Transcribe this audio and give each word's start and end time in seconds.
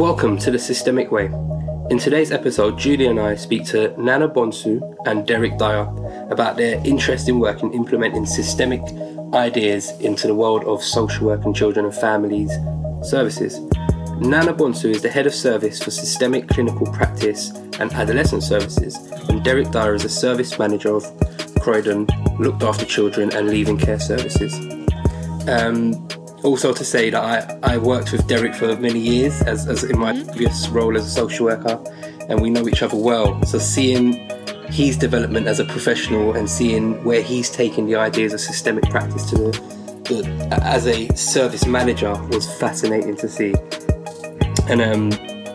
Welcome 0.00 0.38
to 0.38 0.50
the 0.50 0.58
Systemic 0.58 1.12
Way. 1.12 1.26
In 1.90 1.98
today's 1.98 2.32
episode, 2.32 2.78
Julie 2.78 3.04
and 3.04 3.20
I 3.20 3.34
speak 3.34 3.66
to 3.66 3.94
Nana 4.00 4.30
Bonsu 4.30 4.80
and 5.04 5.26
Derek 5.26 5.58
Dyer 5.58 5.82
about 6.30 6.56
their 6.56 6.80
interesting 6.86 7.38
work 7.38 7.62
in 7.62 7.70
implementing 7.74 8.24
systemic 8.24 8.80
ideas 9.34 9.90
into 10.00 10.26
the 10.26 10.34
world 10.34 10.64
of 10.64 10.82
social 10.82 11.26
work 11.26 11.44
and 11.44 11.54
children 11.54 11.84
and 11.84 11.94
families 11.94 12.50
services. 13.02 13.60
Nana 14.20 14.54
Bonsu 14.54 14.86
is 14.86 15.02
the 15.02 15.10
head 15.10 15.26
of 15.26 15.34
service 15.34 15.82
for 15.82 15.90
systemic 15.90 16.48
clinical 16.48 16.86
practice 16.86 17.50
and 17.78 17.92
adolescent 17.92 18.42
services, 18.42 18.96
and 19.28 19.44
Derek 19.44 19.70
Dyer 19.70 19.92
is 19.92 20.06
a 20.06 20.08
service 20.08 20.58
manager 20.58 20.96
of 20.96 21.04
Croydon, 21.60 22.06
looked 22.38 22.62
after 22.62 22.86
children 22.86 23.30
and 23.34 23.50
leaving 23.50 23.76
care 23.76 24.00
services. 24.00 24.54
Um, 25.46 26.08
also 26.42 26.72
to 26.72 26.84
say 26.84 27.10
that 27.10 27.60
I, 27.62 27.74
I 27.74 27.78
worked 27.78 28.12
with 28.12 28.26
Derek 28.26 28.54
for 28.54 28.74
many 28.76 28.98
years 28.98 29.42
as, 29.42 29.68
as 29.68 29.84
in 29.84 29.98
my 29.98 30.12
mm-hmm. 30.12 30.28
previous 30.30 30.68
role 30.68 30.96
as 30.96 31.06
a 31.06 31.10
social 31.10 31.46
worker 31.46 31.82
and 32.28 32.40
we 32.40 32.50
know 32.50 32.66
each 32.68 32.82
other 32.82 32.96
well. 32.96 33.42
So 33.44 33.58
seeing 33.58 34.14
his 34.70 34.96
development 34.96 35.46
as 35.46 35.58
a 35.58 35.64
professional 35.64 36.34
and 36.34 36.48
seeing 36.48 37.02
where 37.04 37.22
he's 37.22 37.50
taken 37.50 37.86
the 37.86 37.96
ideas 37.96 38.32
of 38.32 38.40
systemic 38.40 38.84
practice 38.88 39.28
to 39.30 39.36
the, 39.36 39.50
the 40.04 40.60
as 40.62 40.86
a 40.86 41.08
service 41.14 41.66
manager 41.66 42.12
was 42.28 42.46
fascinating 42.58 43.16
to 43.16 43.28
see. 43.28 43.54
And 44.68 44.80
um, 44.80 45.10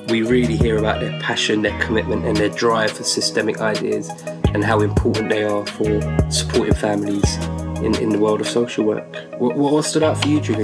we 0.07 0.21
really 0.21 0.57
hear 0.57 0.77
about 0.77 0.99
their 0.99 1.17
passion, 1.21 1.61
their 1.61 1.79
commitment, 1.81 2.25
and 2.25 2.35
their 2.35 2.49
drive 2.49 2.91
for 2.91 3.03
systemic 3.03 3.59
ideas 3.61 4.09
and 4.53 4.63
how 4.63 4.81
important 4.81 5.29
they 5.29 5.43
are 5.43 5.65
for 5.65 6.01
supporting 6.29 6.75
families 6.75 7.37
in, 7.85 7.95
in 7.95 8.09
the 8.09 8.19
world 8.19 8.41
of 8.41 8.47
social 8.47 8.83
work. 8.83 9.05
What, 9.39 9.55
what 9.55 9.85
stood 9.85 10.03
out 10.03 10.21
for 10.21 10.27
you, 10.27 10.41
Julie? 10.41 10.63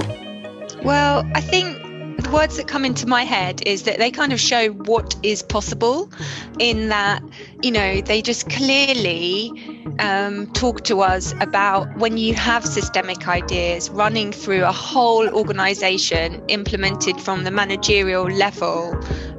Well, 0.82 1.24
I 1.34 1.40
think 1.40 1.78
the 2.22 2.30
words 2.30 2.56
that 2.56 2.66
come 2.66 2.84
into 2.84 3.06
my 3.06 3.24
head 3.24 3.62
is 3.66 3.84
that 3.84 3.98
they 3.98 4.10
kind 4.10 4.32
of 4.32 4.40
show 4.40 4.70
what 4.70 5.14
is 5.22 5.42
possible 5.42 6.10
in 6.58 6.88
that, 6.88 7.22
you 7.62 7.70
know, 7.70 8.00
they 8.00 8.20
just 8.22 8.50
clearly 8.50 9.52
um, 9.98 10.46
talk 10.52 10.84
to 10.84 11.00
us 11.00 11.34
about 11.40 11.94
when 11.96 12.16
you 12.16 12.34
have 12.34 12.64
systemic 12.64 13.28
ideas 13.28 13.90
running 13.90 14.32
through 14.32 14.64
a 14.64 14.72
whole 14.72 15.28
organization 15.28 16.42
implemented 16.48 17.20
from 17.20 17.44
the 17.44 17.50
managerial 17.50 18.24
level 18.24 18.94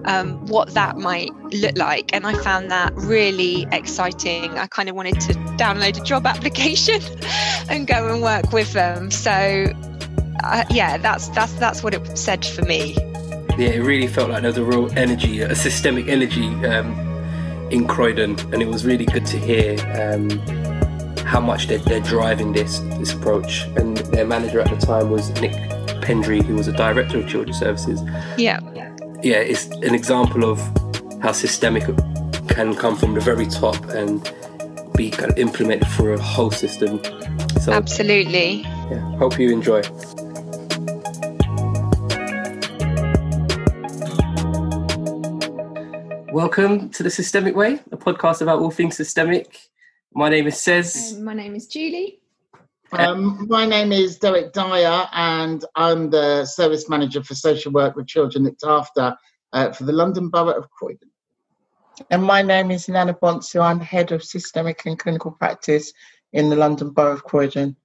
um, 0.05 0.45
what 0.47 0.73
that 0.73 0.97
might 0.97 1.31
look 1.53 1.77
like. 1.77 2.14
And 2.14 2.25
I 2.25 2.33
found 2.33 2.71
that 2.71 2.94
really 2.95 3.67
exciting. 3.71 4.58
I 4.58 4.67
kind 4.67 4.89
of 4.89 4.95
wanted 4.95 5.19
to 5.21 5.33
download 5.58 5.99
a 5.99 6.03
job 6.03 6.25
application 6.33 7.02
and 7.69 7.88
go 7.88 8.11
and 8.11 8.21
work 8.21 8.52
with 8.52 8.73
them. 8.73 9.11
So, 9.11 9.31
uh, 10.44 10.64
yeah, 10.69 10.97
that's 10.97 11.30
that's 11.30 11.53
that's 11.53 11.83
what 11.83 11.94
it 11.94 12.17
said 12.17 12.45
for 12.45 12.64
me. 12.64 12.95
Yeah, 13.58 13.69
it 13.69 13.83
really 13.83 14.08
felt 14.08 14.31
like 14.31 14.41
there 14.41 14.49
was 14.49 14.58
a 14.58 14.64
real 14.64 14.91
energy, 14.97 15.41
a 15.41 15.55
systemic 15.55 16.08
energy 16.08 16.47
um, 16.66 17.12
in 17.74 17.88
Croydon, 17.88 18.40
and 18.54 18.62
it 18.62 18.68
was 18.68 18.86
really 18.86 19.06
good 19.06 19.26
to 19.26 19.38
hear. 19.38 19.78
Um, 20.00 20.30
how 21.26 21.40
much 21.40 21.68
they're, 21.68 21.80
they're 21.80 22.00
driving 22.00 22.54
this 22.54 22.80
this 23.00 23.12
approach, 23.14 23.64
and 23.76 23.98
their 24.14 24.26
manager 24.26 24.60
at 24.60 24.70
the 24.70 24.86
time 24.86 25.10
was 25.10 25.30
Nick 25.42 25.54
Pendry, 26.02 26.44
who 26.44 26.54
was 26.56 26.68
a 26.68 26.72
director 26.72 27.20
of 27.20 27.28
children's 27.28 27.58
services. 27.58 28.02
Yeah, 28.38 28.60
yeah, 29.24 29.38
it's 29.38 29.68
an 29.68 29.96
example 29.96 30.44
of 30.44 30.60
how 31.22 31.32
systemic 31.32 31.86
can 32.50 32.76
come 32.76 32.96
from 32.96 33.16
the 33.16 33.22
very 33.22 33.48
top 33.48 33.84
and 33.90 34.22
be 34.96 35.10
kind 35.10 35.32
of 35.32 35.38
implemented 35.40 35.88
for 35.88 36.14
a 36.14 36.22
whole 36.22 36.52
system. 36.52 37.02
So, 37.62 37.72
Absolutely. 37.72 38.62
Yeah, 38.92 39.18
hope 39.18 39.40
you 39.40 39.52
enjoy. 39.52 39.82
Welcome 46.43 46.89
to 46.89 47.04
the 47.04 47.09
Systemic 47.09 47.55
Way, 47.55 47.80
a 47.93 47.95
podcast 47.95 48.42
about 48.42 48.59
all 48.59 48.70
things 48.70 48.98
systemic. 48.98 49.58
My 50.14 50.27
name 50.27 50.45
is 50.45 50.59
Cez. 50.59 51.17
my 51.17 51.33
name 51.33 51.55
is 51.55 51.67
Julie. 51.67 52.20
Um, 52.92 53.48
my 53.48 53.65
name 53.65 53.93
is 53.93 54.17
Derek 54.17 54.52
Dyer, 54.52 55.08
and 55.14 55.64
I'm 55.76 56.09
the 56.09 56.43
service 56.43 56.89
manager 56.89 57.23
for 57.23 57.33
social 57.33 57.71
work 57.71 57.95
with 57.95 58.08
children 58.08 58.43
looked 58.43 58.65
after 58.65 59.15
uh, 59.53 59.71
for 59.71 59.86
the 59.86 59.93
London 59.93 60.27
Borough 60.27 60.52
of 60.52 60.70
Croydon. 60.70 61.09
And 62.11 62.21
my 62.21 62.42
name 62.42 62.71
is 62.71 62.89
Nana 62.89 63.14
Bonsu. 63.14 63.61
I'm 63.61 63.80
head 63.80 64.11
of 64.11 64.21
systemic 64.21 64.86
and 64.86 64.99
clinical 64.99 65.32
practice 65.32 65.93
in 66.33 66.49
the 66.49 66.58
London 66.58 66.89
Borough 66.89 67.14
of 67.14 67.23
Croydon. 67.23 67.77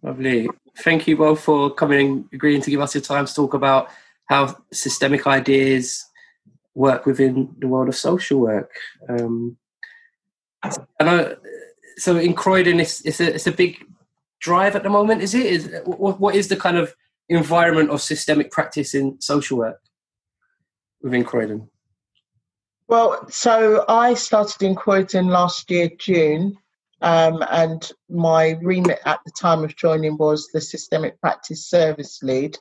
Lovely. 0.00 0.48
Thank 0.78 1.08
you 1.08 1.16
both 1.16 1.40
for 1.40 1.74
coming 1.74 2.06
and 2.06 2.24
agreeing 2.32 2.62
to 2.62 2.70
give 2.70 2.80
us 2.80 2.94
your 2.94 3.02
time 3.02 3.26
to 3.26 3.34
talk 3.34 3.52
about 3.52 3.88
how 4.26 4.56
systemic 4.72 5.26
ideas 5.26 6.06
work 6.74 7.06
within 7.06 7.54
the 7.58 7.68
world 7.68 7.88
of 7.88 7.96
social 7.96 8.40
work. 8.40 8.70
Um, 9.08 9.56
I. 10.62 11.34
So 11.96 12.16
in 12.16 12.34
Croydon, 12.34 12.80
it's 12.80 13.04
it's 13.04 13.20
a 13.20 13.34
it's 13.34 13.46
a 13.46 13.52
big 13.52 13.84
drive 14.44 14.76
at 14.76 14.82
the 14.82 14.90
moment? 14.90 15.22
Is 15.22 15.34
it? 15.34 15.46
Is 15.46 15.74
what, 15.84 16.20
what 16.20 16.34
is 16.34 16.48
the 16.48 16.56
kind 16.56 16.76
of 16.76 16.94
environment 17.28 17.90
of 17.90 18.02
systemic 18.02 18.50
practice 18.50 18.94
in 18.94 19.20
social 19.20 19.58
work 19.58 19.80
within 21.02 21.24
Croydon? 21.24 21.68
Well, 22.86 23.26
so 23.30 23.84
I 23.88 24.12
started 24.14 24.62
in 24.62 24.74
Croydon 24.74 25.28
last 25.28 25.70
year, 25.70 25.88
June, 25.98 26.58
um, 27.00 27.42
and 27.50 27.90
my 28.10 28.58
remit 28.62 29.00
at 29.06 29.20
the 29.24 29.32
time 29.32 29.64
of 29.64 29.74
joining 29.76 30.18
was 30.18 30.48
the 30.52 30.60
systemic 30.60 31.18
practice 31.20 31.66
service 31.66 32.22
lead, 32.22 32.58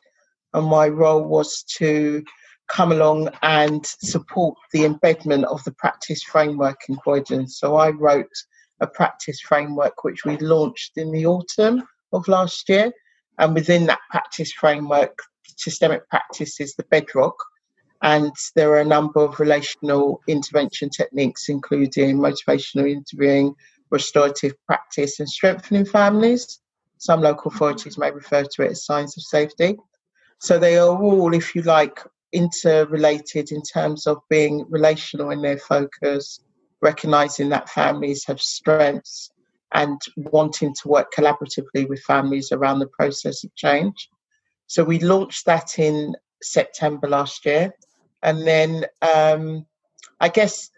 and 0.54 0.66
my 0.66 0.88
role 0.88 1.24
was 1.24 1.64
to 1.78 2.24
come 2.68 2.92
along 2.92 3.30
and 3.42 3.86
support 3.86 4.58
the 4.72 4.86
embedment 4.86 5.46
of 5.46 5.64
the 5.64 5.72
practice 5.72 6.24
framework 6.24 6.80
in 6.90 6.96
Croydon. 6.96 7.48
So 7.48 7.76
I 7.76 7.90
wrote 7.90 8.32
a 8.80 8.88
practice 8.88 9.40
framework 9.42 10.04
which 10.04 10.26
we 10.26 10.38
launched 10.38 10.98
in 10.98 11.12
the 11.12 11.26
autumn 11.26 11.84
of 12.12 12.28
last 12.28 12.68
year. 12.70 12.92
And 13.38 13.54
within 13.54 13.86
that 13.88 14.00
practice 14.10 14.52
framework, 14.54 15.18
systemic 15.58 16.08
practice 16.10 16.60
is 16.60 16.76
the 16.76 16.84
bedrock. 16.84 17.36
And 18.02 18.32
there 18.56 18.72
are 18.72 18.82
a 18.82 18.86
number 18.86 19.22
of 19.22 19.40
relational 19.40 20.22
intervention 20.28 20.90
techniques, 20.90 21.48
including 21.48 22.18
motivational 22.18 22.90
interviewing, 22.90 23.56
restorative 23.92 24.54
practice, 24.66 25.20
and 25.20 25.30
strengthening 25.30 25.86
families. 25.86 26.60
Some 26.98 27.22
local 27.22 27.52
authorities 27.52 27.98
may 27.98 28.12
refer 28.12 28.44
to 28.44 28.64
it 28.64 28.72
as 28.72 28.86
signs 28.86 29.18
of 29.18 29.24
safety. 29.24 29.78
So 30.40 30.60
they 30.60 30.78
are 30.78 31.02
all, 31.02 31.34
if 31.34 31.56
you 31.56 31.62
like, 31.62 32.04
interrelated 32.34 33.52
in 33.52 33.62
terms 33.62 34.08
of 34.08 34.18
being 34.30 34.66
relational 34.70 35.32
in 35.32 35.42
their 35.42 35.58
focus, 35.58 36.40
recognizing 36.82 37.50
that 37.50 37.70
families 37.70 38.26
have 38.26 38.42
strengths 38.42 39.30
and 39.74 40.00
wanting 40.18 40.74
to 40.82 40.88
work 40.88 41.12
collaboratively 41.14 41.88
with 41.88 42.00
families 42.02 42.52
around 42.52 42.80
the 42.80 42.88
process 42.88 43.44
of 43.44 43.56
change. 43.56 44.10
So 44.68 44.84
we 44.84 45.00
launched 45.00 45.46
that 45.46 45.80
in 45.80 46.16
September 46.42 47.08
last 47.08 47.46
year. 47.46 47.74
And 48.22 48.46
then 48.46 48.86
um, 49.02 49.66
I 50.20 50.30
guess 50.30 50.70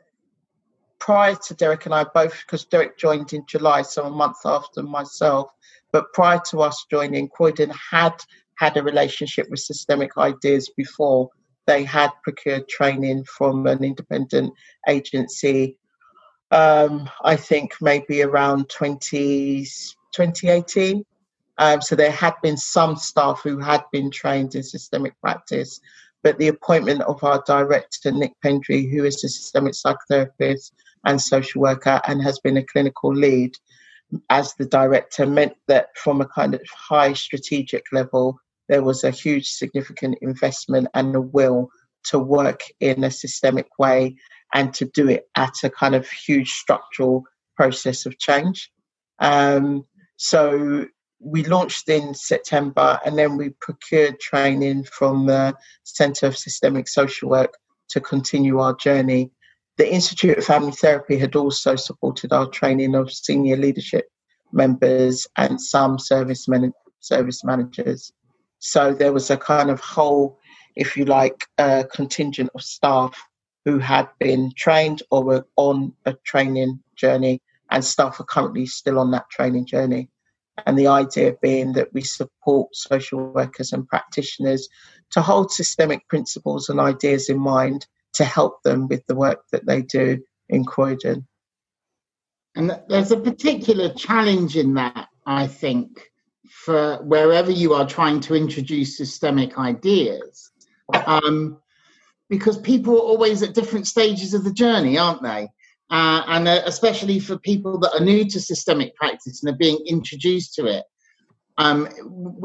prior 0.99 1.35
to 1.35 1.53
Derek 1.53 1.85
and 1.85 1.93
I 1.93 2.03
both, 2.03 2.39
because 2.45 2.65
Derek 2.65 2.97
joined 2.97 3.33
in 3.33 3.45
July, 3.47 3.81
so 3.81 4.05
a 4.05 4.09
month 4.09 4.37
after 4.45 4.81
myself, 4.81 5.49
but 5.91 6.11
prior 6.13 6.41
to 6.49 6.61
us 6.61 6.85
joining, 6.89 7.29
Croydon 7.29 7.71
had 7.91 8.15
had 8.55 8.77
a 8.77 8.83
relationship 8.83 9.47
with 9.49 9.59
Systemic 9.59 10.17
Ideas 10.17 10.71
before. 10.75 11.29
They 11.67 11.83
had 11.83 12.11
procured 12.23 12.67
training 12.67 13.25
from 13.25 13.67
an 13.67 13.83
independent 13.83 14.53
agency 14.87 15.77
um, 16.51 17.09
I 17.23 17.35
think 17.35 17.73
maybe 17.81 18.21
around 18.21 18.69
20, 18.69 19.65
2018. 20.11 21.05
Um, 21.57 21.81
so 21.81 21.95
there 21.95 22.11
had 22.11 22.33
been 22.43 22.57
some 22.57 22.95
staff 22.95 23.41
who 23.43 23.59
had 23.59 23.83
been 23.91 24.11
trained 24.11 24.55
in 24.55 24.63
systemic 24.63 25.19
practice, 25.21 25.79
but 26.21 26.37
the 26.37 26.49
appointment 26.49 27.01
of 27.01 27.23
our 27.23 27.43
director, 27.47 28.11
Nick 28.11 28.33
Pendry, 28.43 28.89
who 28.89 29.05
is 29.05 29.23
a 29.23 29.29
systemic 29.29 29.73
psychotherapist 29.73 30.71
and 31.05 31.21
social 31.21 31.61
worker 31.61 32.01
and 32.07 32.21
has 32.21 32.39
been 32.39 32.57
a 32.57 32.63
clinical 32.63 33.13
lead 33.13 33.55
as 34.29 34.53
the 34.55 34.65
director, 34.65 35.25
meant 35.25 35.53
that 35.67 35.97
from 35.97 36.21
a 36.21 36.27
kind 36.27 36.53
of 36.53 36.61
high 36.69 37.13
strategic 37.13 37.85
level, 37.91 38.39
there 38.67 38.83
was 38.83 39.03
a 39.03 39.11
huge 39.11 39.47
significant 39.47 40.17
investment 40.21 40.87
and 40.93 41.15
a 41.15 41.21
will 41.21 41.69
to 42.05 42.19
work 42.19 42.61
in 42.79 43.03
a 43.03 43.11
systemic 43.11 43.67
way 43.79 44.15
and 44.53 44.73
to 44.73 44.85
do 44.85 45.09
it 45.09 45.27
at 45.35 45.53
a 45.63 45.69
kind 45.69 45.95
of 45.95 46.07
huge 46.07 46.51
structural 46.51 47.23
process 47.55 48.05
of 48.05 48.17
change. 48.19 48.71
Um, 49.19 49.85
so 50.17 50.85
we 51.19 51.43
launched 51.43 51.89
in 51.89 52.13
September 52.13 52.99
and 53.05 53.17
then 53.17 53.37
we 53.37 53.49
procured 53.61 54.19
training 54.19 54.83
from 54.83 55.25
the 55.25 55.55
Centre 55.83 56.27
of 56.27 56.37
Systemic 56.37 56.87
Social 56.87 57.29
Work 57.29 57.53
to 57.89 58.01
continue 58.01 58.59
our 58.59 58.75
journey. 58.75 59.31
The 59.77 59.91
Institute 59.91 60.37
of 60.37 60.45
Family 60.45 60.71
Therapy 60.71 61.17
had 61.17 61.35
also 61.35 61.75
supported 61.75 62.31
our 62.31 62.47
training 62.47 62.95
of 62.95 63.11
senior 63.11 63.57
leadership 63.57 64.07
members 64.51 65.27
and 65.37 65.59
some 65.59 65.99
service, 65.99 66.47
man- 66.47 66.73
service 66.99 67.43
managers. 67.43 68.11
So 68.65 68.93
there 68.93 69.13
was 69.13 69.29
a 69.29 69.37
kind 69.37 69.69
of 69.69 69.79
whole 69.79 70.39
if 70.75 70.97
you 70.97 71.05
like, 71.05 71.47
a 71.57 71.85
contingent 71.91 72.49
of 72.53 72.61
staff 72.61 73.17
who 73.63 73.79
had 73.79 74.07
been 74.19 74.51
trained 74.55 75.01
or 75.09 75.23
were 75.23 75.47
on 75.55 75.93
a 76.05 76.13
training 76.25 76.79
journey, 76.95 77.41
and 77.71 77.83
staff 77.83 78.19
are 78.19 78.25
currently 78.25 78.65
still 78.65 78.99
on 78.99 79.11
that 79.11 79.29
training 79.29 79.65
journey. 79.65 80.09
And 80.65 80.77
the 80.77 80.87
idea 80.87 81.35
being 81.41 81.73
that 81.73 81.93
we 81.93 82.01
support 82.01 82.75
social 82.75 83.33
workers 83.33 83.73
and 83.73 83.87
practitioners 83.87 84.69
to 85.11 85.21
hold 85.21 85.51
systemic 85.51 86.07
principles 86.07 86.69
and 86.69 86.79
ideas 86.79 87.29
in 87.29 87.39
mind 87.39 87.87
to 88.13 88.23
help 88.23 88.63
them 88.63 88.87
with 88.87 89.05
the 89.07 89.15
work 89.15 89.43
that 89.51 89.65
they 89.65 89.81
do 89.81 90.21
in 90.47 90.63
Croydon. 90.63 91.27
And 92.55 92.79
there's 92.87 93.11
a 93.11 93.19
particular 93.19 93.93
challenge 93.93 94.55
in 94.55 94.75
that, 94.75 95.09
I 95.25 95.47
think, 95.47 96.11
for 96.49 96.97
wherever 97.03 97.51
you 97.51 97.73
are 97.73 97.87
trying 97.87 98.19
to 98.21 98.35
introduce 98.35 98.97
systemic 98.97 99.57
ideas. 99.57 100.51
Um, 100.93 101.57
because 102.29 102.57
people 102.57 102.95
are 102.95 103.03
always 103.03 103.43
at 103.43 103.53
different 103.53 103.87
stages 103.87 104.33
of 104.33 104.43
the 104.43 104.53
journey, 104.53 104.97
aren't 104.97 105.21
they? 105.21 105.47
Uh, 105.91 106.23
and 106.27 106.47
uh, 106.47 106.61
especially 106.65 107.19
for 107.19 107.37
people 107.37 107.77
that 107.79 107.93
are 107.93 108.03
new 108.03 108.25
to 108.25 108.39
systemic 108.39 108.95
practice 108.95 109.43
and 109.43 109.53
are 109.53 109.57
being 109.57 109.79
introduced 109.87 110.55
to 110.55 110.65
it 110.65 110.83
um, 111.57 111.87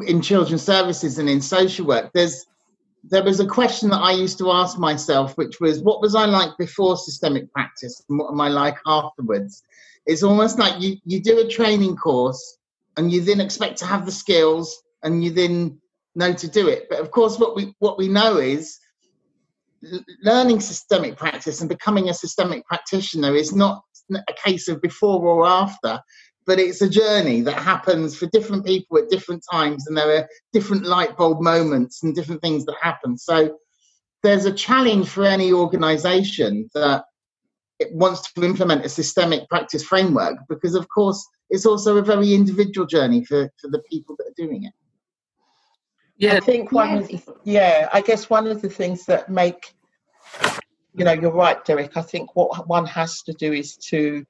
in 0.06 0.20
children's 0.20 0.62
services 0.62 1.18
and 1.18 1.28
in 1.28 1.40
social 1.40 1.86
work, 1.86 2.10
there's 2.12 2.46
there 3.02 3.24
was 3.24 3.40
a 3.40 3.46
question 3.46 3.88
that 3.88 3.96
I 3.96 4.12
used 4.12 4.36
to 4.38 4.50
ask 4.50 4.78
myself, 4.78 5.34
which 5.38 5.58
was, 5.58 5.80
what 5.80 6.02
was 6.02 6.14
I 6.14 6.26
like 6.26 6.50
before 6.58 6.98
systemic 6.98 7.50
practice, 7.50 8.02
and 8.08 8.18
what 8.18 8.30
am 8.30 8.40
I 8.42 8.48
like 8.48 8.76
afterwards? 8.86 9.62
It's 10.04 10.22
almost 10.22 10.58
like 10.58 10.80
you 10.82 10.98
you 11.04 11.22
do 11.22 11.38
a 11.40 11.48
training 11.48 11.96
course, 11.96 12.58
and 12.96 13.12
you 13.12 13.20
then 13.20 13.40
expect 13.40 13.78
to 13.78 13.86
have 13.86 14.06
the 14.06 14.12
skills, 14.12 14.76
and 15.02 15.24
you 15.24 15.30
then 15.30 15.80
know 16.14 16.32
to 16.32 16.48
do 16.48 16.68
it. 16.68 16.86
But 16.90 17.00
of 17.00 17.10
course, 17.10 17.38
what 17.38 17.56
we 17.56 17.74
what 17.78 17.98
we 17.98 18.08
know 18.08 18.38
is 18.38 18.78
learning 20.22 20.60
systemic 20.60 21.16
practice 21.16 21.60
and 21.60 21.68
becoming 21.68 22.08
a 22.10 22.14
systemic 22.14 22.66
practitioner 22.66 23.34
is 23.34 23.54
not 23.54 23.82
a 24.12 24.32
case 24.44 24.68
of 24.68 24.82
before 24.82 25.22
or 25.22 25.46
after, 25.46 26.00
but 26.46 26.58
it's 26.58 26.82
a 26.82 26.88
journey 26.88 27.40
that 27.42 27.54
happens 27.54 28.16
for 28.16 28.26
different 28.26 28.66
people 28.66 28.98
at 28.98 29.08
different 29.08 29.42
times, 29.50 29.86
and 29.86 29.96
there 29.96 30.16
are 30.16 30.28
different 30.52 30.84
light 30.84 31.16
bulb 31.16 31.40
moments 31.40 32.02
and 32.02 32.14
different 32.14 32.42
things 32.42 32.64
that 32.66 32.76
happen. 32.80 33.16
So 33.16 33.56
there's 34.22 34.44
a 34.44 34.52
challenge 34.52 35.08
for 35.08 35.24
any 35.24 35.52
organization 35.52 36.68
that 36.74 37.04
it 37.78 37.94
wants 37.94 38.30
to 38.32 38.44
implement 38.44 38.84
a 38.84 38.88
systemic 38.88 39.48
practice 39.48 39.82
framework 39.82 40.36
because, 40.48 40.74
of 40.74 40.86
course, 40.88 41.26
it's 41.50 41.66
also 41.66 41.96
a 41.96 42.02
very 42.02 42.32
individual 42.32 42.86
journey 42.86 43.24
for, 43.24 43.50
for 43.60 43.68
the 43.68 43.82
people 43.90 44.16
that 44.18 44.28
are 44.28 44.46
doing 44.46 44.64
it. 44.64 44.72
Yeah, 46.16 46.36
I 46.36 46.40
think 46.40 46.70
one 46.70 46.98
of 46.98 47.08
the, 47.08 47.22
yeah, 47.44 47.88
I 47.92 48.02
guess 48.02 48.28
one 48.28 48.46
of 48.46 48.60
the 48.60 48.68
things 48.68 49.06
that 49.06 49.30
make 49.30 49.74
you 50.94 51.04
know, 51.04 51.12
you're 51.12 51.32
right, 51.32 51.64
Derek. 51.64 51.96
I 51.96 52.02
think 52.02 52.34
what 52.34 52.68
one 52.68 52.86
has 52.86 53.22
to 53.22 53.32
do 53.32 53.52
is 53.52 53.76
to 53.88 54.24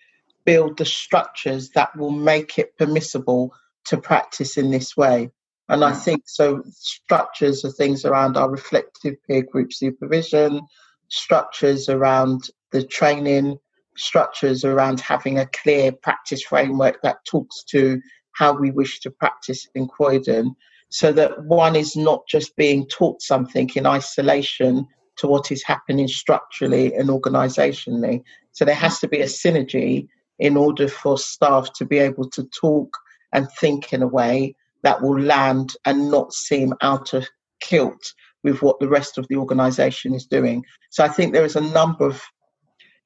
build 0.44 0.78
the 0.78 0.84
structures 0.84 1.70
that 1.70 1.96
will 1.96 2.10
make 2.10 2.58
it 2.58 2.76
permissible 2.76 3.52
to 3.86 3.96
practice 3.98 4.56
in 4.56 4.70
this 4.70 4.96
way. 4.96 5.30
And 5.68 5.84
I 5.84 5.92
think 5.92 6.22
so. 6.26 6.62
Structures 6.70 7.64
are 7.64 7.70
things 7.70 8.04
around 8.04 8.36
our 8.36 8.50
reflective 8.50 9.14
peer 9.26 9.42
group 9.42 9.72
supervision, 9.72 10.60
structures 11.08 11.88
around 11.88 12.50
the 12.72 12.82
training, 12.82 13.58
structures 14.00 14.64
around 14.64 15.00
having 15.00 15.38
a 15.38 15.46
clear 15.46 15.92
practice 15.92 16.42
framework 16.42 17.00
that 17.02 17.24
talks 17.24 17.62
to 17.64 18.00
how 18.32 18.52
we 18.52 18.70
wish 18.70 19.00
to 19.00 19.10
practice 19.10 19.66
in 19.74 19.86
Croydon, 19.86 20.54
so 20.88 21.12
that 21.12 21.44
one 21.44 21.76
is 21.76 21.94
not 21.94 22.26
just 22.28 22.56
being 22.56 22.86
taught 22.86 23.22
something 23.22 23.70
in 23.74 23.86
isolation 23.86 24.86
to 25.16 25.26
what 25.26 25.52
is 25.52 25.62
happening 25.62 26.08
structurally 26.08 26.94
and 26.94 27.10
organisationally. 27.10 28.22
So 28.52 28.64
there 28.64 28.74
has 28.74 28.98
to 29.00 29.08
be 29.08 29.20
a 29.20 29.26
synergy 29.26 30.08
in 30.38 30.56
order 30.56 30.88
for 30.88 31.18
staff 31.18 31.72
to 31.74 31.84
be 31.84 31.98
able 31.98 32.28
to 32.30 32.44
talk 32.58 32.96
and 33.32 33.46
think 33.60 33.92
in 33.92 34.02
a 34.02 34.08
way 34.08 34.56
that 34.82 35.02
will 35.02 35.20
land 35.20 35.74
and 35.84 36.10
not 36.10 36.32
seem 36.32 36.72
out 36.80 37.12
of 37.12 37.28
kilt 37.60 38.14
with 38.42 38.62
what 38.62 38.80
the 38.80 38.88
rest 38.88 39.18
of 39.18 39.28
the 39.28 39.36
organisation 39.36 40.14
is 40.14 40.26
doing. 40.26 40.64
So 40.90 41.04
I 41.04 41.08
think 41.08 41.32
there 41.32 41.44
is 41.44 41.56
a 41.56 41.60
number 41.60 42.06
of, 42.06 42.22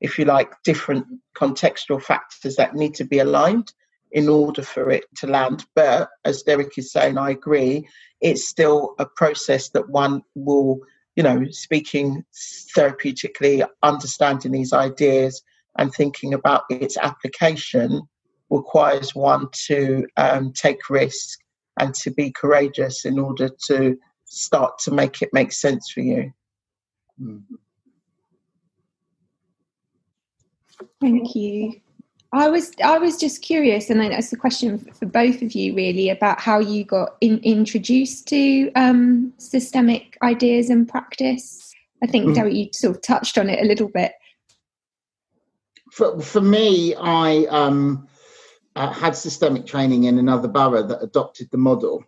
if 0.05 0.19
you 0.19 0.25
like, 0.25 0.53
different 0.63 1.07
contextual 1.37 2.01
factors 2.01 2.57
that 2.57 2.75
need 2.75 2.95
to 2.95 3.05
be 3.05 3.19
aligned 3.19 3.73
in 4.13 4.29
order 4.29 4.63
for 4.63 4.91
it 4.91 5.05
to 5.17 5.27
land. 5.27 5.65
But 5.75 6.09
as 6.25 6.43
Derek 6.43 6.79
is 6.79 6.93
saying, 6.93 7.19
I 7.19 7.31
agree, 7.31 7.89
it's 8.21 8.49
still 8.49 8.95
a 8.99 9.07
process 9.07 9.71
that 9.71 9.89
one 9.89 10.23
will 10.35 10.81
you 11.17 11.23
know, 11.23 11.45
speaking 11.51 12.25
therapeutically, 12.77 13.67
understanding 13.83 14.53
these 14.53 14.73
ideas 14.73 15.43
and 15.79 15.93
thinking 15.93 16.35
about 16.35 16.63
its 16.71 16.97
application 16.97 18.03
requires 18.51 19.15
one 19.15 19.49
to 19.67 20.07
um, 20.17 20.53
take 20.53 20.91
risk 20.91 21.39
and 21.79 21.95
to 21.95 22.11
be 22.11 22.33
courageous 22.33 23.05
in 23.05 23.19
order 23.19 23.49
to 23.67 23.97
start 24.25 24.79
to 24.79 24.91
make 24.91 25.23
it 25.23 25.31
make 25.33 25.53
sense 25.53 25.91
for 25.93 26.01
you. 26.01 26.33
Thank 31.01 31.35
you. 31.35 31.81
I 32.35 32.49
was 32.49 32.73
I 32.83 32.99
was 32.99 33.17
just 33.17 33.43
curious, 33.43 33.91
and 33.91 34.01
that's 34.01 34.33
a 34.33 34.37
question 34.37 34.79
for 34.79 35.07
both 35.07 35.41
of 35.41 35.53
you, 35.53 35.73
really, 35.75 36.11
about 36.11 36.41
how 36.41 36.59
you 36.59 36.85
got 36.85 37.17
in, 37.21 37.39
introduced 37.45 38.27
to 38.29 38.73
um, 38.75 39.33
systemic 39.39 40.19
ideas 40.21 40.69
and 40.69 40.89
practice. 40.89 41.73
I 42.03 42.09
think 42.09 42.27
mm. 42.27 42.35
Derek, 42.35 42.55
you 42.55 42.69
sort 42.73 42.97
of 42.97 43.03
touched 43.03 43.39
on 43.39 43.49
it 43.49 43.63
a 43.63 43.67
little 43.67 43.89
bit. 43.89 44.13
For 45.93 46.21
for 46.21 46.41
me, 46.41 46.97
I 46.97 47.47
um, 47.51 48.09
uh, 48.75 48.93
had 48.93 49.15
systemic 49.15 49.65
training 49.65 50.05
in 50.05 50.19
another 50.19 50.49
borough 50.49 50.83
that 50.83 51.03
adopted 51.03 51.51
the 51.53 51.59
model. 51.59 52.03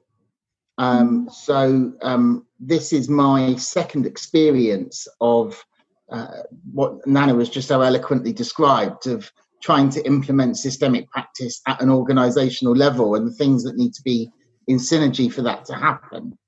Um, 0.79 1.27
mm. 1.27 1.33
so 1.33 1.93
um, 2.03 2.45
this 2.59 2.93
is 2.93 3.09
my 3.09 3.55
second 3.55 4.07
experience 4.07 5.07
of 5.21 5.65
uh, 6.11 6.43
what 6.73 7.07
Nana 7.07 7.35
was 7.35 7.49
just 7.49 7.69
so 7.69 7.81
eloquently 7.81 8.33
described 8.33 9.07
of 9.07 9.31
trying 9.63 9.91
to 9.91 10.07
implement 10.07 10.59
systemic 10.59 11.11
practice 11.11 11.61
at 11.67 11.81
an 11.81 11.91
organizational 11.91 12.75
level 12.75 13.15
and 13.15 13.27
the 13.27 13.33
things 13.33 13.65
that 13.65 13.77
need 13.77 13.93
to 13.95 14.03
be 14.03 14.31
in 14.69 14.77
synergy 14.77 15.33
for 15.33 15.43
that 15.43 15.65
to 15.65 15.75
happen. 15.75 16.39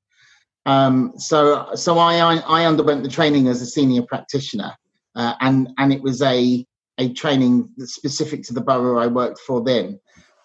Um, 0.66 1.14
so, 1.16 1.74
so 1.74 1.98
I, 1.98 2.36
I 2.36 2.66
underwent 2.66 3.02
the 3.02 3.08
training 3.08 3.48
as 3.48 3.62
a 3.62 3.66
senior 3.66 4.02
practitioner, 4.02 4.76
uh, 5.16 5.34
and 5.40 5.70
and 5.78 5.92
it 5.92 6.02
was 6.02 6.20
a 6.22 6.66
a 6.98 7.12
training 7.14 7.70
specific 7.78 8.42
to 8.42 8.52
the 8.52 8.60
borough 8.60 8.98
I 8.98 9.06
worked 9.06 9.38
for 9.40 9.62
then. 9.62 9.98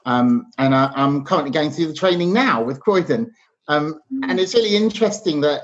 Um, 0.05 0.45
and 0.57 0.75
I, 0.75 0.91
am 0.95 1.25
currently 1.25 1.51
going 1.51 1.71
through 1.71 1.87
the 1.87 1.93
training 1.93 2.31
now 2.31 2.63
with 2.63 2.79
Croydon. 2.79 3.31
Um, 3.67 3.99
and 4.23 4.39
it's 4.39 4.53
really 4.53 4.75
interesting 4.75 5.41
that 5.41 5.63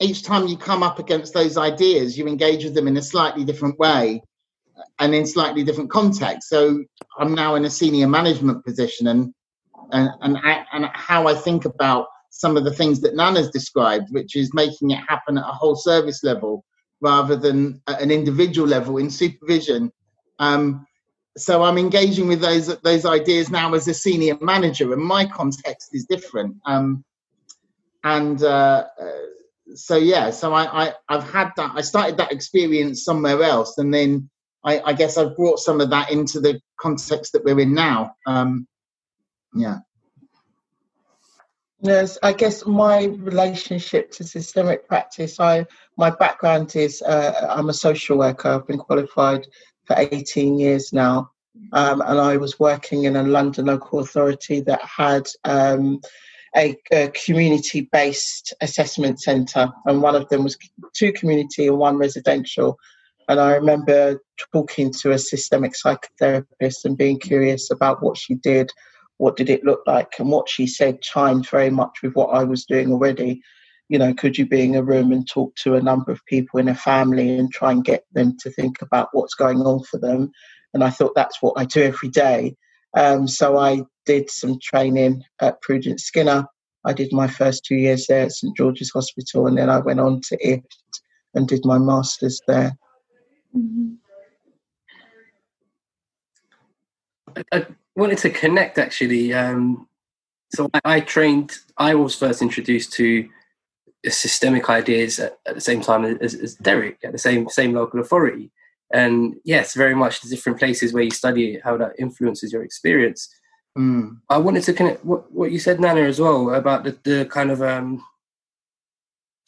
each 0.00 0.22
time 0.22 0.46
you 0.46 0.56
come 0.56 0.82
up 0.82 0.98
against 0.98 1.32
those 1.32 1.56
ideas, 1.56 2.18
you 2.18 2.26
engage 2.26 2.64
with 2.64 2.74
them 2.74 2.88
in 2.88 2.96
a 2.96 3.02
slightly 3.02 3.44
different 3.44 3.78
way 3.78 4.22
and 4.98 5.14
in 5.14 5.26
slightly 5.26 5.64
different 5.64 5.90
context. 5.90 6.48
So 6.48 6.84
I'm 7.18 7.34
now 7.34 7.54
in 7.54 7.64
a 7.64 7.70
senior 7.70 8.08
management 8.08 8.64
position, 8.64 9.06
and 9.08 9.32
and 9.92 10.10
and, 10.20 10.38
I, 10.38 10.64
and 10.72 10.86
how 10.92 11.28
I 11.28 11.34
think 11.34 11.64
about 11.64 12.06
some 12.30 12.56
of 12.56 12.64
the 12.64 12.72
things 12.72 13.00
that 13.00 13.14
Nana's 13.14 13.50
described, 13.50 14.08
which 14.10 14.36
is 14.36 14.52
making 14.52 14.90
it 14.90 15.00
happen 15.08 15.38
at 15.38 15.44
a 15.44 15.52
whole 15.52 15.76
service 15.76 16.22
level 16.22 16.64
rather 17.00 17.36
than 17.36 17.80
at 17.86 18.00
an 18.00 18.10
individual 18.10 18.66
level 18.66 18.98
in 18.98 19.10
supervision. 19.10 19.92
Um, 20.38 20.86
so 21.36 21.62
I'm 21.62 21.78
engaging 21.78 22.28
with 22.28 22.40
those 22.40 22.66
those 22.78 23.06
ideas 23.06 23.50
now 23.50 23.72
as 23.74 23.88
a 23.88 23.94
senior 23.94 24.36
manager, 24.40 24.92
and 24.92 25.02
my 25.02 25.24
context 25.26 25.94
is 25.94 26.04
different. 26.06 26.56
Um, 26.66 27.04
and 28.04 28.42
uh, 28.42 28.84
so 29.74 29.96
yeah, 29.96 30.30
so 30.30 30.54
I, 30.54 30.86
I 30.86 30.92
I've 31.08 31.28
had 31.28 31.50
that. 31.56 31.72
I 31.74 31.80
started 31.80 32.18
that 32.18 32.32
experience 32.32 33.04
somewhere 33.04 33.42
else, 33.42 33.78
and 33.78 33.92
then 33.92 34.30
I, 34.64 34.80
I, 34.80 34.92
guess 34.92 35.16
I've 35.16 35.36
brought 35.36 35.58
some 35.58 35.80
of 35.80 35.90
that 35.90 36.10
into 36.10 36.40
the 36.40 36.60
context 36.78 37.32
that 37.32 37.44
we're 37.44 37.60
in 37.60 37.74
now. 37.74 38.14
Um, 38.26 38.66
yeah. 39.54 39.78
Yes, 41.80 42.18
I 42.22 42.32
guess 42.32 42.66
my 42.66 43.04
relationship 43.04 44.10
to 44.12 44.24
systemic 44.24 44.88
practice. 44.88 45.38
I 45.38 45.66
my 45.96 46.10
background 46.10 46.74
is 46.74 47.02
uh, 47.02 47.48
I'm 47.50 47.68
a 47.68 47.74
social 47.74 48.18
worker. 48.18 48.48
I've 48.48 48.66
been 48.66 48.78
qualified 48.78 49.46
for 49.84 49.96
18 49.98 50.58
years 50.58 50.92
now, 50.92 51.30
um, 51.72 52.00
and 52.00 52.18
I 52.18 52.38
was 52.38 52.58
working 52.58 53.04
in 53.04 53.16
a 53.16 53.22
London 53.22 53.66
local 53.66 54.00
authority 54.00 54.60
that 54.62 54.80
had 54.82 55.28
um, 55.44 56.00
a, 56.56 56.76
a 56.92 57.08
community-based 57.08 58.54
assessment 58.60 59.20
centre, 59.20 59.70
and 59.84 60.02
one 60.02 60.14
of 60.14 60.28
them 60.28 60.42
was 60.44 60.56
two 60.94 61.12
community 61.12 61.66
and 61.66 61.78
one 61.78 61.98
residential. 61.98 62.78
And 63.28 63.40
I 63.40 63.54
remember 63.54 64.22
talking 64.52 64.92
to 65.00 65.10
a 65.10 65.18
systemic 65.18 65.72
psychotherapist 65.74 66.84
and 66.84 66.96
being 66.96 67.18
curious 67.18 67.70
about 67.70 68.02
what 68.02 68.16
she 68.16 68.34
did, 68.36 68.70
what 69.18 69.36
did 69.36 69.50
it 69.50 69.64
look 69.64 69.82
like, 69.86 70.12
and 70.18 70.30
what 70.30 70.48
she 70.48 70.66
said 70.66 71.02
chimed 71.02 71.48
very 71.50 71.70
much 71.70 72.02
with 72.02 72.14
what 72.14 72.28
I 72.28 72.44
was 72.44 72.64
doing 72.64 72.92
already. 72.92 73.42
you 73.88 73.98
know, 73.98 74.12
could 74.12 74.36
you 74.36 74.46
be 74.46 74.62
in 74.62 74.74
a 74.74 74.82
room 74.82 75.12
and 75.12 75.28
talk 75.28 75.54
to 75.56 75.74
a 75.74 75.82
number 75.82 76.10
of 76.10 76.24
people 76.26 76.58
in 76.58 76.68
a 76.68 76.74
family 76.74 77.38
and 77.38 77.52
try 77.52 77.70
and 77.70 77.84
get 77.84 78.04
them 78.12 78.36
to 78.40 78.50
think 78.50 78.82
about 78.82 79.08
what's 79.12 79.34
going 79.34 79.60
on 79.60 79.82
for 79.84 79.98
them? 79.98 80.32
And 80.74 80.82
I 80.82 80.90
thought 80.90 81.14
that's 81.14 81.40
what 81.40 81.54
I 81.56 81.64
do 81.64 81.82
every 81.82 82.08
day. 82.08 82.56
Um, 82.96 83.28
so 83.28 83.58
I 83.58 83.82
did 84.06 84.30
some 84.30 84.58
training 84.62 85.22
at 85.40 85.60
Prudence 85.60 86.10
Skynner. 86.10 86.46
I 86.84 86.92
did 86.92 87.12
my 87.12 87.26
first 87.26 87.64
two 87.64 87.74
years 87.74 88.06
there 88.06 88.24
at 88.26 88.32
St 88.32 88.56
George's 88.56 88.90
Hospital, 88.90 89.46
and 89.46 89.58
then 89.58 89.68
I 89.68 89.78
went 89.78 90.00
on 90.00 90.20
to 90.28 90.38
IFT 90.38 90.62
and 91.34 91.48
did 91.48 91.64
my 91.64 91.78
master's 91.78 92.40
there. 92.46 92.76
Mm-hmm. 93.54 93.94
I 97.52 97.66
wanted 97.94 98.18
to 98.18 98.30
connect 98.30 98.78
actually. 98.78 99.34
Um, 99.34 99.88
so 100.54 100.70
I, 100.74 100.80
I, 100.84 101.00
trained. 101.00 101.52
I 101.76 101.94
was 101.94 102.14
first 102.14 102.40
introduced 102.40 102.92
to 102.94 103.28
systemic 104.08 104.70
ideas 104.70 105.18
at, 105.18 105.38
at 105.46 105.54
the 105.54 105.60
same 105.60 105.80
time 105.80 106.04
as, 106.04 106.34
as, 106.34 106.54
Derek 106.54 106.98
at 107.04 107.12
the 107.12 107.18
same 107.18 107.48
same 107.48 107.72
local 107.72 108.00
authority. 108.00 108.50
And 108.92 109.34
yes, 109.44 109.74
very 109.74 109.94
much 109.94 110.20
the 110.20 110.28
different 110.28 110.58
places 110.58 110.92
where 110.92 111.02
you 111.02 111.10
study 111.10 111.58
how 111.64 111.76
that 111.78 111.92
influences 111.98 112.52
your 112.52 112.62
experience. 112.62 113.28
Mm. 113.76 114.18
I 114.30 114.38
wanted 114.38 114.62
to 114.64 114.72
connect 114.72 115.04
what, 115.04 115.30
what 115.32 115.52
you 115.52 115.58
said, 115.58 115.80
Nana, 115.80 116.00
as 116.00 116.20
well 116.20 116.54
about 116.54 116.84
the, 116.84 116.98
the 117.02 117.26
kind 117.26 117.50
of 117.50 117.62
um, 117.62 118.02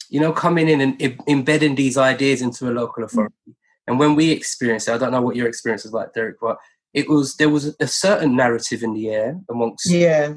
you 0.09 0.19
know 0.19 0.31
coming 0.31 0.69
in 0.69 0.81
and 0.81 1.01
I- 1.01 1.17
embedding 1.27 1.75
these 1.75 1.97
ideas 1.97 2.41
into 2.41 2.69
a 2.69 2.73
local 2.73 3.03
authority. 3.03 3.33
Mm. 3.47 3.53
And 3.87 3.99
when 3.99 4.15
we 4.15 4.31
experience 4.31 4.87
it, 4.87 4.93
I 4.93 4.97
don't 4.99 5.11
know 5.11 5.21
what 5.21 5.35
your 5.35 5.47
experience 5.47 5.83
is 5.83 5.93
like, 5.93 6.13
Derek, 6.13 6.39
but 6.39 6.59
it 6.93 7.09
was 7.09 7.35
there 7.35 7.49
was 7.49 7.75
a 7.79 7.87
certain 7.87 8.35
narrative 8.35 8.83
in 8.83 8.93
the 8.93 9.09
air 9.09 9.39
amongst 9.49 9.89
yeah. 9.89 10.33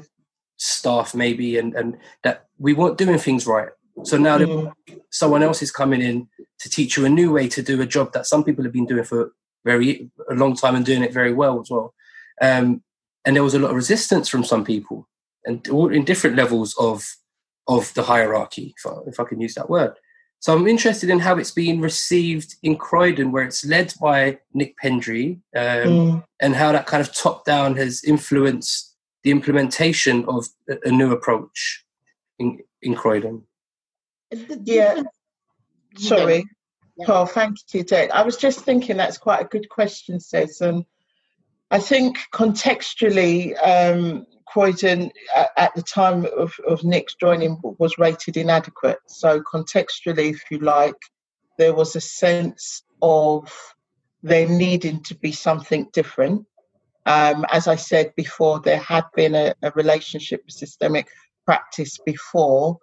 staff 0.57 1.15
maybe 1.15 1.57
and 1.57 1.73
and 1.75 1.97
that 2.23 2.47
we 2.57 2.73
weren't 2.73 2.97
doing 2.97 3.17
things 3.17 3.47
right 3.47 3.69
so 4.03 4.17
now 4.17 4.37
mm. 4.37 4.71
someone 5.11 5.43
else 5.43 5.61
is 5.61 5.71
coming 5.71 6.01
in 6.01 6.27
to 6.59 6.69
teach 6.69 6.97
you 6.97 7.05
a 7.05 7.09
new 7.09 7.31
way 7.31 7.47
to 7.47 7.61
do 7.61 7.81
a 7.81 7.85
job 7.85 8.13
that 8.13 8.25
some 8.25 8.43
people 8.43 8.63
have 8.63 8.73
been 8.73 8.85
doing 8.85 9.03
for 9.03 9.31
very 9.65 10.09
a 10.29 10.35
long 10.35 10.55
time 10.55 10.75
and 10.75 10.85
doing 10.85 11.03
it 11.03 11.13
very 11.13 11.33
well 11.33 11.59
as 11.59 11.69
well 11.69 11.93
um, 12.41 12.83
and 13.25 13.35
there 13.35 13.43
was 13.43 13.53
a 13.53 13.59
lot 13.59 13.71
of 13.71 13.75
resistance 13.75 14.29
from 14.29 14.43
some 14.43 14.63
people 14.63 15.07
and 15.45 15.67
all 15.69 15.91
in 15.91 16.03
different 16.03 16.35
levels 16.35 16.75
of 16.79 17.15
of 17.67 17.93
the 17.93 18.03
hierarchy 18.03 18.73
if 18.77 18.91
I, 18.91 18.97
if 19.07 19.19
I 19.19 19.23
can 19.23 19.39
use 19.39 19.55
that 19.55 19.69
word 19.69 19.93
so 20.43 20.53
I'm 20.53 20.67
interested 20.67 21.09
in 21.09 21.19
how 21.19 21.37
it's 21.37 21.51
being 21.51 21.79
received 21.79 22.55
in 22.63 22.75
Croydon, 22.75 23.31
where 23.31 23.45
it's 23.45 23.63
led 23.63 23.93
by 24.01 24.39
Nick 24.53 24.75
Pendry, 24.77 25.39
um, 25.55 25.87
mm. 25.87 26.23
and 26.41 26.53
how 26.53 26.73
that 26.73 26.85
kind 26.85 26.99
of 26.99 27.15
top 27.15 27.45
down 27.45 27.77
has 27.77 28.03
influenced 28.03 28.93
the 29.23 29.31
implementation 29.31 30.25
of 30.25 30.45
a, 30.83 30.91
new 30.91 31.13
approach 31.13 31.85
in, 32.39 32.59
in 32.81 32.93
Croydon. 32.93 33.43
Yeah. 34.65 35.03
Sorry. 35.95 36.43
Yeah. 36.97 37.05
Paul, 37.05 37.25
thank 37.25 37.55
you, 37.71 37.85
Jake. 37.85 38.11
I 38.11 38.23
was 38.23 38.35
just 38.35 38.65
thinking 38.65 38.97
that's 38.97 39.17
quite 39.17 39.39
a 39.39 39.47
good 39.47 39.69
question, 39.69 40.19
Cez. 40.19 40.59
And 40.59 40.83
I 41.73 41.79
think 41.79 42.19
contextually, 42.31 43.55
um, 43.65 44.27
Croydon 44.45 45.09
at 45.57 45.73
the 45.73 45.81
time 45.81 46.27
of, 46.37 46.53
of 46.67 46.83
Nick's 46.83 47.15
joining 47.15 47.59
was 47.63 47.97
rated 47.97 48.37
inadequate. 48.37 48.99
So 49.07 49.41
contextually, 49.41 50.29
if 50.29 50.43
you 50.51 50.59
like, 50.59 50.93
there 51.57 51.73
was 51.73 51.95
a 51.95 51.99
sense 52.01 52.83
of 53.01 53.51
there 54.21 54.47
needing 54.47 55.01
to 55.05 55.15
be 55.15 55.31
something 55.31 55.89
different. 55.93 56.45
Um, 57.07 57.43
as 57.51 57.67
I 57.67 57.75
said 57.75 58.13
before, 58.15 58.59
there 58.59 58.77
had 58.77 59.05
been 59.15 59.33
a, 59.33 59.55
a 59.63 59.71
relationship 59.71 60.43
systemic 60.51 61.07
practice 61.47 61.97
before, 62.05 62.77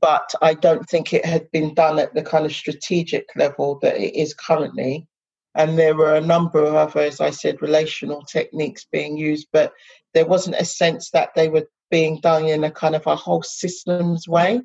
but 0.00 0.28
I 0.42 0.54
don't 0.54 0.88
think 0.88 1.12
it 1.12 1.24
had 1.24 1.48
been 1.52 1.72
done 1.72 2.00
at 2.00 2.14
the 2.14 2.24
kind 2.24 2.46
of 2.46 2.52
strategic 2.52 3.28
level 3.36 3.78
that 3.82 3.96
it 3.96 4.18
is 4.18 4.34
currently. 4.34 5.06
And 5.54 5.78
there 5.78 5.96
were 5.96 6.14
a 6.14 6.20
number 6.20 6.62
of 6.62 6.74
other, 6.74 7.00
as 7.00 7.20
I 7.20 7.30
said, 7.30 7.62
relational 7.62 8.22
techniques 8.22 8.86
being 8.92 9.16
used, 9.16 9.48
but 9.52 9.72
there 10.14 10.26
wasn't 10.26 10.56
a 10.56 10.64
sense 10.64 11.10
that 11.10 11.30
they 11.34 11.48
were 11.48 11.66
being 11.90 12.20
done 12.20 12.46
in 12.46 12.64
a 12.64 12.70
kind 12.70 12.94
of 12.94 13.06
a 13.06 13.16
whole 13.16 13.42
systems 13.42 14.28
way. 14.28 14.60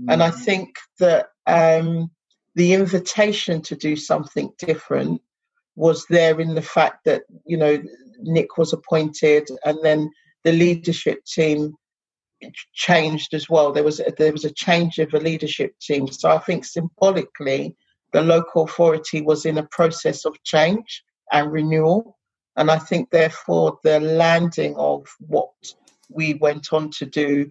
Mm. 0.00 0.12
And 0.12 0.22
I 0.22 0.30
mm. 0.30 0.44
think 0.44 0.76
that 0.98 1.26
um, 1.46 2.10
the 2.54 2.72
invitation 2.72 3.62
to 3.62 3.76
do 3.76 3.94
something 3.94 4.50
different 4.58 5.20
was 5.76 6.06
there 6.08 6.40
in 6.40 6.54
the 6.54 6.62
fact 6.62 7.04
that, 7.04 7.22
you 7.46 7.56
know, 7.56 7.82
Nick 8.20 8.58
was 8.58 8.72
appointed 8.72 9.48
and 9.64 9.78
then 9.82 10.10
the 10.44 10.52
leadership 10.52 11.24
team 11.24 11.74
changed 12.74 13.34
as 13.34 13.48
well. 13.48 13.72
There 13.72 13.84
was 13.84 14.00
a, 14.00 14.12
there 14.18 14.32
was 14.32 14.44
a 14.44 14.52
change 14.52 14.98
of 14.98 15.14
a 15.14 15.20
leadership 15.20 15.78
team. 15.80 16.08
So 16.08 16.30
I 16.30 16.38
think 16.38 16.64
symbolically, 16.64 17.76
the 18.12 18.22
local 18.22 18.64
authority 18.64 19.22
was 19.22 19.46
in 19.46 19.58
a 19.58 19.68
process 19.68 20.24
of 20.24 20.42
change 20.44 21.02
and 21.32 21.52
renewal. 21.52 22.18
And 22.56 22.70
I 22.70 22.78
think, 22.78 23.10
therefore, 23.10 23.78
the 23.82 23.98
landing 24.00 24.74
of 24.76 25.06
what 25.20 25.50
we 26.10 26.34
went 26.34 26.72
on 26.72 26.90
to 26.90 27.06
do 27.06 27.48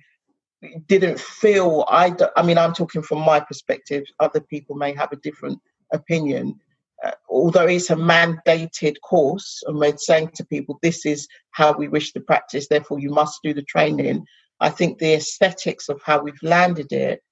didn't 0.88 1.20
feel, 1.20 1.86
I, 1.90 2.16
I 2.36 2.44
mean, 2.44 2.58
I'm 2.58 2.74
talking 2.74 3.02
from 3.02 3.20
my 3.20 3.40
perspective, 3.40 4.04
other 4.20 4.40
people 4.40 4.76
may 4.76 4.94
have 4.94 5.12
a 5.12 5.18
different 5.18 5.60
opinion. 5.92 6.60
Uh, 7.04 7.12
although 7.30 7.66
it's 7.66 7.90
a 7.90 7.96
mandated 7.96 8.96
course, 9.02 9.64
and 9.66 9.78
we're 9.78 9.98
saying 9.98 10.30
to 10.36 10.46
people, 10.46 10.78
this 10.84 11.04
is 11.04 11.28
how 11.50 11.76
we 11.76 11.88
wish 11.88 12.14
to 12.14 12.20
practice, 12.20 12.68
therefore, 12.68 13.00
you 13.00 13.10
must 13.10 13.40
do 13.44 13.56
the 13.56 13.64
training. 13.64 14.24
I 14.60 14.70
think 14.70 15.00
the 15.00 15.16
aesthetics 15.16 15.90
of 15.90 16.00
how 16.06 16.22
we've 16.22 16.44
landed 16.44 16.92
it 16.92 17.24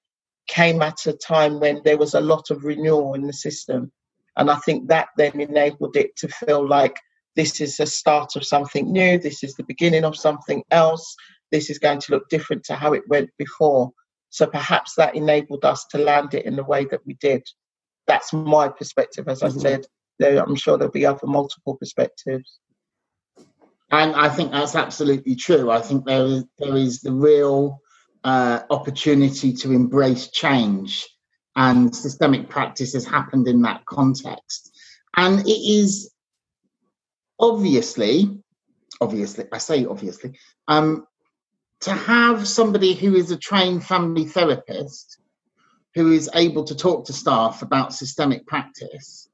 came 0.50 0.82
at 0.82 1.06
a 1.06 1.13
time 1.13 1.60
when 1.60 1.82
there 1.86 1.98
was 1.98 2.13
a 2.13 2.20
lot 2.20 2.50
of 2.50 2.65
renewal 2.65 3.13
in 3.13 3.22
the 3.22 3.34
system. 3.34 3.91
And 4.36 4.50
I 4.50 4.56
think 4.58 4.89
that 4.89 5.10
then 5.15 5.39
enabled 5.39 5.96
it 5.96 6.15
to 6.18 6.27
feel 6.27 6.68
like 6.68 6.98
this 7.36 7.62
is 7.62 7.79
a 7.79 7.86
start 7.86 8.36
of 8.36 8.46
something 8.46 8.91
new, 8.91 9.18
this 9.18 9.44
is 9.44 9.53
the 9.53 9.63
beginning 9.63 10.03
of 10.03 10.18
something 10.18 10.63
else, 10.72 11.15
this 11.51 11.70
is 11.70 11.79
going 11.79 12.00
to 12.00 12.12
look 12.12 12.27
different 12.29 12.63
to 12.65 12.75
how 12.75 12.94
it 12.94 13.08
went 13.08 13.29
before. 13.38 13.91
So 14.29 14.46
perhaps 14.46 14.96
that 14.96 15.15
enabled 15.15 15.65
us 15.65 15.86
to 15.91 15.98
land 15.98 16.34
it 16.34 16.46
in 16.46 16.56
the 16.56 16.63
way 16.63 16.86
that 16.86 17.06
we 17.06 17.13
did. 17.15 17.44
That's 18.08 18.34
my 18.34 18.70
perspective, 18.70 19.27
as 19.27 19.41
mm-hmm. 19.41 19.60
I 19.60 19.62
said. 19.62 19.86
There, 20.20 20.44
I'm 20.44 20.56
sure 20.56 20.77
there'll 20.77 20.91
be 20.91 21.06
other 21.06 21.27
multiple 21.27 21.75
perspectives. 21.75 22.60
And 23.91 24.15
I 24.15 24.29
think 24.29 24.51
that's 24.51 24.75
absolutely 24.75 25.36
true. 25.36 25.72
I 25.72 25.82
think 25.82 26.06
there 26.06 26.25
is 26.25 26.44
there 26.60 26.75
is 26.75 27.00
the 27.00 27.13
real 27.13 27.79
uh, 28.23 28.61
opportunity 28.69 29.53
to 29.53 29.71
embrace 29.71 30.29
change, 30.31 31.07
and 31.55 31.95
systemic 31.95 32.49
practice 32.49 32.93
has 32.93 33.05
happened 33.05 33.47
in 33.47 33.61
that 33.63 33.85
context. 33.85 34.71
And 35.15 35.47
it 35.47 35.51
is 35.51 36.11
obviously, 37.39 38.39
obviously, 39.01 39.45
I 39.51 39.57
say 39.57 39.85
obviously, 39.85 40.38
um, 40.67 41.05
to 41.81 41.91
have 41.91 42.47
somebody 42.47 42.93
who 42.93 43.15
is 43.15 43.31
a 43.31 43.38
trained 43.38 43.85
family 43.85 44.25
therapist 44.25 45.17
who 45.95 46.11
is 46.11 46.29
able 46.33 46.63
to 46.65 46.75
talk 46.75 47.05
to 47.05 47.13
staff 47.13 47.61
about 47.61 47.93
systemic 47.93 48.45
practice 48.45 49.29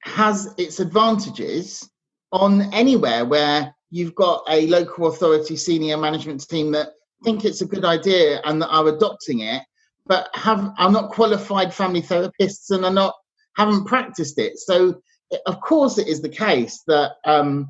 has 0.00 0.54
its 0.58 0.80
advantages 0.80 1.88
on 2.32 2.72
anywhere 2.72 3.24
where 3.24 3.74
you've 3.90 4.14
got 4.14 4.42
a 4.48 4.66
local 4.66 5.06
authority 5.06 5.56
senior 5.56 5.96
management 5.96 6.46
team 6.48 6.72
that 6.72 6.88
think 7.24 7.44
it's 7.44 7.60
a 7.60 7.66
good 7.66 7.84
idea 7.84 8.40
and 8.44 8.60
that 8.62 8.68
are 8.68 8.88
adopting 8.88 9.40
it 9.40 9.62
but 10.06 10.30
have 10.34 10.72
are 10.78 10.90
not 10.90 11.10
qualified 11.10 11.72
family 11.72 12.02
therapists 12.02 12.70
and 12.70 12.84
are 12.84 12.92
not 12.92 13.14
haven't 13.56 13.84
practiced 13.84 14.38
it 14.38 14.58
so 14.58 15.00
of 15.46 15.60
course, 15.60 15.98
it 15.98 16.08
is 16.08 16.20
the 16.20 16.28
case 16.28 16.82
that 16.86 17.12
um, 17.24 17.68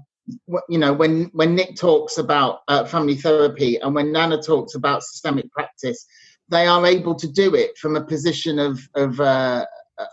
you 0.68 0.78
know 0.78 0.92
when 0.92 1.24
when 1.32 1.54
Nick 1.54 1.76
talks 1.76 2.18
about 2.18 2.60
uh, 2.68 2.84
family 2.84 3.16
therapy 3.16 3.76
and 3.76 3.94
when 3.94 4.12
Nana 4.12 4.40
talks 4.40 4.74
about 4.74 5.02
systemic 5.02 5.50
practice, 5.50 6.06
they 6.48 6.66
are 6.66 6.86
able 6.86 7.14
to 7.16 7.28
do 7.28 7.54
it 7.54 7.76
from 7.78 7.96
a 7.96 8.04
position 8.04 8.58
of 8.58 8.80
of 8.94 9.20
uh, 9.20 9.64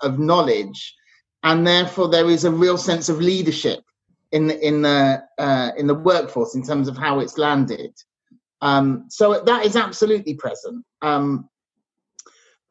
of 0.02 0.20
knowledge, 0.20 0.96
and 1.44 1.66
therefore 1.66 2.08
there 2.08 2.30
is 2.30 2.46
a 2.46 2.52
real 2.52 2.78
sense 2.78 3.10
of 3.10 3.20
leadership 3.20 3.82
in 4.32 4.48
the 4.48 4.68
in 4.68 4.82
the 4.82 5.24
uh, 5.38 5.72
in 5.78 5.88
the 5.88 5.94
workforce 5.94 6.56
in 6.56 6.64
terms 6.64 6.88
of 6.88 6.98
how 6.98 7.20
it's 7.20 7.38
landed. 7.38 7.94
Um, 8.62 9.06
so 9.10 9.42
that 9.42 9.66
is 9.66 9.76
absolutely 9.76 10.36
present. 10.36 10.84
Um, 11.02 11.50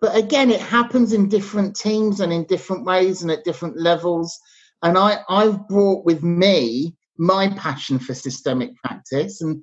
but 0.00 0.16
again, 0.16 0.50
it 0.50 0.60
happens 0.60 1.12
in 1.12 1.28
different 1.28 1.76
teams 1.76 2.20
and 2.20 2.32
in 2.32 2.44
different 2.44 2.84
ways 2.84 3.22
and 3.22 3.30
at 3.30 3.44
different 3.44 3.78
levels. 3.78 4.38
And 4.82 4.98
I, 4.98 5.20
I've 5.28 5.66
brought 5.68 6.04
with 6.04 6.22
me 6.22 6.94
my 7.16 7.48
passion 7.50 7.98
for 7.98 8.12
systemic 8.12 8.74
practice 8.76 9.40
and 9.40 9.62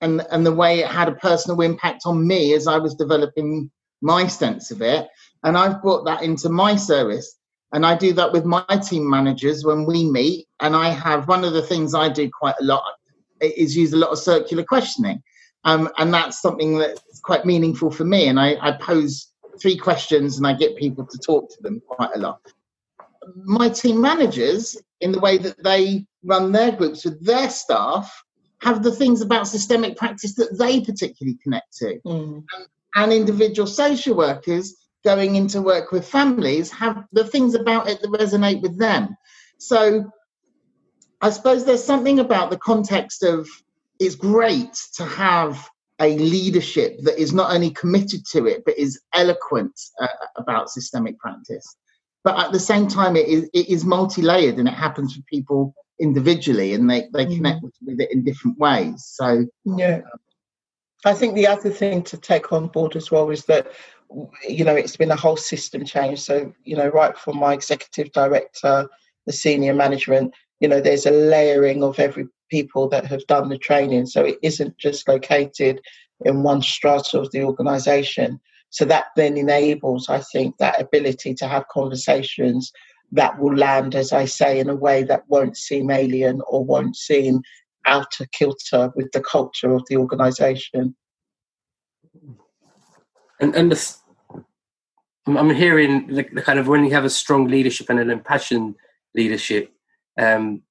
and 0.00 0.24
and 0.30 0.46
the 0.46 0.54
way 0.54 0.80
it 0.80 0.86
had 0.88 1.08
a 1.08 1.16
personal 1.16 1.60
impact 1.62 2.02
on 2.06 2.26
me 2.26 2.54
as 2.54 2.66
I 2.66 2.78
was 2.78 2.94
developing 2.94 3.70
my 4.02 4.26
sense 4.26 4.70
of 4.70 4.82
it. 4.82 5.08
And 5.42 5.56
I've 5.56 5.82
brought 5.82 6.04
that 6.04 6.22
into 6.22 6.48
my 6.48 6.76
service. 6.76 7.36
And 7.72 7.84
I 7.84 7.96
do 7.96 8.12
that 8.14 8.32
with 8.32 8.44
my 8.44 8.64
team 8.88 9.08
managers 9.08 9.64
when 9.64 9.84
we 9.84 10.08
meet. 10.08 10.46
And 10.60 10.76
I 10.76 10.90
have 10.90 11.28
one 11.28 11.44
of 11.44 11.52
the 11.52 11.62
things 11.62 11.94
I 11.94 12.08
do 12.08 12.30
quite 12.30 12.54
a 12.60 12.64
lot 12.64 12.82
is 13.40 13.76
use 13.76 13.92
a 13.92 13.98
lot 13.98 14.10
of 14.10 14.18
circular 14.18 14.64
questioning. 14.64 15.22
Um, 15.64 15.90
and 15.98 16.14
that's 16.14 16.40
something 16.40 16.78
that's 16.78 17.20
quite 17.20 17.44
meaningful 17.44 17.90
for 17.90 18.04
me. 18.04 18.28
And 18.28 18.38
I, 18.38 18.56
I 18.60 18.72
pose 18.72 19.32
three 19.60 19.76
questions 19.76 20.38
and 20.38 20.46
I 20.46 20.52
get 20.52 20.76
people 20.76 21.06
to 21.06 21.18
talk 21.18 21.50
to 21.50 21.62
them 21.62 21.82
quite 21.86 22.10
a 22.14 22.18
lot. 22.18 22.40
My 23.34 23.68
team 23.68 24.00
managers, 24.00 24.76
in 25.00 25.10
the 25.12 25.18
way 25.18 25.38
that 25.38 25.62
they 25.62 26.06
run 26.22 26.52
their 26.52 26.70
groups 26.70 27.04
with 27.04 27.24
their 27.24 27.50
staff, 27.50 28.24
have 28.62 28.82
the 28.82 28.92
things 28.92 29.20
about 29.20 29.48
systemic 29.48 29.96
practice 29.96 30.34
that 30.36 30.56
they 30.58 30.80
particularly 30.80 31.38
connect 31.42 31.76
to. 31.78 32.00
Mm. 32.06 32.44
And, 32.56 32.66
and 32.94 33.12
individual 33.12 33.66
social 33.66 34.16
workers 34.16 34.74
going 35.04 35.36
into 35.36 35.62
work 35.62 35.92
with 35.92 36.08
families 36.08 36.70
have 36.72 37.04
the 37.12 37.24
things 37.24 37.54
about 37.54 37.88
it 37.88 38.00
that 38.00 38.10
resonate 38.10 38.62
with 38.62 38.78
them. 38.78 39.16
So 39.58 40.10
I 41.20 41.30
suppose 41.30 41.64
there's 41.64 41.84
something 41.84 42.18
about 42.18 42.50
the 42.50 42.58
context 42.58 43.22
of 43.22 43.48
it's 43.98 44.14
great 44.14 44.74
to 44.94 45.04
have 45.04 45.68
a 46.00 46.16
leadership 46.18 46.98
that 47.02 47.18
is 47.18 47.32
not 47.32 47.52
only 47.52 47.70
committed 47.70 48.24
to 48.26 48.46
it 48.46 48.62
but 48.66 48.78
is 48.78 49.00
eloquent 49.14 49.78
uh, 50.00 50.08
about 50.36 50.70
systemic 50.70 51.18
practice. 51.18 51.76
But 52.22 52.38
at 52.38 52.52
the 52.52 52.60
same 52.60 52.88
time 52.88 53.16
it 53.16 53.28
is, 53.28 53.48
it 53.54 53.68
is 53.68 53.84
multi-layered 53.84 54.56
and 54.56 54.68
it 54.68 54.74
happens 54.74 55.14
for 55.14 55.22
people 55.22 55.74
individually 55.98 56.74
and 56.74 56.90
they, 56.90 57.08
they 57.12 57.26
mm. 57.26 57.36
connect 57.36 57.62
with 57.62 58.00
it 58.00 58.12
in 58.12 58.24
different 58.24 58.58
ways. 58.58 59.04
So 59.06 59.46
yeah. 59.64 60.00
I 61.04 61.14
think 61.14 61.34
the 61.34 61.46
other 61.46 61.70
thing 61.70 62.02
to 62.04 62.16
take 62.16 62.52
on 62.52 62.68
board 62.68 62.96
as 62.96 63.10
well 63.10 63.30
is 63.30 63.44
that 63.44 63.72
you 64.46 64.64
know 64.64 64.74
it's 64.74 64.96
been 64.96 65.10
a 65.10 65.16
whole 65.16 65.36
system 65.36 65.84
change. 65.84 66.20
So 66.20 66.52
you 66.64 66.76
know 66.76 66.88
right 66.88 67.16
from 67.16 67.38
my 67.38 67.52
executive 67.52 68.12
director 68.12 68.88
the 69.26 69.32
senior 69.32 69.74
management 69.74 70.34
you 70.60 70.68
know 70.68 70.80
there's 70.80 71.06
a 71.06 71.10
layering 71.10 71.82
of 71.82 71.98
every 71.98 72.26
people 72.50 72.88
that 72.88 73.06
have 73.06 73.26
done 73.26 73.48
the 73.48 73.58
training. 73.58 74.06
So 74.06 74.24
it 74.24 74.38
isn't 74.42 74.78
just 74.78 75.08
located 75.08 75.80
in 76.24 76.42
one 76.42 76.62
strata 76.62 77.20
of 77.20 77.30
the 77.32 77.42
organization. 77.42 78.40
So 78.70 78.84
that 78.86 79.06
then 79.16 79.36
enables 79.36 80.08
i 80.08 80.20
think 80.20 80.56
that 80.58 80.80
ability 80.80 81.34
to 81.34 81.46
have 81.46 81.68
conversations 81.68 82.72
that 83.12 83.38
will 83.38 83.56
land 83.56 83.94
as 83.94 84.12
i 84.12 84.24
say 84.24 84.58
in 84.58 84.68
a 84.68 84.74
way 84.74 85.04
that 85.04 85.22
won't 85.28 85.56
seem 85.56 85.90
alien 85.90 86.42
or 86.48 86.64
won't 86.64 86.96
seem 86.96 87.40
out 87.86 88.20
of 88.20 88.30
kilter 88.32 88.92
with 88.96 89.10
the 89.12 89.20
culture 89.20 89.72
of 89.72 89.84
the 89.88 89.96
organization. 89.96 90.94
And 93.40 93.54
and 93.54 93.72
the, 93.72 93.96
i'm 95.26 95.50
hearing 95.50 96.06
the, 96.08 96.26
the 96.32 96.42
kind 96.42 96.58
of 96.58 96.68
when 96.68 96.84
you 96.84 96.90
have 96.92 97.04
a 97.04 97.10
strong 97.10 97.48
leadership 97.48 97.88
and 97.90 97.98
an 97.98 98.10
impassioned 98.10 98.74
leadership 99.14 99.72
um, 100.18 100.62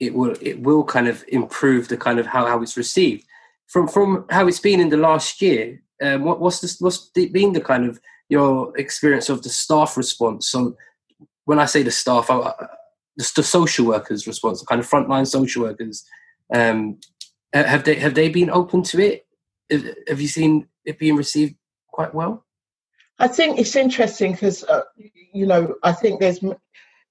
it 0.00 0.14
will 0.14 0.34
it 0.40 0.60
will 0.60 0.84
kind 0.84 1.08
of 1.08 1.24
improve 1.28 1.88
the 1.88 1.96
kind 1.96 2.18
of 2.18 2.26
how, 2.26 2.46
how 2.46 2.60
it's 2.62 2.76
received 2.76 3.24
from 3.66 3.88
from 3.88 4.26
how 4.30 4.46
it's 4.46 4.60
been 4.60 4.80
in 4.80 4.90
the 4.90 4.96
last 4.96 5.40
year. 5.40 5.80
Um, 6.02 6.24
what, 6.24 6.40
what's 6.40 6.60
this? 6.60 6.80
What's 6.80 7.10
been 7.10 7.52
the 7.52 7.60
kind 7.60 7.88
of 7.88 8.00
your 8.28 8.76
experience 8.76 9.28
of 9.28 9.42
the 9.42 9.48
staff 9.48 9.96
response? 9.96 10.48
So 10.48 10.76
when 11.44 11.58
I 11.58 11.66
say 11.66 11.82
the 11.82 11.90
staff, 11.90 12.30
I, 12.30 12.52
the, 13.16 13.32
the 13.36 13.42
social 13.42 13.86
workers' 13.86 14.26
response, 14.26 14.60
the 14.60 14.66
kind 14.66 14.80
of 14.80 14.88
frontline 14.88 15.26
social 15.26 15.62
workers, 15.62 16.04
um, 16.52 16.98
have 17.52 17.84
they 17.84 17.94
have 17.96 18.14
they 18.14 18.28
been 18.28 18.50
open 18.50 18.82
to 18.84 19.00
it? 19.00 19.26
Have 20.08 20.20
you 20.20 20.28
seen 20.28 20.68
it 20.84 20.98
being 20.98 21.16
received 21.16 21.54
quite 21.88 22.14
well? 22.14 22.44
I 23.18 23.28
think 23.28 23.58
it's 23.58 23.76
interesting 23.76 24.32
because 24.32 24.64
uh, 24.64 24.82
you 25.32 25.46
know 25.46 25.76
I 25.82 25.92
think 25.92 26.20
there's 26.20 26.42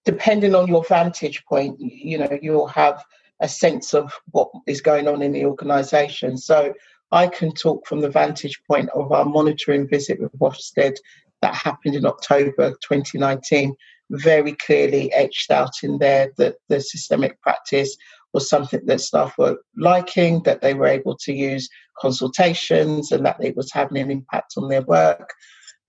depending 0.05 0.55
on 0.55 0.67
your 0.67 0.84
vantage 0.84 1.43
point, 1.46 1.79
you 1.79 2.17
know, 2.17 2.39
you'll 2.41 2.67
have 2.67 3.03
a 3.39 3.48
sense 3.48 3.93
of 3.93 4.13
what 4.31 4.50
is 4.67 4.81
going 4.81 5.08
on 5.08 5.22
in 5.22 5.31
the 5.31 5.46
organization. 5.46 6.38
So 6.38 6.74
I 7.12 7.27
can 7.27 7.53
talk 7.53 7.88
from 7.88 8.01
the 8.01 8.10
vantage 8.10 8.62
point 8.67 8.89
of 8.91 9.12
our 9.12 9.25
monitoring 9.25 9.87
visit 9.87 10.20
with 10.20 10.31
Ofsted 10.40 10.96
that 11.42 11.55
happened 11.55 11.96
in 11.96 12.05
October 12.05 12.72
2019, 12.87 13.75
very 14.11 14.53
clearly 14.53 15.11
etched 15.14 15.51
out 15.51 15.83
in 15.83 15.98
there 15.98 16.31
that 16.37 16.55
the 16.70 16.79
systemic 16.79 17.42
practice 17.42 17.98
was 18.33 18.48
something 18.48 18.85
that 18.85 19.01
staff 19.01 19.37
were 19.37 19.57
liking, 19.75 20.42
that 20.44 20.61
they 20.61 20.74
were 20.74 20.87
able 20.87 21.18
to 21.18 21.33
use 21.33 21.68
consultations, 21.98 23.11
and 23.11 23.25
that 23.25 23.44
it 23.44 23.57
was 23.57 23.72
having 23.72 23.98
an 23.98 24.11
impact 24.11 24.53
on 24.57 24.70
their 24.70 24.83
work. 24.83 25.33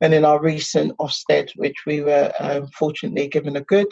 And 0.03 0.13
in 0.13 0.25
our 0.25 0.41
recent 0.41 0.97
Ofsted, 0.99 1.53
which 1.55 1.77
we 1.87 2.01
were 2.03 2.33
um, 2.41 2.67
fortunately 2.77 3.29
given 3.29 3.57
a 3.57 3.61
good, 3.61 3.87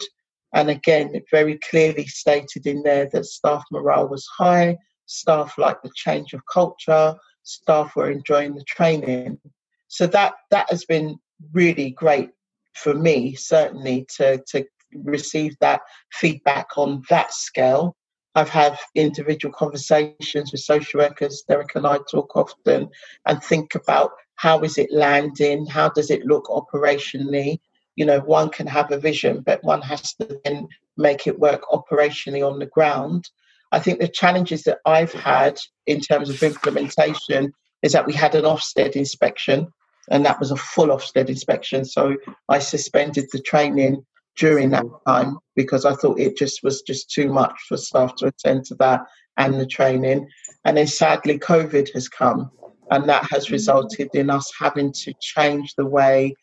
and 0.53 0.69
again, 0.69 1.15
it 1.15 1.23
very 1.31 1.57
clearly 1.69 2.05
stated 2.05 2.67
in 2.67 2.83
there 2.83 3.09
that 3.13 3.25
staff 3.25 3.63
morale 3.71 4.09
was 4.09 4.27
high, 4.37 4.77
staff 5.05 5.57
liked 5.57 5.83
the 5.83 5.91
change 5.95 6.33
of 6.33 6.41
culture, 6.51 7.15
staff 7.43 7.95
were 7.95 8.11
enjoying 8.11 8.55
the 8.55 8.65
training. 8.65 9.39
So 9.87 10.05
that 10.07 10.33
that 10.51 10.69
has 10.69 10.83
been 10.83 11.17
really 11.53 11.91
great 11.91 12.31
for 12.75 12.93
me, 12.93 13.35
certainly 13.35 14.05
to 14.17 14.43
to 14.49 14.65
receive 14.93 15.55
that 15.61 15.79
feedback 16.11 16.77
on 16.77 17.03
that 17.09 17.33
scale. 17.33 17.95
I've 18.35 18.49
had 18.49 18.77
individual 18.95 19.53
conversations 19.53 20.51
with 20.51 20.61
social 20.61 20.99
workers. 20.99 21.43
Derek 21.47 21.75
and 21.75 21.85
I 21.85 21.99
talk 22.09 22.35
often 22.35 22.89
and 23.25 23.43
think 23.43 23.75
about 23.75 24.11
how 24.35 24.61
is 24.61 24.77
it 24.77 24.91
landing? 24.91 25.65
How 25.65 25.89
does 25.89 26.09
it 26.09 26.25
look 26.25 26.45
operationally? 26.45 27.59
You 27.95 28.05
know, 28.05 28.19
one 28.21 28.49
can 28.49 28.67
have 28.67 28.91
a 28.91 28.97
vision, 28.97 29.41
but 29.41 29.63
one 29.63 29.81
has 29.81 30.13
to 30.15 30.39
then 30.45 30.67
make 30.97 31.27
it 31.27 31.39
work 31.39 31.63
operationally 31.71 32.47
on 32.47 32.59
the 32.59 32.65
ground. 32.65 33.29
I 33.71 33.79
think 33.79 33.99
the 33.99 34.07
challenges 34.07 34.63
that 34.63 34.79
I've 34.85 35.13
had 35.13 35.59
in 35.85 35.99
terms 35.99 36.29
of 36.29 36.41
implementation 36.41 37.53
is 37.83 37.91
that 37.91 38.05
we 38.05 38.13
had 38.13 38.35
an 38.35 38.45
Ofsted 38.45 38.95
inspection, 38.95 39.67
and 40.09 40.25
that 40.25 40.39
was 40.39 40.51
a 40.51 40.55
full 40.55 40.87
Ofsted 40.87 41.29
inspection. 41.29 41.85
So 41.85 42.15
I 42.49 42.59
suspended 42.59 43.25
the 43.31 43.41
training 43.41 44.05
during 44.41 44.71
that 44.71 44.83
mm-hmm. 44.83 45.09
time 45.09 45.37
because 45.55 45.85
I 45.85 45.93
thought 45.93 46.19
it 46.19 46.35
just 46.35 46.63
was 46.63 46.81
just 46.81 47.11
too 47.11 47.31
much 47.31 47.53
for 47.67 47.77
staff 47.77 48.15
to 48.15 48.25
attend 48.25 48.65
to 48.65 48.75
that 48.75 49.01
and 49.37 49.53
the 49.53 49.67
training. 49.67 50.27
And 50.65 50.75
then 50.75 50.87
sadly, 50.87 51.37
COVID 51.37 51.93
has 51.93 52.09
come, 52.09 52.49
and 52.89 53.07
that 53.07 53.27
has 53.31 53.45
mm-hmm. 53.45 53.53
resulted 53.53 54.09
in 54.15 54.31
us 54.31 54.51
having 54.59 54.91
to 55.03 55.13
change 55.21 55.75
the 55.75 55.85
way. 55.85 56.33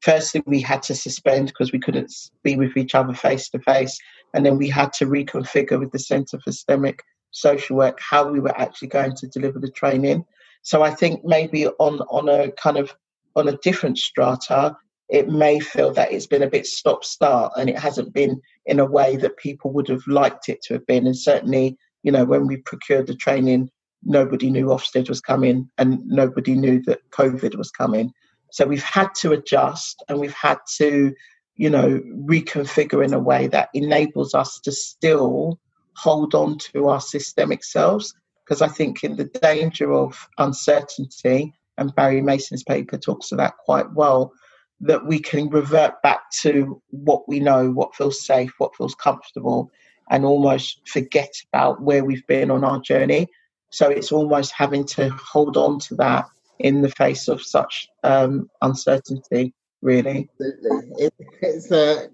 Firstly, 0.00 0.42
we 0.46 0.60
had 0.60 0.82
to 0.82 0.96
suspend 0.96 1.46
because 1.46 1.72
we 1.72 1.78
couldn't 1.78 2.12
be 2.42 2.56
with 2.56 2.76
each 2.76 2.94
other 2.94 3.14
face 3.14 3.48
to 3.50 3.60
face, 3.60 3.96
and 4.34 4.44
then 4.44 4.58
we 4.58 4.68
had 4.68 4.92
to 4.94 5.06
reconfigure 5.06 5.78
with 5.78 5.92
the 5.92 6.00
Centre 6.00 6.40
for 6.40 6.50
Systemic 6.50 7.02
Social 7.30 7.76
Work 7.76 7.98
how 8.00 8.28
we 8.28 8.40
were 8.40 8.58
actually 8.60 8.88
going 8.88 9.14
to 9.16 9.28
deliver 9.28 9.60
the 9.60 9.70
training. 9.70 10.24
So 10.62 10.82
I 10.82 10.90
think 10.90 11.24
maybe 11.24 11.68
on 11.68 12.00
on 12.18 12.28
a 12.28 12.50
kind 12.52 12.78
of 12.78 12.96
on 13.36 13.46
a 13.48 13.56
different 13.58 13.98
strata, 13.98 14.76
it 15.08 15.28
may 15.28 15.60
feel 15.60 15.92
that 15.92 16.12
it's 16.12 16.26
been 16.26 16.42
a 16.42 16.50
bit 16.50 16.66
stop 16.66 17.04
start 17.04 17.52
and 17.56 17.68
it 17.68 17.78
hasn't 17.78 18.14
been 18.14 18.40
in 18.66 18.80
a 18.80 18.86
way 18.86 19.16
that 19.16 19.36
people 19.36 19.72
would 19.72 19.88
have 19.88 20.06
liked 20.06 20.48
it 20.48 20.62
to 20.62 20.74
have 20.74 20.86
been. 20.86 21.06
And 21.06 21.16
certainly, 21.16 21.76
you 22.02 22.10
know, 22.10 22.24
when 22.24 22.46
we 22.46 22.58
procured 22.58 23.06
the 23.06 23.14
training, 23.14 23.70
nobody 24.02 24.50
knew 24.50 24.66
Ofsted 24.66 25.08
was 25.08 25.20
coming 25.20 25.68
and 25.78 26.00
nobody 26.06 26.54
knew 26.54 26.82
that 26.82 27.08
COVID 27.10 27.56
was 27.56 27.70
coming. 27.70 28.12
So 28.50 28.66
we've 28.66 28.82
had 28.82 29.14
to 29.16 29.32
adjust 29.32 30.02
and 30.08 30.18
we've 30.18 30.32
had 30.34 30.58
to, 30.76 31.14
you 31.56 31.70
know, 31.70 32.00
reconfigure 32.26 33.04
in 33.04 33.12
a 33.12 33.18
way 33.18 33.46
that 33.48 33.68
enables 33.74 34.34
us 34.34 34.60
to 34.60 34.72
still 34.72 35.58
hold 35.96 36.34
on 36.34 36.58
to 36.58 36.88
our 36.88 37.00
systemic 37.00 37.62
selves. 37.62 38.14
Because 38.44 38.62
I 38.62 38.68
think 38.68 39.04
in 39.04 39.16
the 39.16 39.24
danger 39.24 39.92
of 39.92 40.28
uncertainty, 40.38 41.54
and 41.78 41.94
Barry 41.94 42.20
Mason's 42.20 42.62
paper 42.62 42.98
talks 42.98 43.32
of 43.32 43.38
that 43.38 43.56
quite 43.64 43.92
well, 43.92 44.32
that 44.80 45.06
we 45.06 45.18
can 45.18 45.48
revert 45.48 46.00
back 46.02 46.30
to 46.42 46.80
what 46.90 47.28
we 47.28 47.40
know, 47.40 47.70
what 47.70 47.94
feels 47.94 48.24
safe, 48.24 48.52
what 48.58 48.76
feels 48.76 48.94
comfortable, 48.94 49.70
and 50.10 50.24
almost 50.24 50.86
forget 50.88 51.32
about 51.52 51.80
where 51.80 52.04
we've 52.04 52.26
been 52.26 52.50
on 52.50 52.64
our 52.64 52.80
journey 52.80 53.28
so 53.74 53.90
it's 53.90 54.12
almost 54.12 54.52
having 54.52 54.84
to 54.84 55.08
hold 55.10 55.56
on 55.56 55.80
to 55.80 55.96
that 55.96 56.26
in 56.60 56.80
the 56.80 56.90
face 56.90 57.26
of 57.26 57.42
such 57.42 57.88
um, 58.04 58.48
uncertainty, 58.62 59.52
really. 59.82 60.30
It, 60.38 61.12
it's 61.42 61.72
a, 61.72 62.08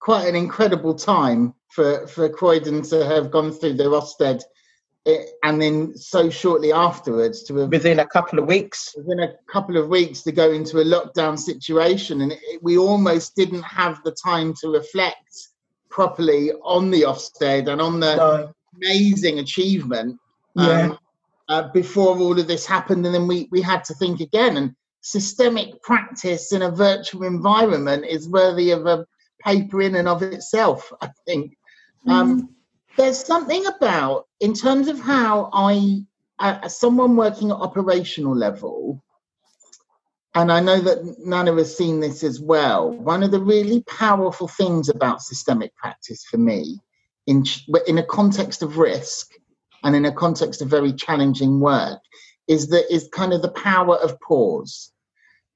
quite 0.00 0.26
an 0.26 0.34
incredible 0.34 0.94
time 0.94 1.52
for, 1.68 2.06
for 2.06 2.30
Croydon 2.30 2.80
to 2.84 3.04
have 3.04 3.30
gone 3.30 3.52
through 3.52 3.74
the 3.74 3.84
Ofsted 3.84 4.42
it, 5.06 5.30
and 5.44 5.60
then 5.62 5.96
so 5.96 6.28
shortly 6.28 6.72
afterwards 6.72 7.42
to 7.44 7.56
have, 7.56 7.70
within 7.70 8.00
a 8.00 8.06
couple 8.06 8.38
of 8.38 8.46
weeks 8.46 8.94
within 8.96 9.20
a 9.20 9.32
couple 9.50 9.76
of 9.76 9.88
weeks 9.88 10.22
to 10.22 10.32
go 10.32 10.50
into 10.52 10.80
a 10.80 10.84
lockdown 10.84 11.38
situation 11.38 12.20
and 12.22 12.32
it, 12.32 12.62
we 12.62 12.76
almost 12.76 13.34
didn't 13.36 13.62
have 13.62 14.02
the 14.04 14.10
time 14.12 14.52
to 14.60 14.68
reflect 14.68 15.48
properly 15.90 16.52
on 16.62 16.90
the 16.90 17.02
Ofsted 17.02 17.68
and 17.68 17.80
on 17.80 18.00
the 18.00 18.16
no. 18.16 18.52
amazing 18.76 19.38
achievement 19.38 20.18
yeah. 20.56 20.80
Um, 20.80 20.98
uh, 21.48 21.68
before 21.72 22.18
all 22.18 22.38
of 22.38 22.46
this 22.48 22.66
happened, 22.66 23.04
and 23.06 23.14
then 23.14 23.28
we 23.28 23.46
we 23.50 23.60
had 23.60 23.84
to 23.84 23.94
think 23.94 24.20
again. 24.20 24.56
And 24.56 24.74
systemic 25.02 25.80
practice 25.82 26.52
in 26.52 26.62
a 26.62 26.70
virtual 26.70 27.22
environment 27.24 28.04
is 28.04 28.28
worthy 28.28 28.70
of 28.70 28.86
a 28.86 29.06
paper 29.40 29.82
in 29.82 29.94
and 29.94 30.08
of 30.08 30.22
itself. 30.22 30.92
I 31.00 31.10
think 31.26 31.56
mm. 32.06 32.10
um, 32.10 32.55
there's 32.96 33.24
something 33.24 33.64
about 33.66 34.26
in 34.40 34.54
terms 34.54 34.88
of 34.88 35.00
how 35.00 35.50
I, 35.52 36.04
as 36.38 36.78
someone 36.78 37.16
working 37.16 37.50
at 37.50 37.56
operational 37.56 38.34
level, 38.34 39.02
and 40.34 40.52
I 40.52 40.60
know 40.60 40.80
that 40.80 41.16
Nana 41.18 41.54
has 41.54 41.74
seen 41.74 42.00
this 42.00 42.22
as 42.22 42.40
well. 42.40 42.90
One 42.90 43.22
of 43.22 43.30
the 43.30 43.40
really 43.40 43.82
powerful 43.84 44.48
things 44.48 44.90
about 44.90 45.22
systemic 45.22 45.74
practice 45.76 46.24
for 46.24 46.36
me, 46.36 46.80
in 47.26 47.44
in 47.86 47.98
a 47.98 48.04
context 48.04 48.62
of 48.62 48.76
risk 48.76 49.30
and 49.82 49.96
in 49.96 50.04
a 50.04 50.12
context 50.12 50.60
of 50.60 50.68
very 50.68 50.92
challenging 50.92 51.60
work, 51.60 52.00
is 52.48 52.68
that 52.68 52.92
is 52.92 53.08
kind 53.12 53.32
of 53.32 53.42
the 53.42 53.50
power 53.50 53.96
of 53.96 54.20
pause 54.20 54.92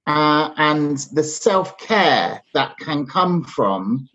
uh, 0.07 0.51
and 0.57 0.99
the 1.13 1.23
self 1.23 1.77
care 1.79 2.43
that 2.55 2.77
can 2.79 3.07
come 3.07 3.45
from 3.45 4.09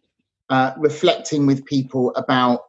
uh, 0.49 0.73
reflecting 0.77 1.45
with 1.45 1.65
people 1.65 2.13
about 2.15 2.64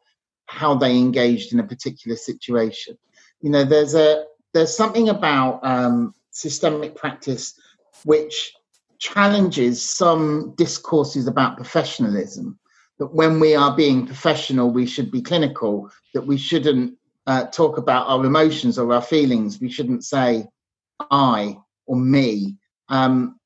how 0.46 0.74
they 0.74 0.96
engaged 0.96 1.52
in 1.52 1.61
a 1.61 1.66
particular 1.66 2.16
situation. 2.16 2.96
You 3.40 3.50
know, 3.50 3.64
there's 3.64 3.94
a 3.94 4.24
there's 4.54 4.74
something 4.74 5.09
about 5.09 5.61
um, 5.62 6.14
systemic 6.30 6.96
practice 6.96 7.59
which 8.04 8.54
challenges 8.98 9.82
some 9.82 10.54
discourses 10.56 11.26
about 11.26 11.56
professionalism. 11.56 12.59
That 12.98 13.12
when 13.12 13.40
we 13.40 13.54
are 13.54 13.76
being 13.76 14.06
professional, 14.06 14.70
we 14.70 14.87
should 14.87 15.11
be 15.11 15.20
clinical. 15.20 15.90
That 16.14 16.26
we 16.26 16.38
shouldn't 16.38 16.96
uh, 17.26 17.46
talk 17.46 17.76
about 17.76 18.06
our 18.06 18.24
emotions 18.24 18.78
or 18.78 18.92
our 18.92 19.02
feelings. 19.02 19.61
We 19.61 19.70
shouldn't 19.70 20.04
say 20.04 20.46
I 21.11 21.59
or 21.87 21.96
me. 21.96 22.56
Um, 22.88 23.38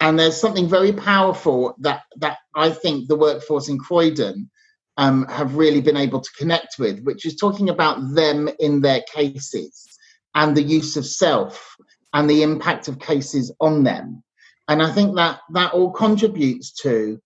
and 0.00 0.18
there's 0.18 0.40
something 0.40 0.68
very 0.68 0.92
powerful 0.92 1.74
that 1.80 2.02
that 2.16 2.38
I 2.54 2.70
think 2.70 3.08
the 3.08 3.16
workforce 3.16 3.68
in 3.68 3.78
Croydon 3.78 4.50
um, 4.96 5.26
have 5.28 5.56
really 5.56 5.80
been 5.80 5.96
able 5.96 6.20
to 6.20 6.30
connect 6.38 6.76
with, 6.78 7.02
which 7.02 7.24
is 7.24 7.36
talking 7.36 7.70
about 7.70 8.14
them 8.14 8.48
in 8.58 8.80
their 8.80 9.02
cases 9.12 9.86
and 10.34 10.56
the 10.56 10.62
use 10.62 10.96
of 10.96 11.06
self 11.06 11.76
and 12.12 12.28
the 12.28 12.42
impact 12.42 12.88
of 12.88 12.98
cases 12.98 13.52
on 13.60 13.84
them. 13.84 14.22
And 14.68 14.82
I 14.82 14.92
think 14.92 15.16
that 15.16 15.40
that 15.52 15.72
all 15.72 15.90
contributes 15.90 16.72
to 16.82 17.20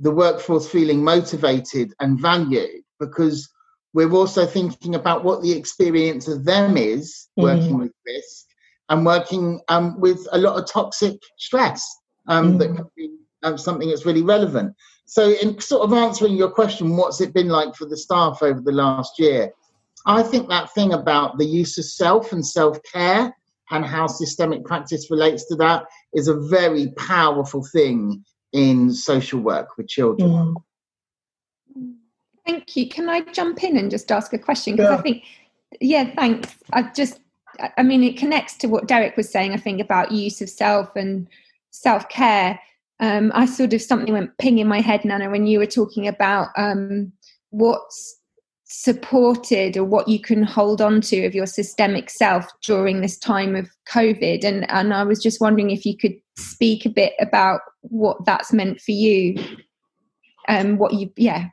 the 0.00 0.10
workforce 0.10 0.68
feeling 0.68 1.02
motivated 1.04 1.92
and 2.00 2.18
valued 2.18 2.82
because 2.98 3.48
we're 3.92 4.12
also 4.12 4.46
thinking 4.46 4.94
about 4.94 5.24
what 5.24 5.42
the 5.42 5.52
experience 5.52 6.28
of 6.28 6.44
them 6.44 6.76
is 6.76 7.26
working 7.36 7.70
mm-hmm. 7.70 7.80
with 7.80 7.92
risk 8.06 8.46
and 8.88 9.04
working 9.04 9.60
um, 9.68 10.00
with 10.00 10.26
a 10.32 10.38
lot 10.38 10.60
of 10.60 10.70
toxic 10.70 11.18
stress 11.38 11.84
um, 12.28 12.54
mm. 12.54 12.58
that 12.58 12.76
can 12.76 12.86
be 12.96 13.10
um, 13.42 13.58
something 13.58 13.88
that's 13.88 14.06
really 14.06 14.22
relevant. 14.22 14.74
So, 15.10 15.32
in 15.42 15.58
sort 15.58 15.82
of 15.82 15.92
answering 15.92 16.36
your 16.36 16.52
question, 16.52 16.96
what's 16.96 17.20
it 17.20 17.34
been 17.34 17.48
like 17.48 17.74
for 17.74 17.84
the 17.84 17.96
staff 17.96 18.44
over 18.44 18.60
the 18.60 18.70
last 18.70 19.18
year? 19.18 19.50
I 20.06 20.22
think 20.22 20.48
that 20.48 20.72
thing 20.72 20.92
about 20.92 21.36
the 21.36 21.44
use 21.44 21.76
of 21.78 21.84
self 21.84 22.30
and 22.30 22.46
self 22.46 22.78
care 22.84 23.36
and 23.72 23.84
how 23.84 24.06
systemic 24.06 24.64
practice 24.64 25.10
relates 25.10 25.46
to 25.46 25.56
that 25.56 25.82
is 26.14 26.28
a 26.28 26.38
very 26.38 26.92
powerful 26.96 27.66
thing 27.72 28.24
in 28.52 28.92
social 28.92 29.40
work 29.40 29.76
with 29.76 29.88
children. 29.88 30.54
Mm. 31.76 31.94
Thank 32.46 32.76
you. 32.76 32.88
Can 32.88 33.08
I 33.08 33.22
jump 33.32 33.64
in 33.64 33.76
and 33.76 33.90
just 33.90 34.12
ask 34.12 34.32
a 34.32 34.38
question? 34.38 34.76
Because 34.76 34.92
yeah. 34.92 34.96
I 34.96 35.02
think, 35.02 35.24
yeah, 35.80 36.14
thanks. 36.14 36.54
I 36.72 36.82
just, 36.82 37.18
I 37.76 37.82
mean, 37.82 38.04
it 38.04 38.16
connects 38.16 38.54
to 38.58 38.68
what 38.68 38.86
Derek 38.86 39.16
was 39.16 39.28
saying, 39.28 39.54
I 39.54 39.56
think, 39.56 39.80
about 39.80 40.12
use 40.12 40.40
of 40.40 40.48
self 40.48 40.94
and 40.94 41.26
self 41.72 42.08
care, 42.08 42.60
um, 43.00 43.32
I 43.34 43.46
sort 43.46 43.72
of 43.72 43.82
something 43.82 44.12
went 44.12 44.36
ping 44.38 44.58
in 44.58 44.68
my 44.68 44.80
head, 44.80 45.04
Nana, 45.04 45.30
when 45.30 45.46
you 45.46 45.58
were 45.58 45.66
talking 45.66 46.06
about 46.06 46.48
um, 46.56 47.12
what's 47.50 48.20
supported 48.64 49.76
or 49.76 49.84
what 49.84 50.06
you 50.06 50.20
can 50.20 50.44
hold 50.44 50.80
on 50.80 51.00
to 51.00 51.24
of 51.24 51.34
your 51.34 51.46
systemic 51.46 52.08
self 52.08 52.46
during 52.62 53.00
this 53.00 53.18
time 53.18 53.56
of 53.56 53.68
COVID. 53.88 54.44
And, 54.44 54.70
and 54.70 54.94
I 54.94 55.02
was 55.02 55.20
just 55.20 55.40
wondering 55.40 55.70
if 55.70 55.84
you 55.84 55.96
could 55.96 56.14
speak 56.38 56.86
a 56.86 56.90
bit 56.90 57.14
about 57.20 57.62
what 57.80 58.24
that's 58.26 58.52
meant 58.52 58.80
for 58.80 58.92
you. 58.92 59.42
Um, 60.48 60.78
what 60.78 60.94
you, 60.94 61.10
yeah. 61.16 61.46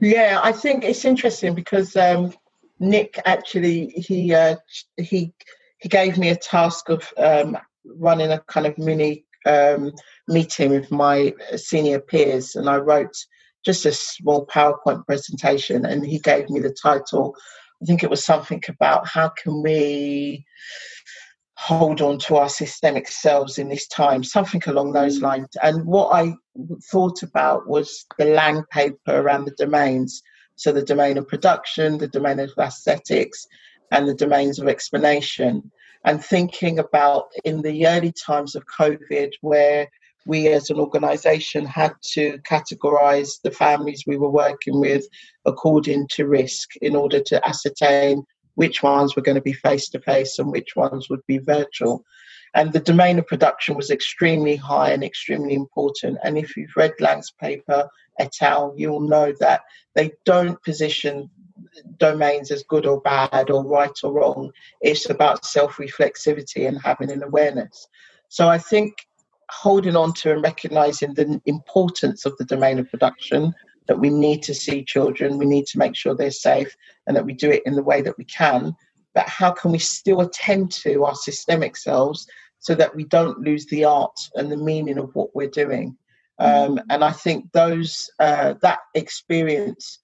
Yeah, 0.00 0.40
I 0.42 0.52
think 0.52 0.84
it's 0.84 1.04
interesting 1.04 1.54
because 1.54 1.96
um, 1.96 2.32
Nick 2.80 3.18
actually 3.24 3.88
he 3.96 4.34
uh, 4.34 4.56
he 4.98 5.32
he 5.78 5.88
gave 5.88 6.18
me 6.18 6.28
a 6.30 6.36
task 6.36 6.88
of 6.88 7.12
um, 7.16 7.56
running 7.84 8.30
a 8.30 8.40
kind 8.40 8.66
of 8.66 8.76
mini 8.76 9.24
um, 9.46 9.92
meeting 10.28 10.70
with 10.70 10.90
my 10.90 11.34
senior 11.56 12.00
peers, 12.00 12.54
and 12.54 12.68
I 12.68 12.76
wrote 12.76 13.14
just 13.64 13.86
a 13.86 13.92
small 13.92 14.46
PowerPoint 14.46 15.06
presentation, 15.06 15.86
and 15.86 16.04
he 16.04 16.18
gave 16.18 16.50
me 16.50 16.60
the 16.60 16.76
title. 16.82 17.34
I 17.82 17.86
think 17.86 18.02
it 18.02 18.10
was 18.10 18.24
something 18.24 18.62
about 18.68 19.06
how 19.06 19.30
can 19.30 19.62
we 19.62 20.44
hold 21.56 22.02
on 22.02 22.18
to 22.18 22.36
our 22.36 22.48
systemic 22.48 23.08
selves 23.08 23.58
in 23.58 23.68
this 23.68 23.86
time, 23.86 24.24
something 24.24 24.62
along 24.66 24.92
those 24.92 25.18
mm. 25.18 25.22
lines. 25.22 25.48
And 25.62 25.86
what 25.86 26.14
I 26.14 26.34
thought 26.90 27.22
about 27.22 27.68
was 27.68 28.04
the 28.18 28.26
Lang 28.26 28.64
paper 28.70 29.18
around 29.20 29.44
the 29.44 29.54
domains. 29.56 30.22
So 30.56 30.72
the 30.72 30.82
domain 30.82 31.18
of 31.18 31.28
production, 31.28 31.98
the 31.98 32.08
domain 32.08 32.38
of 32.38 32.50
aesthetics, 32.58 33.46
and 33.90 34.08
the 34.08 34.14
domains 34.14 34.58
of 34.58 34.68
explanation 34.68 35.70
and 36.04 36.24
thinking 36.24 36.78
about 36.78 37.28
in 37.44 37.62
the 37.62 37.86
early 37.86 38.12
times 38.12 38.54
of 38.54 38.64
COVID, 38.78 39.30
where 39.40 39.88
we 40.26 40.48
as 40.48 40.70
an 40.70 40.78
organization 40.78 41.66
had 41.66 41.92
to 42.12 42.38
categorize 42.50 43.40
the 43.42 43.50
families 43.50 44.04
we 44.06 44.16
were 44.16 44.30
working 44.30 44.80
with 44.80 45.06
according 45.44 46.08
to 46.08 46.26
risk 46.26 46.70
in 46.80 46.96
order 46.96 47.20
to 47.20 47.46
ascertain 47.46 48.24
which 48.54 48.82
ones 48.82 49.16
were 49.16 49.22
going 49.22 49.34
to 49.34 49.42
be 49.42 49.52
face 49.52 49.88
to 49.90 50.00
face 50.00 50.38
and 50.38 50.50
which 50.50 50.76
ones 50.76 51.10
would 51.10 51.20
be 51.26 51.38
virtual. 51.38 52.04
And 52.54 52.72
the 52.72 52.80
domain 52.80 53.18
of 53.18 53.26
production 53.26 53.74
was 53.74 53.90
extremely 53.90 54.56
high 54.56 54.90
and 54.90 55.02
extremely 55.02 55.54
important. 55.54 56.18
And 56.22 56.38
if 56.38 56.56
you've 56.56 56.76
read 56.76 56.92
Lang's 57.00 57.32
paper 57.40 57.88
et 58.18 58.32
al., 58.40 58.72
you'll 58.76 59.00
know 59.00 59.32
that 59.40 59.62
they 59.94 60.12
don't 60.24 60.62
position 60.62 61.30
domains 61.98 62.50
as 62.50 62.62
good 62.64 62.86
or 62.86 63.00
bad 63.00 63.50
or 63.50 63.64
right 63.64 63.98
or 64.02 64.12
wrong. 64.12 64.50
It's 64.80 65.08
about 65.10 65.44
self 65.44 65.76
reflexivity 65.76 66.68
and 66.68 66.80
having 66.80 67.10
an 67.10 67.22
awareness. 67.22 67.88
So 68.28 68.48
I 68.48 68.58
think 68.58 68.94
holding 69.50 69.96
on 69.96 70.12
to 70.14 70.32
and 70.32 70.42
recognizing 70.42 71.14
the 71.14 71.40
importance 71.46 72.24
of 72.24 72.36
the 72.38 72.44
domain 72.44 72.78
of 72.78 72.90
production, 72.90 73.52
that 73.86 73.98
we 73.98 74.10
need 74.10 74.42
to 74.42 74.54
see 74.54 74.84
children, 74.84 75.38
we 75.38 75.46
need 75.46 75.66
to 75.66 75.78
make 75.78 75.94
sure 75.94 76.14
they're 76.14 76.30
safe, 76.30 76.74
and 77.06 77.16
that 77.16 77.26
we 77.26 77.34
do 77.34 77.50
it 77.50 77.62
in 77.66 77.74
the 77.74 77.82
way 77.82 78.00
that 78.00 78.16
we 78.16 78.24
can. 78.24 78.74
But 79.14 79.28
how 79.28 79.52
can 79.52 79.70
we 79.70 79.78
still 79.78 80.22
attend 80.22 80.72
to 80.72 81.04
our 81.04 81.14
systemic 81.14 81.76
selves 81.76 82.26
so 82.64 82.74
that 82.74 82.96
we 82.96 83.04
don't 83.04 83.40
lose 83.40 83.66
the 83.66 83.84
art 83.84 84.18
and 84.36 84.50
the 84.50 84.56
meaning 84.56 84.96
of 84.96 85.14
what 85.14 85.36
we're 85.36 85.50
doing? 85.50 85.94
Um, 86.38 86.80
and 86.88 87.04
I 87.04 87.12
think 87.12 87.52
those 87.52 88.10
uh, 88.18 88.54
that 88.62 88.78
experience 88.94 89.98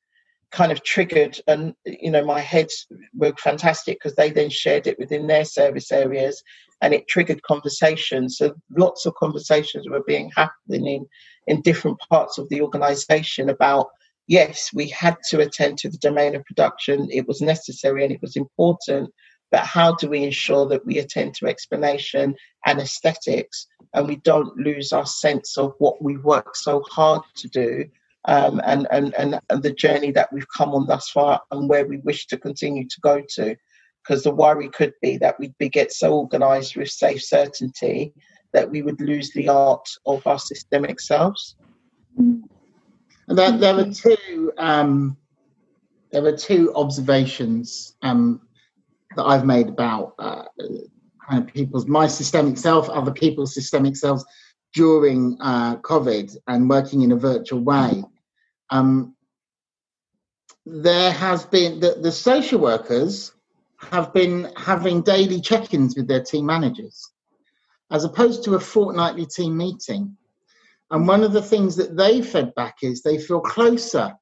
kind 0.53 0.71
of 0.71 0.83
triggered 0.85 1.41
and 1.47 1.75
you 1.87 2.11
know 2.11 2.25
my 2.25 2.41
heads 2.41 2.87
were 3.15 3.33
fantastic 3.39 3.97
because 3.97 4.15
they 4.17 4.31
then 4.31 4.51
shared 4.51 4.87
it 4.87 4.99
within 4.99 5.27
their 5.27 5.45
service 5.45 5.91
areas 5.91 6.43
and 6.83 6.93
it 6.93 7.09
triggered 7.09 7.43
conversations. 7.45 8.37
So 8.37 8.55
lots 8.77 9.07
of 9.07 9.15
conversations 9.15 9.89
were 9.89 10.05
being 10.07 10.31
happening 10.37 10.87
in, 10.87 11.07
in 11.47 11.63
different 11.63 11.99
parts 12.11 12.37
of 12.37 12.47
the 12.51 12.61
organization 12.61 13.49
about 13.49 13.87
yes 14.27 14.71
we 14.75 14.87
had 14.89 15.17
to 15.31 15.41
attend 15.41 15.79
to 15.79 15.89
the 15.89 15.99
domain 15.99 16.35
of 16.35 16.45
production. 16.45 17.09
It 17.11 17.27
was 17.27 17.41
necessary 17.41 18.05
and 18.05 18.13
it 18.13 18.21
was 18.21 18.37
important 18.37 19.09
but 19.51 19.67
how 19.67 19.95
do 19.95 20.09
we 20.09 20.23
ensure 20.23 20.67
that 20.69 20.85
we 20.87 20.99
attend 20.99 21.35
to 21.35 21.47
explanation 21.47 22.35
and 22.67 22.81
aesthetics 22.81 23.67
and 23.95 24.07
we 24.07 24.17
don't 24.17 24.57
lose 24.57 24.93
our 24.93 25.07
sense 25.07 25.59
of 25.59 25.75
what 25.79 26.03
we 26.03 26.17
work 26.17 26.55
so 26.55 26.83
hard 26.91 27.23
to 27.37 27.49
do 27.49 27.85
um, 28.27 28.61
and, 28.65 28.87
and, 28.91 29.15
and, 29.15 29.41
and 29.49 29.63
the 29.63 29.73
journey 29.73 30.13
that 30.13 30.33
we've 30.33 30.47
come 30.57 30.71
on 30.71 30.87
thus 30.87 31.09
far 31.11 31.41
and 31.51 31.69
where 31.69 31.87
we 31.87 31.99
wish 31.99 32.27
to 32.29 32.39
continue 32.39 32.87
to 32.87 33.01
go 33.01 33.23
to. 33.31 33.57
Because 34.03 34.23
the 34.23 34.31
worry 34.31 34.69
could 34.71 34.95
be 35.03 35.19
that 35.19 35.39
we'd 35.39 35.57
be, 35.59 35.69
get 35.69 35.93
so 35.93 36.15
organised 36.15 36.75
with 36.75 36.91
safe 36.91 37.23
certainty 37.23 38.15
that 38.53 38.71
we 38.71 38.83
would 38.83 39.01
lose 39.01 39.31
the 39.33 39.49
art 39.49 39.87
of 40.07 40.27
our 40.27 40.39
systemic 40.39 41.01
selves. 41.01 41.57
And 42.17 42.49
there, 43.29 43.53
there 43.53 43.79
are 43.79 43.93
two 43.93 44.53
um, 44.57 45.17
there 46.11 46.25
are 46.25 46.37
two 46.37 46.75
observations 46.75 47.95
um, 48.03 48.41
that 49.17 49.25
I've 49.25 49.45
made 49.45 49.69
about 49.69 50.15
uh, 50.19 50.45
kind 51.29 51.43
of 51.43 51.53
people's 51.53 51.87
my 51.87 52.07
systemic 52.07 52.59
self, 52.59 52.89
other 52.89 53.13
people's 53.13 53.55
systemic 53.55 53.97
selves, 53.97 54.25
during 54.75 55.37
uh, 55.41 55.77
COVID 55.77 56.37
and 56.47 56.69
working 56.69 57.03
in 57.03 57.13
a 57.13 57.17
virtual 57.17 57.61
way, 57.61 58.05
um, 58.71 59.17
there 60.65 61.11
has 61.11 61.45
been 61.45 61.81
the, 61.81 61.97
the 62.01 62.13
social 62.13 62.61
workers 62.61 63.33
have 63.79 64.13
been 64.13 64.53
having 64.57 65.03
daily 65.03 65.41
check-ins 65.41 65.97
with 65.97 66.07
their 66.07 66.23
team 66.23 66.47
managers 66.47 67.11
as 67.91 68.05
opposed 68.05 68.45
to 68.45 68.55
a 68.55 68.61
fortnightly 68.61 69.27
team 69.27 69.57
meeting. 69.57 70.17
And 70.91 71.09
one 71.09 71.25
of 71.25 71.33
the 71.33 71.43
things 71.43 71.77
that 71.77 71.97
they 71.97 72.23
fed 72.23 72.55
back 72.55 72.77
is 72.83 73.03
they 73.03 73.19
feel 73.19 73.41
closer 73.41 74.15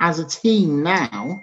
as 0.00 0.18
a 0.18 0.26
team 0.26 0.82
now 0.82 1.38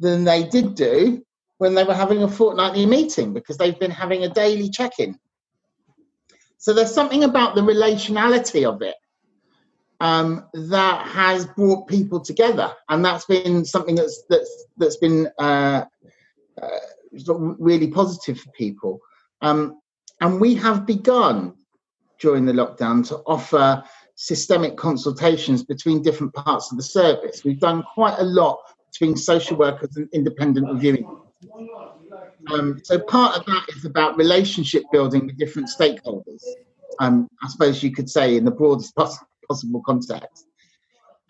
than 0.00 0.24
they 0.24 0.44
did 0.44 0.74
do 0.74 1.22
when 1.58 1.74
they 1.74 1.84
were 1.84 1.94
having 1.94 2.22
a 2.22 2.28
fortnightly 2.28 2.86
meeting 2.86 3.32
because 3.32 3.56
they've 3.56 3.78
been 3.78 3.90
having 3.90 4.24
a 4.24 4.28
daily 4.28 4.70
check 4.70 4.98
in. 4.98 5.18
So 6.56 6.72
there's 6.72 6.92
something 6.92 7.24
about 7.24 7.54
the 7.54 7.60
relationality 7.60 8.68
of 8.68 8.82
it 8.82 8.96
um, 10.00 10.46
that 10.54 11.06
has 11.06 11.46
brought 11.46 11.88
people 11.88 12.20
together, 12.20 12.72
and 12.88 13.04
that's 13.04 13.24
been 13.26 13.64
something 13.64 13.94
that's 13.94 14.22
that's 14.28 14.64
that's 14.76 14.96
been 14.96 15.28
uh, 15.38 15.84
uh, 16.60 16.68
really 17.58 17.88
positive 17.88 18.40
for 18.40 18.50
people. 18.52 19.00
Um, 19.40 19.80
and 20.20 20.40
we 20.40 20.54
have 20.56 20.86
begun 20.86 21.54
during 22.20 22.44
the 22.44 22.52
lockdown 22.52 23.06
to 23.08 23.18
offer 23.18 23.84
systemic 24.16 24.76
consultations 24.76 25.62
between 25.62 26.02
different 26.02 26.34
parts 26.34 26.72
of 26.72 26.76
the 26.76 26.82
service. 26.82 27.44
We've 27.44 27.60
done 27.60 27.84
quite 27.94 28.18
a 28.18 28.24
lot 28.24 28.58
between 28.90 29.16
social 29.16 29.56
workers 29.56 29.96
and 29.96 30.08
independent 30.12 30.68
reviewing. 30.72 31.27
Um, 32.52 32.80
so 32.82 32.98
part 32.98 33.36
of 33.36 33.46
that 33.46 33.66
is 33.76 33.84
about 33.84 34.16
relationship 34.16 34.82
building 34.92 35.26
with 35.26 35.38
different 35.38 35.68
stakeholders. 35.68 36.42
Um, 36.98 37.28
I 37.42 37.48
suppose 37.48 37.82
you 37.82 37.92
could 37.92 38.10
say 38.10 38.36
in 38.36 38.44
the 38.44 38.50
broadest 38.50 38.94
possible 38.96 39.82
context. 39.84 40.46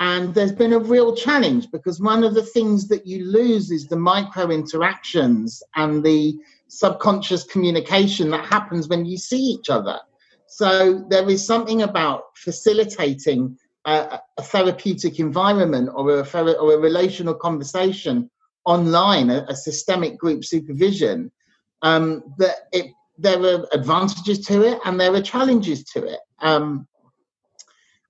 And 0.00 0.32
there's 0.32 0.52
been 0.52 0.72
a 0.72 0.78
real 0.78 1.14
challenge 1.14 1.70
because 1.72 2.00
one 2.00 2.22
of 2.22 2.34
the 2.34 2.42
things 2.42 2.86
that 2.88 3.06
you 3.06 3.24
lose 3.24 3.70
is 3.70 3.86
the 3.86 3.96
micro 3.96 4.50
interactions 4.50 5.62
and 5.74 6.04
the 6.04 6.38
subconscious 6.68 7.44
communication 7.44 8.30
that 8.30 8.46
happens 8.46 8.88
when 8.88 9.04
you 9.04 9.18
see 9.18 9.40
each 9.40 9.70
other. 9.70 9.98
So 10.46 11.04
there 11.08 11.28
is 11.28 11.44
something 11.44 11.82
about 11.82 12.22
facilitating 12.36 13.58
a, 13.84 14.20
a 14.36 14.42
therapeutic 14.42 15.18
environment 15.18 15.90
or 15.92 16.20
a, 16.20 16.52
or 16.52 16.74
a 16.74 16.78
relational 16.78 17.34
conversation 17.34 18.30
online, 18.68 19.30
a, 19.30 19.46
a 19.48 19.56
systemic 19.56 20.18
group 20.18 20.44
supervision, 20.44 21.32
um, 21.80 22.22
that 22.36 22.68
it, 22.72 22.92
there 23.16 23.42
are 23.42 23.66
advantages 23.72 24.40
to 24.46 24.62
it 24.62 24.78
and 24.84 25.00
there 25.00 25.14
are 25.14 25.22
challenges 25.22 25.84
to 25.84 26.04
it. 26.04 26.20
Um, 26.40 26.86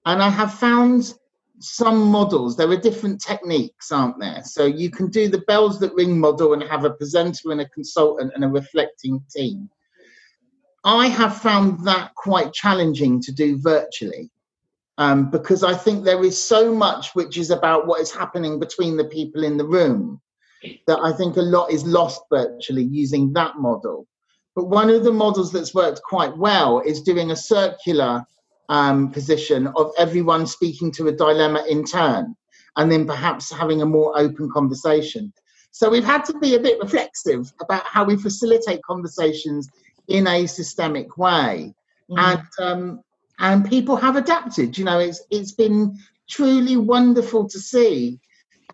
and 0.04 0.20
I 0.20 0.28
have 0.28 0.52
found 0.54 1.14
some 1.60 2.02
models, 2.02 2.56
there 2.56 2.70
are 2.70 2.76
different 2.76 3.22
techniques, 3.22 3.92
aren't 3.92 4.18
there? 4.18 4.42
So 4.44 4.66
you 4.66 4.90
can 4.90 5.08
do 5.08 5.28
the 5.28 5.44
bells 5.46 5.78
that 5.78 5.94
ring 5.94 6.18
model 6.18 6.52
and 6.54 6.62
have 6.64 6.84
a 6.84 6.90
presenter 6.90 7.52
and 7.52 7.60
a 7.60 7.68
consultant 7.68 8.32
and 8.34 8.44
a 8.44 8.48
reflecting 8.48 9.22
team. 9.30 9.70
I 10.84 11.06
have 11.06 11.40
found 11.40 11.84
that 11.84 12.14
quite 12.16 12.52
challenging 12.52 13.20
to 13.22 13.32
do 13.32 13.58
virtually 13.58 14.30
um, 14.98 15.30
because 15.30 15.62
I 15.62 15.74
think 15.74 16.04
there 16.04 16.24
is 16.24 16.42
so 16.42 16.74
much 16.74 17.14
which 17.14 17.36
is 17.36 17.50
about 17.50 17.86
what 17.86 18.00
is 18.00 18.10
happening 18.12 18.58
between 18.58 18.96
the 18.96 19.04
people 19.04 19.44
in 19.44 19.56
the 19.56 19.66
room 19.66 20.20
that 20.86 20.98
I 21.00 21.12
think 21.12 21.36
a 21.36 21.42
lot 21.42 21.70
is 21.70 21.84
lost 21.84 22.22
virtually 22.30 22.84
using 22.84 23.32
that 23.34 23.56
model. 23.56 24.06
But 24.54 24.68
one 24.68 24.90
of 24.90 25.04
the 25.04 25.12
models 25.12 25.52
that's 25.52 25.74
worked 25.74 26.02
quite 26.02 26.36
well 26.36 26.80
is 26.80 27.02
doing 27.02 27.30
a 27.30 27.36
circular 27.36 28.24
um, 28.68 29.10
position 29.10 29.68
of 29.76 29.92
everyone 29.98 30.46
speaking 30.46 30.90
to 30.92 31.08
a 31.08 31.12
dilemma 31.12 31.64
in 31.68 31.84
turn 31.84 32.34
and 32.76 32.90
then 32.90 33.06
perhaps 33.06 33.52
having 33.52 33.82
a 33.82 33.86
more 33.86 34.18
open 34.18 34.50
conversation. 34.50 35.32
So 35.70 35.90
we've 35.90 36.04
had 36.04 36.24
to 36.26 36.38
be 36.38 36.54
a 36.54 36.60
bit 36.60 36.80
reflexive 36.80 37.52
about 37.60 37.84
how 37.84 38.04
we 38.04 38.16
facilitate 38.16 38.82
conversations 38.82 39.68
in 40.08 40.26
a 40.26 40.46
systemic 40.46 41.16
way. 41.18 41.74
Mm. 42.10 42.18
And 42.18 42.42
um, 42.58 43.00
and 43.38 43.68
people 43.68 43.96
have 43.96 44.16
adapted. 44.16 44.76
You 44.76 44.84
know, 44.84 44.98
it's 44.98 45.22
it's 45.30 45.52
been 45.52 45.96
truly 46.28 46.76
wonderful 46.76 47.48
to 47.48 47.58
see 47.58 48.18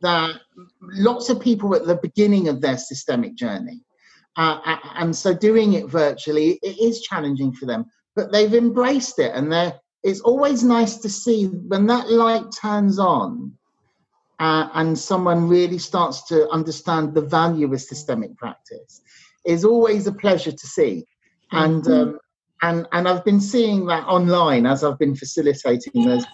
that 0.03 0.41
lots 0.81 1.31
of 1.31 1.41
people 1.41 1.75
at 1.75 1.87
the 1.87 1.97
beginning 1.97 2.49
of 2.49 2.61
their 2.61 2.79
systemic 2.79 3.35
journey. 3.35 3.83
Uh, 4.37 4.77
and 4.97 5.15
so 5.15 5.33
doing 5.33 5.75
it 5.75 5.87
virtually, 5.87 6.59
it 6.63 6.79
is 6.79 7.03
challenging 7.03 7.53
for 7.53 7.67
them, 7.67 7.87
but 8.17 8.33
they've 8.33 8.55
embraced 8.55 9.19
it 9.19 9.33
and 9.35 9.53
they're 9.53 9.79
it's 10.05 10.21
always 10.21 10.63
nice 10.63 10.99
to 10.99 11.09
see 11.09 11.47
when 11.47 11.87
that 11.87 12.11
light 12.11 12.45
turns 12.53 12.99
on 12.99 13.53
uh, 14.39 14.69
and 14.75 14.99
someone 14.99 15.49
really 15.49 15.79
starts 15.79 16.25
to 16.25 16.49
understand 16.51 17.15
the 17.15 17.23
value 17.23 17.73
of 17.73 17.81
systemic 17.81 18.37
practice 18.37 19.01
is 19.47 19.65
always 19.65 20.07
a 20.07 20.13
pleasure 20.13 20.53
to 20.53 20.67
see 20.67 21.07
and 21.53 21.85
mm-hmm. 21.85 22.11
um, 22.11 22.19
and 22.63 22.87
and 22.93 23.09
I've 23.09 23.25
been 23.25 23.41
seeing 23.41 23.87
that 23.87 24.07
online 24.07 24.67
as 24.67 24.85
I've 24.85 24.99
been 24.99 25.15
facilitating 25.15 26.05
those. 26.07 26.25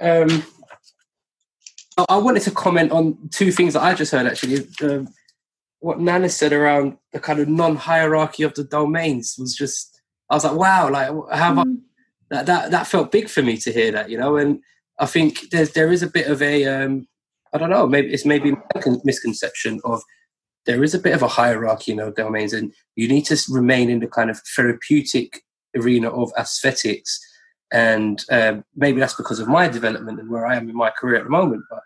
Um, 0.00 0.44
I 2.08 2.16
wanted 2.16 2.42
to 2.42 2.50
comment 2.50 2.92
on 2.92 3.28
two 3.30 3.52
things 3.52 3.74
that 3.74 3.82
I 3.82 3.94
just 3.94 4.12
heard 4.12 4.26
actually. 4.26 4.66
Uh, 4.82 5.04
what 5.80 6.00
Nana 6.00 6.30
said 6.30 6.52
around 6.52 6.96
the 7.12 7.20
kind 7.20 7.40
of 7.40 7.48
non-hierarchy 7.48 8.42
of 8.42 8.54
the 8.54 8.64
domains 8.64 9.36
was 9.38 9.54
just 9.54 10.00
I 10.30 10.34
was 10.34 10.44
like, 10.44 10.56
wow, 10.56 10.90
like 10.90 11.08
how 11.32 11.54
mm. 11.54 11.80
that 12.30 12.46
that 12.46 12.70
that 12.70 12.86
felt 12.86 13.12
big 13.12 13.28
for 13.28 13.42
me 13.42 13.56
to 13.58 13.72
hear 13.72 13.92
that, 13.92 14.10
you 14.10 14.18
know. 14.18 14.36
And 14.36 14.60
I 14.98 15.06
think 15.06 15.50
there's 15.50 15.72
there 15.72 15.92
is 15.92 16.02
a 16.02 16.10
bit 16.10 16.26
of 16.26 16.40
a 16.42 16.64
um, 16.64 17.06
I 17.52 17.58
don't 17.58 17.70
know, 17.70 17.86
maybe 17.86 18.12
it's 18.12 18.24
maybe 18.24 18.54
misconception 19.04 19.80
of 19.84 20.02
there 20.66 20.82
is 20.82 20.94
a 20.94 20.98
bit 20.98 21.14
of 21.14 21.22
a 21.22 21.28
hierarchy 21.28 21.92
in 21.92 22.00
our 22.00 22.10
domains, 22.10 22.52
and 22.52 22.72
you 22.96 23.06
need 23.06 23.26
to 23.26 23.38
remain 23.50 23.90
in 23.90 24.00
the 24.00 24.08
kind 24.08 24.30
of 24.30 24.40
therapeutic 24.56 25.42
arena 25.76 26.08
of 26.08 26.32
aesthetics. 26.38 27.20
And 27.72 28.22
um, 28.30 28.64
maybe 28.76 29.00
that's 29.00 29.14
because 29.14 29.40
of 29.40 29.48
my 29.48 29.68
development 29.68 30.20
and 30.20 30.30
where 30.30 30.46
I 30.46 30.56
am 30.56 30.68
in 30.68 30.76
my 30.76 30.90
career 30.90 31.16
at 31.16 31.24
the 31.24 31.30
moment. 31.30 31.64
But 31.70 31.80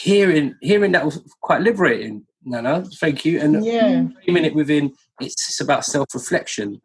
hearing 0.00 0.56
hearing 0.60 0.92
that 0.92 1.04
was 1.04 1.20
quite 1.40 1.60
liberating, 1.60 2.26
Nana. 2.44 2.84
Thank 3.00 3.24
you. 3.24 3.40
And 3.40 3.64
yeah, 3.64 4.06
framing 4.24 4.44
it 4.44 4.54
within 4.54 4.94
it's 5.20 5.60
about 5.60 5.84
self 5.84 6.08
reflection 6.14 6.80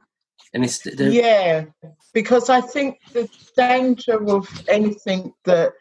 and 0.54 0.64
it's 0.64 0.80
the, 0.80 1.12
yeah 1.12 1.66
because 2.14 2.50
i 2.50 2.62
think 2.62 3.00
the 3.14 3.30
danger 3.56 4.24
of 4.30 4.48
anything 4.68 5.34
that 5.46 5.74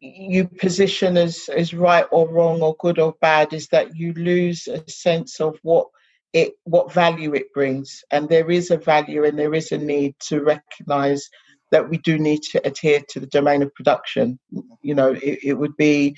you 0.00 0.46
position 0.48 1.16
as 1.16 1.48
as 1.54 1.72
right 1.72 2.06
or 2.10 2.28
wrong 2.28 2.60
or 2.60 2.74
good 2.80 2.98
or 2.98 3.14
bad 3.20 3.52
is 3.52 3.68
that 3.68 3.96
you 3.96 4.12
lose 4.14 4.66
a 4.66 4.82
sense 4.90 5.40
of 5.40 5.58
what 5.62 5.88
it 6.32 6.54
what 6.64 6.92
value 6.92 7.34
it 7.34 7.52
brings. 7.54 8.04
And 8.10 8.28
there 8.28 8.50
is 8.50 8.70
a 8.70 8.78
value 8.78 9.24
and 9.24 9.38
there 9.38 9.54
is 9.54 9.72
a 9.72 9.78
need 9.78 10.14
to 10.28 10.42
recognize 10.42 11.28
that 11.70 11.88
we 11.88 11.98
do 11.98 12.18
need 12.18 12.42
to 12.52 12.66
adhere 12.66 13.02
to 13.10 13.20
the 13.20 13.26
domain 13.26 13.62
of 13.62 13.74
production. 13.74 14.38
You 14.82 14.94
know 14.94 15.12
it, 15.12 15.40
it 15.42 15.54
would 15.54 15.76
be 15.76 16.16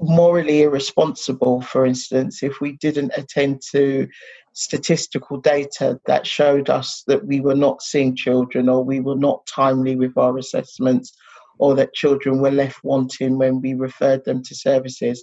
morally 0.00 0.62
irresponsible 0.62 1.62
for 1.62 1.86
instance 1.86 2.42
if 2.42 2.60
we 2.60 2.72
didn't 2.78 3.12
attend 3.16 3.62
to 3.72 4.06
statistical 4.52 5.38
data 5.40 6.00
that 6.06 6.26
showed 6.26 6.70
us 6.70 7.04
that 7.06 7.26
we 7.26 7.40
were 7.40 7.54
not 7.54 7.82
seeing 7.82 8.16
children 8.16 8.68
or 8.68 8.84
we 8.84 9.00
were 9.00 9.16
not 9.16 9.46
timely 9.46 9.96
with 9.96 10.16
our 10.18 10.38
assessments 10.38 11.16
or 11.58 11.74
that 11.74 11.94
children 11.94 12.40
were 12.40 12.50
left 12.50 12.82
wanting 12.84 13.38
when 13.38 13.60
we 13.60 13.74
referred 13.74 14.24
them 14.24 14.42
to 14.42 14.54
services, 14.54 15.22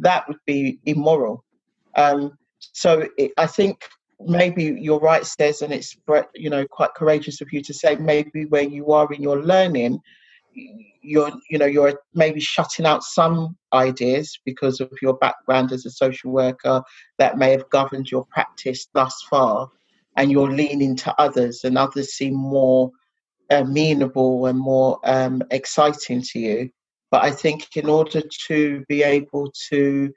that 0.00 0.26
would 0.28 0.38
be 0.46 0.78
immoral. 0.84 1.44
Um, 1.96 2.32
so 2.72 3.08
it, 3.18 3.32
I 3.36 3.46
think 3.46 3.88
maybe 4.20 4.76
you're 4.78 5.00
right, 5.00 5.24
Cez, 5.26 5.62
and 5.62 5.72
it's 5.72 5.96
you 6.34 6.50
know 6.50 6.66
quite 6.66 6.94
courageous 6.94 7.40
of 7.40 7.52
you 7.52 7.62
to 7.62 7.74
say 7.74 7.96
maybe 7.96 8.46
where 8.46 8.62
you 8.62 8.92
are 8.92 9.12
in 9.12 9.22
your 9.22 9.42
learning, 9.42 10.00
you're 11.02 11.32
you 11.50 11.58
know 11.58 11.66
you're 11.66 11.98
maybe 12.14 12.40
shutting 12.40 12.86
out 12.86 13.02
some 13.02 13.56
ideas 13.72 14.38
because 14.44 14.80
of 14.80 14.90
your 15.00 15.14
background 15.14 15.72
as 15.72 15.86
a 15.86 15.90
social 15.90 16.30
worker 16.30 16.82
that 17.18 17.38
may 17.38 17.50
have 17.50 17.68
governed 17.70 18.10
your 18.10 18.24
practice 18.26 18.86
thus 18.94 19.20
far 19.28 19.68
and 20.16 20.30
you're 20.30 20.52
leaning 20.52 20.94
to 20.94 21.14
others 21.20 21.64
and 21.64 21.78
others 21.78 22.12
seem 22.12 22.34
more 22.34 22.90
amenable 23.50 24.46
and 24.46 24.58
more 24.58 24.98
um, 25.04 25.42
exciting 25.50 26.22
to 26.22 26.38
you. 26.38 26.70
But 27.10 27.24
i 27.24 27.30
think 27.30 27.76
in 27.76 27.88
order 27.90 28.22
to 28.48 28.84
be 28.88 29.02
able 29.02 29.52
to 29.70 30.12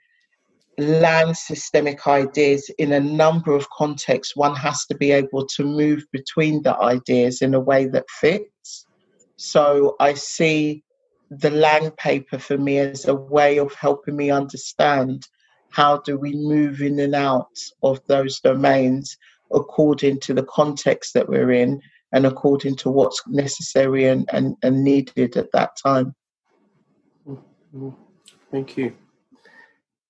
land 0.77 1.37
systemic 1.37 2.05
ideas 2.07 2.69
in 2.77 2.91
a 2.91 2.99
number 2.99 3.55
of 3.55 3.69
contexts 3.69 4.35
one 4.35 4.55
has 4.55 4.85
to 4.85 4.95
be 4.95 5.11
able 5.11 5.45
to 5.45 5.63
move 5.63 6.03
between 6.11 6.61
the 6.63 6.75
ideas 6.79 7.41
in 7.41 7.53
a 7.53 7.59
way 7.59 7.85
that 7.85 8.05
fits 8.09 8.85
so 9.37 9.95
I 9.99 10.13
see 10.13 10.83
the 11.29 11.49
Lang 11.49 11.91
paper 11.91 12.37
for 12.37 12.57
me 12.57 12.77
as 12.79 13.05
a 13.05 13.15
way 13.15 13.57
of 13.57 13.73
helping 13.73 14.15
me 14.15 14.31
understand 14.31 15.27
how 15.71 15.97
do 15.99 16.17
we 16.17 16.33
move 16.33 16.81
in 16.81 16.99
and 16.99 17.15
out 17.15 17.57
of 17.83 17.99
those 18.07 18.39
domains 18.39 19.17
according 19.53 20.19
to 20.21 20.33
the 20.33 20.43
context 20.43 21.13
that 21.13 21.27
we're 21.27 21.51
in 21.51 21.81
and 22.13 22.25
according 22.25 22.75
to 22.77 22.89
what's 22.89 23.21
necessary 23.27 24.05
and, 24.05 24.29
and, 24.31 24.55
and 24.63 24.83
needed 24.83 25.35
at 25.35 25.51
that 25.51 25.71
time. 25.83 26.15
Mm-hmm. 27.27 27.89
Thank 28.51 28.77
you. 28.77 28.95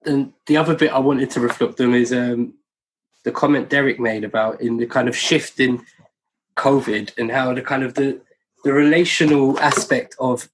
And 0.05 0.33
the 0.45 0.57
other 0.57 0.75
bit 0.75 0.91
I 0.91 0.99
wanted 0.99 1.29
to 1.31 1.39
reflect 1.39 1.81
on 1.81 1.93
is 1.93 2.13
um, 2.13 2.53
the 3.23 3.31
comment 3.31 3.69
Derek 3.69 3.99
made 3.99 4.23
about 4.23 4.61
in 4.61 4.77
the 4.77 4.85
kind 4.85 5.07
of 5.07 5.15
shift 5.15 5.59
in 5.59 5.83
COVID 6.57 7.17
and 7.17 7.31
how 7.31 7.53
the 7.53 7.61
kind 7.61 7.83
of 7.83 7.95
the 7.95 8.21
the 8.65 8.73
relational 8.73 9.59
aspect 9.59 10.15
of 10.19 10.49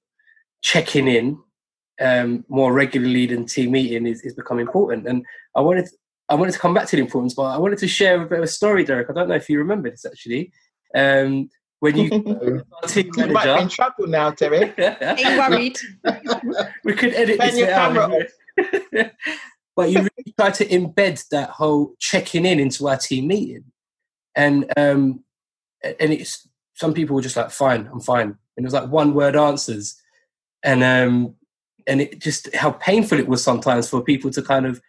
checking 0.61 1.07
in 1.07 1.39
um, 2.01 2.43
more 2.49 2.73
regularly 2.73 3.25
than 3.25 3.45
team 3.45 3.71
meeting 3.71 4.05
is, 4.05 4.21
is 4.21 4.33
become 4.33 4.59
important. 4.59 5.07
And 5.07 5.25
I 5.55 5.61
wanted, 5.61 5.87
I 6.27 6.35
wanted 6.35 6.51
to 6.51 6.59
come 6.59 6.73
back 6.73 6.87
to 6.87 6.97
the 6.97 7.01
importance, 7.01 7.33
but 7.33 7.43
I 7.43 7.57
wanted 7.57 7.79
to 7.79 7.87
share 7.87 8.21
a 8.21 8.25
bit 8.25 8.39
of 8.39 8.43
a 8.43 8.47
story, 8.47 8.83
Derek. 8.83 9.09
I 9.09 9.13
don't 9.13 9.29
know 9.29 9.35
if 9.35 9.49
you 9.49 9.59
remember 9.59 9.89
this 9.89 10.05
actually. 10.05 10.51
Um, 10.93 11.49
when 11.81 11.97
you 11.97 12.09
team 12.87 13.09
manager, 13.17 13.27
you 13.27 13.33
might 13.33 13.55
be 13.57 13.61
in 13.63 13.69
trouble 13.69 14.07
now, 14.07 14.29
Terry. 14.29 14.71
Ain't 14.77 15.37
worried. 15.37 15.79
we 16.83 16.93
could 16.93 17.13
edit 17.15 17.39
Turn 17.39 17.55
this 17.55 17.69
out. 17.69 18.11
but 19.75 19.89
you 19.89 19.97
really 19.97 20.33
try 20.39 20.51
to 20.51 20.65
embed 20.67 21.27
that 21.29 21.49
whole 21.49 21.95
checking 21.99 22.45
in 22.45 22.59
into 22.59 22.87
our 22.87 22.97
team 22.97 23.27
meeting, 23.27 23.65
and 24.35 24.71
um, 24.77 25.23
and 25.83 26.13
it's 26.13 26.47
some 26.75 26.93
people 26.93 27.15
were 27.15 27.21
just 27.23 27.35
like, 27.35 27.49
"Fine, 27.49 27.89
I'm 27.91 27.99
fine," 27.99 28.27
and 28.27 28.37
it 28.57 28.63
was 28.63 28.75
like 28.75 28.89
one 28.89 29.15
word 29.15 29.35
answers, 29.35 29.99
and 30.61 30.83
um, 30.83 31.33
and 31.87 31.99
it 31.99 32.19
just 32.19 32.53
how 32.55 32.73
painful 32.73 33.17
it 33.17 33.27
was 33.27 33.43
sometimes 33.43 33.89
for 33.89 34.03
people 34.03 34.29
to 34.29 34.43
kind 34.43 34.67
of 34.67 34.79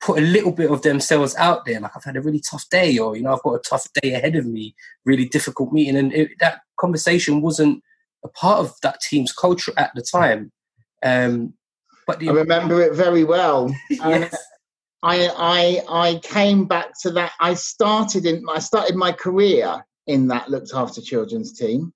put 0.00 0.18
a 0.18 0.22
little 0.22 0.52
bit 0.52 0.70
of 0.70 0.82
themselves 0.82 1.34
out 1.36 1.64
there. 1.64 1.80
Like 1.80 1.92
I've 1.96 2.04
had 2.04 2.16
a 2.16 2.20
really 2.20 2.40
tough 2.40 2.68
day, 2.70 2.98
or 2.98 3.16
you 3.16 3.22
know, 3.22 3.32
I've 3.32 3.42
got 3.42 3.54
a 3.54 3.68
tough 3.68 3.86
day 4.00 4.12
ahead 4.12 4.36
of 4.36 4.46
me, 4.46 4.74
really 5.04 5.28
difficult 5.28 5.72
meeting, 5.72 5.96
and 5.96 6.12
it, 6.12 6.30
that 6.40 6.60
conversation 6.78 7.40
wasn't 7.40 7.82
a 8.24 8.28
part 8.28 8.60
of 8.60 8.74
that 8.82 9.00
team's 9.00 9.32
culture 9.32 9.72
at 9.76 9.92
the 9.94 10.02
time. 10.02 10.52
Um, 11.02 11.54
but 12.06 12.20
the, 12.20 12.30
I 12.30 12.32
remember 12.32 12.80
it 12.80 12.94
very 12.94 13.24
well. 13.24 13.74
yes. 13.90 14.36
I, 15.02 15.30
I 15.36 15.82
I 15.88 16.20
came 16.22 16.66
back 16.66 16.98
to 17.02 17.10
that. 17.12 17.32
I 17.40 17.54
started 17.54 18.26
in 18.26 18.44
I 18.50 18.58
started 18.58 18.96
my 18.96 19.12
career 19.12 19.84
in 20.06 20.28
that 20.28 20.50
looked 20.50 20.72
after 20.74 21.00
children's 21.00 21.52
team, 21.52 21.92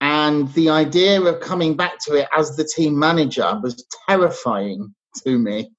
and 0.00 0.52
the 0.54 0.70
idea 0.70 1.20
of 1.20 1.40
coming 1.40 1.76
back 1.76 1.98
to 2.06 2.14
it 2.14 2.28
as 2.36 2.56
the 2.56 2.64
team 2.64 2.98
manager 2.98 3.58
was 3.62 3.84
terrifying 4.08 4.94
to 5.24 5.38
me 5.38 5.70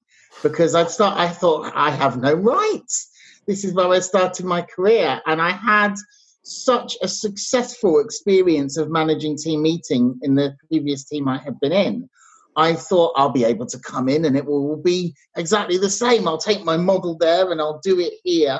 because 0.42 0.74
I'd 0.74 0.90
start, 0.90 1.18
I 1.18 1.28
thought 1.28 1.72
I 1.74 1.90
have 1.90 2.20
no 2.20 2.34
rights. 2.34 3.10
This 3.46 3.64
is 3.64 3.72
where 3.72 3.88
I 3.88 4.00
started 4.00 4.44
my 4.44 4.62
career, 4.62 5.20
and 5.26 5.40
I 5.40 5.50
had 5.50 5.94
such 6.42 6.96
a 7.02 7.08
successful 7.08 8.00
experience 8.00 8.76
of 8.76 8.90
managing 8.90 9.36
team 9.36 9.62
meeting 9.62 10.18
in 10.22 10.34
the 10.34 10.56
previous 10.68 11.04
team 11.04 11.28
I 11.28 11.38
had 11.38 11.60
been 11.60 11.72
in. 11.72 12.08
I 12.56 12.74
thought 12.74 13.12
I'll 13.16 13.30
be 13.30 13.44
able 13.44 13.66
to 13.66 13.78
come 13.78 14.08
in 14.08 14.24
and 14.24 14.36
it 14.36 14.44
will 14.44 14.76
be 14.76 15.14
exactly 15.36 15.78
the 15.78 15.90
same. 15.90 16.26
I'll 16.26 16.38
take 16.38 16.64
my 16.64 16.76
model 16.76 17.16
there 17.16 17.52
and 17.52 17.60
I'll 17.60 17.80
do 17.84 18.00
it 18.00 18.14
here. 18.24 18.58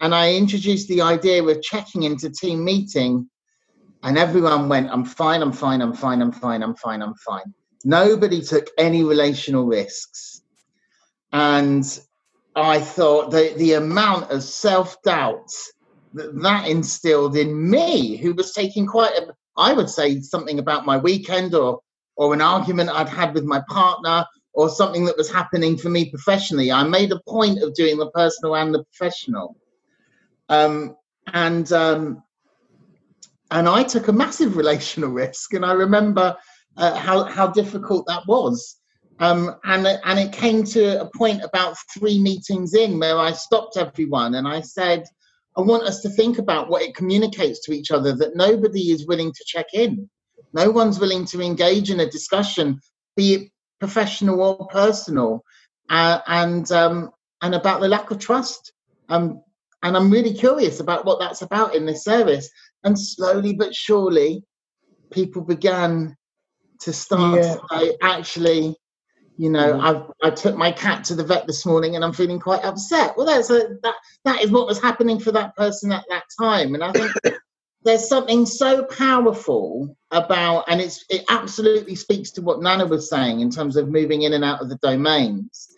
And 0.00 0.14
I 0.14 0.34
introduced 0.34 0.88
the 0.88 1.02
idea 1.02 1.42
of 1.42 1.62
checking 1.62 2.04
into 2.04 2.30
team 2.30 2.64
meeting, 2.64 3.28
and 4.02 4.18
everyone 4.18 4.68
went, 4.68 4.90
I'm 4.90 5.04
fine, 5.04 5.42
I'm 5.42 5.52
fine, 5.52 5.80
I'm 5.80 5.92
fine, 5.92 6.22
I'm 6.22 6.32
fine, 6.32 6.62
I'm 6.62 6.74
fine, 6.74 7.02
I'm 7.02 7.14
fine. 7.14 7.54
Nobody 7.84 8.42
took 8.42 8.68
any 8.78 9.04
relational 9.04 9.64
risks. 9.64 10.31
And 11.32 11.84
I 12.54 12.80
thought 12.80 13.30
the, 13.30 13.54
the 13.56 13.74
amount 13.74 14.30
of 14.30 14.42
self 14.42 15.00
doubt 15.02 15.50
that 16.14 16.40
that 16.42 16.68
instilled 16.68 17.36
in 17.36 17.70
me, 17.70 18.16
who 18.16 18.34
was 18.34 18.52
taking 18.52 18.86
quite 18.86 19.12
a, 19.16 19.32
I 19.56 19.72
would 19.72 19.88
say 19.88 20.20
something 20.20 20.58
about 20.58 20.84
my 20.84 20.98
weekend 20.98 21.54
or, 21.54 21.80
or 22.16 22.34
an 22.34 22.42
argument 22.42 22.90
I'd 22.90 23.08
had 23.08 23.34
with 23.34 23.44
my 23.44 23.62
partner 23.68 24.26
or 24.52 24.68
something 24.68 25.06
that 25.06 25.16
was 25.16 25.30
happening 25.30 25.78
for 25.78 25.88
me 25.88 26.10
professionally. 26.10 26.70
I 26.70 26.82
made 26.84 27.12
a 27.12 27.20
point 27.26 27.62
of 27.62 27.74
doing 27.74 27.96
the 27.96 28.10
personal 28.10 28.56
and 28.56 28.74
the 28.74 28.84
professional. 28.84 29.56
Um, 30.48 30.96
and 31.32 31.72
um, 31.72 32.22
and 33.50 33.68
I 33.68 33.82
took 33.82 34.08
a 34.08 34.12
massive 34.12 34.56
relational 34.62 35.10
risk, 35.10 35.54
and 35.54 35.64
I 35.64 35.72
remember 35.72 36.36
uh, 36.76 36.94
how 36.94 37.24
how 37.24 37.46
difficult 37.48 38.06
that 38.06 38.26
was. 38.26 38.76
Um, 39.22 39.54
and, 39.62 39.86
and 39.86 40.18
it 40.18 40.32
came 40.32 40.64
to 40.64 41.00
a 41.00 41.08
point 41.16 41.44
about 41.44 41.76
three 41.96 42.18
meetings 42.18 42.74
in 42.74 42.98
where 42.98 43.16
I 43.16 43.30
stopped 43.30 43.76
everyone 43.76 44.34
and 44.34 44.48
I 44.48 44.62
said, 44.62 45.04
I 45.56 45.60
want 45.60 45.84
us 45.84 46.00
to 46.00 46.08
think 46.08 46.38
about 46.38 46.68
what 46.68 46.82
it 46.82 46.96
communicates 46.96 47.60
to 47.60 47.72
each 47.72 47.92
other 47.92 48.16
that 48.16 48.34
nobody 48.34 48.90
is 48.90 49.06
willing 49.06 49.30
to 49.32 49.44
check 49.46 49.66
in. 49.74 50.10
No 50.52 50.72
one's 50.72 50.98
willing 50.98 51.24
to 51.26 51.40
engage 51.40 51.88
in 51.88 52.00
a 52.00 52.10
discussion, 52.10 52.80
be 53.14 53.34
it 53.34 53.52
professional 53.78 54.42
or 54.42 54.66
personal, 54.66 55.44
uh, 55.88 56.18
and 56.26 56.70
um, 56.72 57.12
and 57.42 57.54
about 57.54 57.80
the 57.80 57.86
lack 57.88 58.10
of 58.10 58.18
trust. 58.18 58.72
Um, 59.08 59.40
and 59.84 59.96
I'm 59.96 60.10
really 60.10 60.34
curious 60.34 60.80
about 60.80 61.04
what 61.04 61.20
that's 61.20 61.42
about 61.42 61.76
in 61.76 61.86
this 61.86 62.02
service. 62.02 62.50
And 62.82 62.98
slowly 62.98 63.54
but 63.54 63.72
surely, 63.72 64.42
people 65.12 65.42
began 65.42 66.16
to 66.80 66.92
start 66.92 67.36
yeah. 67.40 67.54
to 67.54 67.60
say, 67.70 67.96
actually, 68.02 68.76
you 69.36 69.50
know, 69.50 69.74
mm. 69.74 70.12
I 70.22 70.28
I 70.28 70.30
took 70.30 70.56
my 70.56 70.72
cat 70.72 71.04
to 71.04 71.14
the 71.14 71.24
vet 71.24 71.46
this 71.46 71.64
morning 71.64 71.96
and 71.96 72.04
I'm 72.04 72.12
feeling 72.12 72.38
quite 72.38 72.64
upset. 72.64 73.16
Well, 73.16 73.26
that's 73.26 73.50
a, 73.50 73.76
that 73.82 73.94
that 74.24 74.42
is 74.42 74.50
what 74.50 74.66
was 74.66 74.80
happening 74.80 75.18
for 75.18 75.32
that 75.32 75.56
person 75.56 75.92
at 75.92 76.04
that 76.08 76.24
time, 76.38 76.74
and 76.74 76.84
I 76.84 76.92
think 76.92 77.12
there's 77.84 78.08
something 78.08 78.46
so 78.46 78.84
powerful 78.84 79.96
about, 80.10 80.64
and 80.68 80.80
it's 80.80 81.04
it 81.08 81.24
absolutely 81.28 81.94
speaks 81.94 82.30
to 82.32 82.42
what 82.42 82.60
Nana 82.60 82.86
was 82.86 83.08
saying 83.08 83.40
in 83.40 83.50
terms 83.50 83.76
of 83.76 83.88
moving 83.88 84.22
in 84.22 84.32
and 84.34 84.44
out 84.44 84.60
of 84.60 84.68
the 84.68 84.78
domains. 84.82 85.68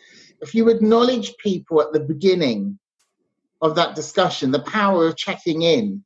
If 0.40 0.54
you 0.54 0.68
acknowledge 0.68 1.36
people 1.38 1.80
at 1.80 1.92
the 1.92 2.00
beginning 2.00 2.78
of 3.62 3.76
that 3.76 3.94
discussion, 3.94 4.50
the 4.50 4.60
power 4.60 5.06
of 5.06 5.16
checking 5.16 5.62
in, 5.62 6.04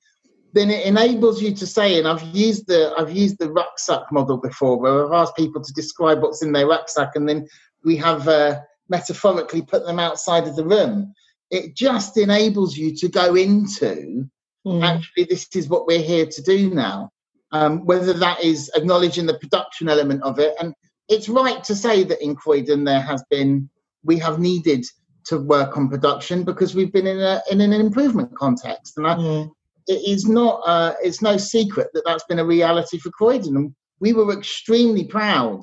then 0.52 0.70
it 0.70 0.87
enables 0.87 1.42
you 1.42 1.54
to 1.54 1.66
say, 1.66 1.98
and 1.98 2.08
I've 2.08 2.22
used 2.34 2.66
the 2.66 2.94
I've 2.96 3.11
used 3.11 3.38
the 3.38 3.50
rucksack 3.50 4.11
model 4.12 4.38
before, 4.38 4.78
where 4.78 5.06
I've 5.06 5.12
asked 5.12 5.37
people 5.37 5.62
to 5.62 5.72
describe 5.72 6.22
what's 6.22 6.42
in 6.42 6.52
their 6.52 6.66
rucksack, 6.66 7.16
and 7.16 7.28
then 7.28 7.46
we 7.84 7.96
have 7.96 8.26
uh, 8.28 8.61
metaphorically 8.88 9.62
put 9.62 9.84
them 9.84 9.98
outside 9.98 10.46
of 10.46 10.56
the 10.56 10.64
room. 10.64 11.12
It 11.50 11.74
just 11.74 12.16
enables 12.16 12.76
you 12.76 12.94
to 12.96 13.08
go 13.08 13.34
into 13.34 14.28
mm. 14.66 14.84
actually 14.84 15.24
this 15.24 15.48
is 15.54 15.68
what 15.68 15.87
we're 15.87 16.02
here 16.02 16.26
to 16.26 16.42
do 16.42 16.70
now. 16.70 17.11
Um, 17.50 17.87
whether 17.87 18.12
that 18.12 18.44
is 18.44 18.70
acknowledging 18.74 19.24
the 19.24 19.38
production 19.38 19.88
element 19.88 20.22
of 20.22 20.38
it, 20.38 20.54
and 20.61 20.74
it's 21.08 21.28
right 21.28 21.62
to 21.64 21.74
say 21.74 22.04
that 22.04 22.22
in 22.22 22.37
Croydon 22.37 22.84
there 22.84 23.00
has 23.00 23.22
been 23.30 23.68
we 24.02 24.18
have 24.18 24.38
needed 24.38 24.84
to 25.26 25.38
work 25.38 25.76
on 25.76 25.88
production 25.88 26.42
because 26.44 26.74
we've 26.74 26.92
been 26.92 27.06
in 27.06 27.20
a 27.20 27.42
in 27.50 27.61
an 27.61 27.72
improvement 27.72 28.34
context, 28.37 28.96
and 28.96 29.06
I, 29.06 29.14
mm 29.14 29.50
it 29.88 30.07
is 30.07 30.29
not 30.29 30.61
uh, 30.66 30.94
it's 31.03 31.22
no 31.22 31.37
secret 31.37 31.88
that 31.94 32.05
that's 32.05 32.24
been 32.24 32.38
a 32.38 32.44
reality 32.44 32.98
for 32.98 33.11
Croydon, 33.11 33.57
and 33.57 33.74
we 34.01 34.12
were 34.12 34.33
extremely 34.33 35.05
proud 35.05 35.61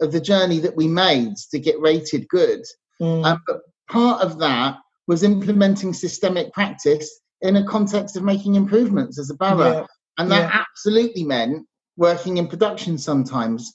of 0.00 0.12
the 0.12 0.20
journey 0.20 0.58
that 0.58 0.76
we 0.76 0.88
made 0.88 1.36
to 1.50 1.58
get 1.58 1.80
rated 1.80 2.28
good. 2.28 2.62
Mm. 3.00 3.24
Um, 3.24 3.40
but 3.46 3.60
part 3.88 4.22
of 4.22 4.38
that 4.38 4.78
was 5.06 5.22
implementing 5.22 5.92
systemic 5.92 6.52
practice 6.52 7.20
in 7.42 7.56
a 7.56 7.66
context 7.66 8.16
of 8.16 8.22
making 8.22 8.56
improvements 8.56 9.18
as 9.18 9.30
a 9.30 9.34
borough, 9.34 9.80
yeah. 9.80 9.86
and 10.18 10.30
that 10.30 10.52
yeah. 10.52 10.62
absolutely 10.62 11.24
meant 11.24 11.66
working 11.96 12.36
in 12.36 12.46
production 12.48 12.98
sometimes. 12.98 13.72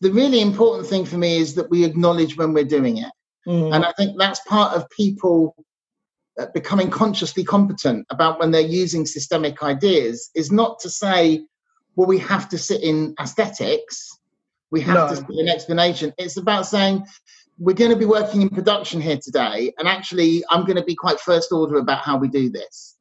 The 0.00 0.12
really 0.12 0.40
important 0.40 0.88
thing 0.88 1.04
for 1.04 1.18
me 1.18 1.38
is 1.38 1.54
that 1.54 1.70
we 1.70 1.84
acknowledge 1.84 2.36
when 2.36 2.52
we're 2.52 2.64
doing 2.64 2.98
it. 2.98 3.12
Mm. 3.46 3.74
And 3.74 3.84
I 3.84 3.92
think 3.92 4.18
that's 4.18 4.40
part 4.40 4.74
of 4.74 4.88
people 4.90 5.54
becoming 6.52 6.90
consciously 6.90 7.44
competent 7.44 8.06
about 8.10 8.38
when 8.38 8.50
they're 8.50 8.60
using 8.60 9.06
systemic 9.06 9.62
ideas 9.62 10.30
is 10.34 10.52
not 10.52 10.78
to 10.80 10.90
say, 10.90 11.44
well, 11.94 12.06
we 12.06 12.18
have 12.18 12.48
to 12.50 12.58
sit 12.58 12.82
in 12.82 13.14
aesthetics, 13.20 14.18
we 14.70 14.80
have 14.82 14.94
no. 14.94 15.08
to 15.08 15.16
sit 15.16 15.38
in 15.38 15.48
explanation. 15.48 16.12
It's 16.18 16.36
about 16.36 16.66
saying, 16.66 17.06
we're 17.58 17.74
going 17.74 17.90
to 17.90 17.96
be 17.96 18.04
working 18.04 18.42
in 18.42 18.50
production 18.50 19.00
here 19.00 19.18
today, 19.22 19.72
and 19.78 19.88
actually, 19.88 20.44
I'm 20.50 20.64
going 20.64 20.76
to 20.76 20.84
be 20.84 20.94
quite 20.94 21.18
first 21.20 21.52
order 21.52 21.76
about 21.76 22.02
how 22.02 22.18
we 22.18 22.28
do 22.28 22.50
this. 22.50 22.96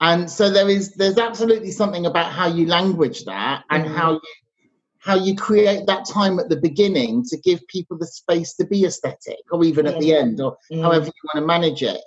And 0.00 0.30
so 0.30 0.48
there 0.48 0.70
is, 0.70 0.94
there's 0.94 1.18
absolutely 1.18 1.70
something 1.70 2.06
about 2.06 2.32
how 2.32 2.46
you 2.46 2.66
language 2.66 3.24
that 3.26 3.64
and 3.68 3.84
mm-hmm. 3.84 3.94
how 3.94 4.12
you 4.12 4.20
how 5.00 5.14
you 5.14 5.34
create 5.34 5.86
that 5.86 6.06
time 6.06 6.38
at 6.38 6.50
the 6.50 6.56
beginning 6.56 7.24
to 7.24 7.36
give 7.38 7.66
people 7.68 7.96
the 7.96 8.06
space 8.06 8.54
to 8.54 8.66
be 8.66 8.84
aesthetic 8.84 9.38
or 9.50 9.64
even 9.64 9.86
at 9.86 9.98
the 9.98 10.14
end 10.14 10.40
or 10.40 10.56
mm. 10.70 10.82
however 10.82 11.06
you 11.06 11.12
want 11.32 11.42
to 11.42 11.46
manage 11.46 11.82
it 11.82 12.00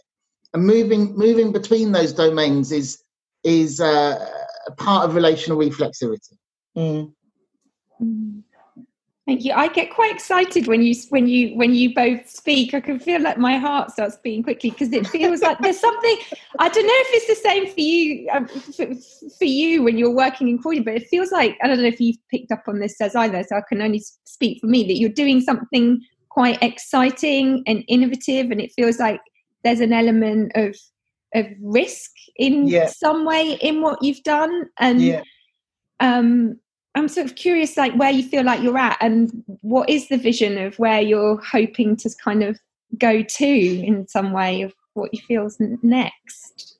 and 0.54 0.66
moving 0.66 1.16
moving 1.18 1.52
between 1.52 1.92
those 1.92 2.14
domains 2.14 2.72
is 2.72 3.04
is 3.44 3.80
uh, 3.80 4.26
part 4.78 5.06
of 5.06 5.16
relational 5.16 5.58
reflexivity. 5.58 6.38
Mm. 6.78 7.14
Thank 9.26 9.46
you. 9.46 9.54
I 9.54 9.70
get 9.70 9.90
quite 9.90 10.14
excited 10.14 10.68
when 10.68 10.82
you 10.82 10.94
when 11.08 11.28
you 11.28 11.56
when 11.56 11.74
you 11.74 11.96
both 11.96 12.30
speak. 12.30 12.74
I 12.74 12.82
can 12.82 13.00
feel 13.00 13.22
like 13.22 13.38
my 13.38 13.58
heart 13.58 13.92
starts 13.92 14.18
beating 14.18 14.44
quickly 14.44 14.72
because 14.72 14.92
it 14.92 15.08
feels 15.08 15.42
like 15.42 15.60
there's 15.60 15.80
something. 15.80 16.18
I 16.60 16.68
don't 16.68 16.86
know 16.86 16.94
if 16.94 17.08
it's 17.12 17.28
the 17.28 17.50
same 17.50 17.68
for 17.68 17.80
you 17.80 18.30
um, 18.32 18.48
for, 18.48 18.88
for, 19.38 19.46
you 19.46 19.82
when 19.82 19.98
you're 19.98 20.14
working 20.14 20.50
in 20.50 20.58
Croydon, 20.58 20.84
but 20.84 20.96
it 20.96 21.08
feels 21.08 21.32
like 21.32 21.58
I 21.64 21.68
don't 21.68 21.82
know 21.82 21.88
if 21.88 22.02
you've 22.02 22.18
picked 22.30 22.52
up 22.52 22.64
on 22.68 22.80
this 22.80 23.00
as 23.00 23.16
either. 23.16 23.46
So 23.48 23.56
I 23.56 23.62
can 23.62 23.82
only 23.82 24.04
speak 24.26 24.60
for 24.60 24.68
me 24.68 24.84
that 24.84 24.96
you're 24.96 25.10
doing 25.10 25.40
something 25.40 26.02
quite 26.28 26.62
exciting 26.62 27.64
and 27.66 27.86
innovative, 27.88 28.52
and 28.52 28.60
it 28.60 28.74
feels 28.74 29.00
like 29.00 29.22
there's 29.64 29.80
an 29.80 29.94
element 29.94 30.52
of 30.56 30.76
of 31.36 31.48
risk 31.62 32.12
in 32.36 32.68
yeah. 32.68 32.88
some 32.88 33.26
way 33.26 33.54
in 33.62 33.82
what 33.82 34.02
you've 34.04 34.24
done 34.24 34.70
and 34.80 35.02
yeah. 35.02 35.24
um 36.00 36.60
i'm 36.96 37.08
sort 37.08 37.26
of 37.26 37.36
curious 37.36 37.76
like 37.76 37.94
where 37.96 38.12
you 38.12 38.22
feel 38.22 38.44
like 38.44 38.62
you're 38.62 38.78
at 38.78 38.98
and 39.02 39.32
what 39.62 39.90
is 39.90 40.08
the 40.10 40.18
vision 40.18 40.58
of 40.60 40.78
where 40.78 41.02
you're 41.02 41.42
hoping 41.42 41.96
to 41.96 42.10
kind 42.24 42.44
of 42.44 42.60
go 42.98 43.24
to 43.24 43.46
in 43.46 44.08
some 44.08 44.32
way 44.32 44.62
of 44.62 44.74
what 44.94 45.14
you 45.14 45.22
feel's 45.22 45.58
next? 45.82 46.78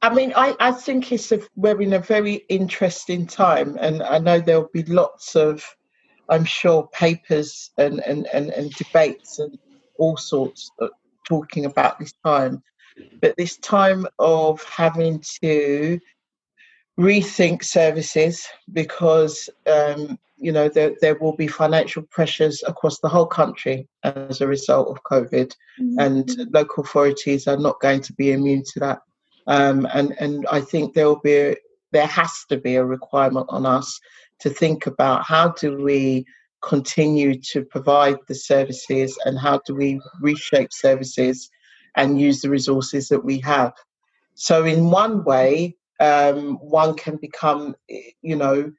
I 0.00 0.12
mean, 0.12 0.32
I, 0.34 0.56
I 0.58 0.72
think 0.72 1.12
it's 1.12 1.30
a, 1.30 1.40
we're 1.54 1.80
in 1.80 1.92
a 1.92 2.00
very 2.00 2.44
interesting 2.48 3.26
time, 3.26 3.76
and 3.80 4.02
I 4.02 4.18
know 4.18 4.40
there'll 4.40 4.68
be 4.72 4.82
lots 4.82 5.36
of, 5.36 5.64
I'm 6.28 6.44
sure, 6.44 6.88
papers 6.88 7.70
and, 7.78 8.00
and, 8.00 8.26
and, 8.32 8.50
and 8.50 8.72
debates 8.72 9.38
and 9.38 9.56
all 9.98 10.16
sorts 10.16 10.70
talking 11.26 11.64
about 11.64 11.98
this 11.98 12.12
time. 12.24 12.62
But 13.20 13.36
this 13.36 13.56
time 13.58 14.06
of 14.18 14.62
having 14.64 15.22
to 15.42 15.98
rethink 16.98 17.64
services 17.64 18.46
because 18.72 19.48
um, 19.66 20.18
you 20.36 20.52
know 20.52 20.68
there, 20.68 20.94
there 21.00 21.14
will 21.14 21.34
be 21.34 21.46
financial 21.46 22.02
pressures 22.02 22.62
across 22.66 22.98
the 22.98 23.08
whole 23.08 23.26
country 23.26 23.88
as 24.02 24.40
a 24.40 24.46
result 24.46 24.88
of 24.88 25.02
covid 25.04 25.54
mm-hmm. 25.80 25.98
and 25.98 26.52
local 26.52 26.84
authorities 26.84 27.46
are 27.46 27.56
not 27.56 27.80
going 27.80 28.00
to 28.00 28.12
be 28.12 28.32
immune 28.32 28.62
to 28.64 28.80
that 28.80 29.00
um, 29.46 29.86
and 29.94 30.14
and 30.20 30.46
i 30.50 30.60
think 30.60 30.92
there 30.92 31.06
will 31.06 31.20
be 31.20 31.36
a, 31.36 31.56
there 31.92 32.06
has 32.06 32.44
to 32.48 32.58
be 32.58 32.76
a 32.76 32.84
requirement 32.84 33.46
on 33.48 33.64
us 33.64 33.98
to 34.40 34.50
think 34.50 34.86
about 34.86 35.24
how 35.24 35.48
do 35.48 35.82
we 35.82 36.26
continue 36.62 37.38
to 37.40 37.64
provide 37.64 38.16
the 38.28 38.34
services 38.34 39.18
and 39.24 39.38
how 39.38 39.60
do 39.66 39.74
we 39.74 40.00
reshape 40.20 40.72
services 40.72 41.50
and 41.96 42.20
use 42.20 42.40
the 42.40 42.50
resources 42.50 43.08
that 43.08 43.24
we 43.24 43.38
have 43.40 43.72
so 44.34 44.64
in 44.64 44.90
one 44.90 45.24
way 45.24 45.76
um, 46.02 46.56
one 46.56 46.94
can 46.94 47.16
become, 47.16 47.76
you 48.22 48.34
know, 48.34 48.72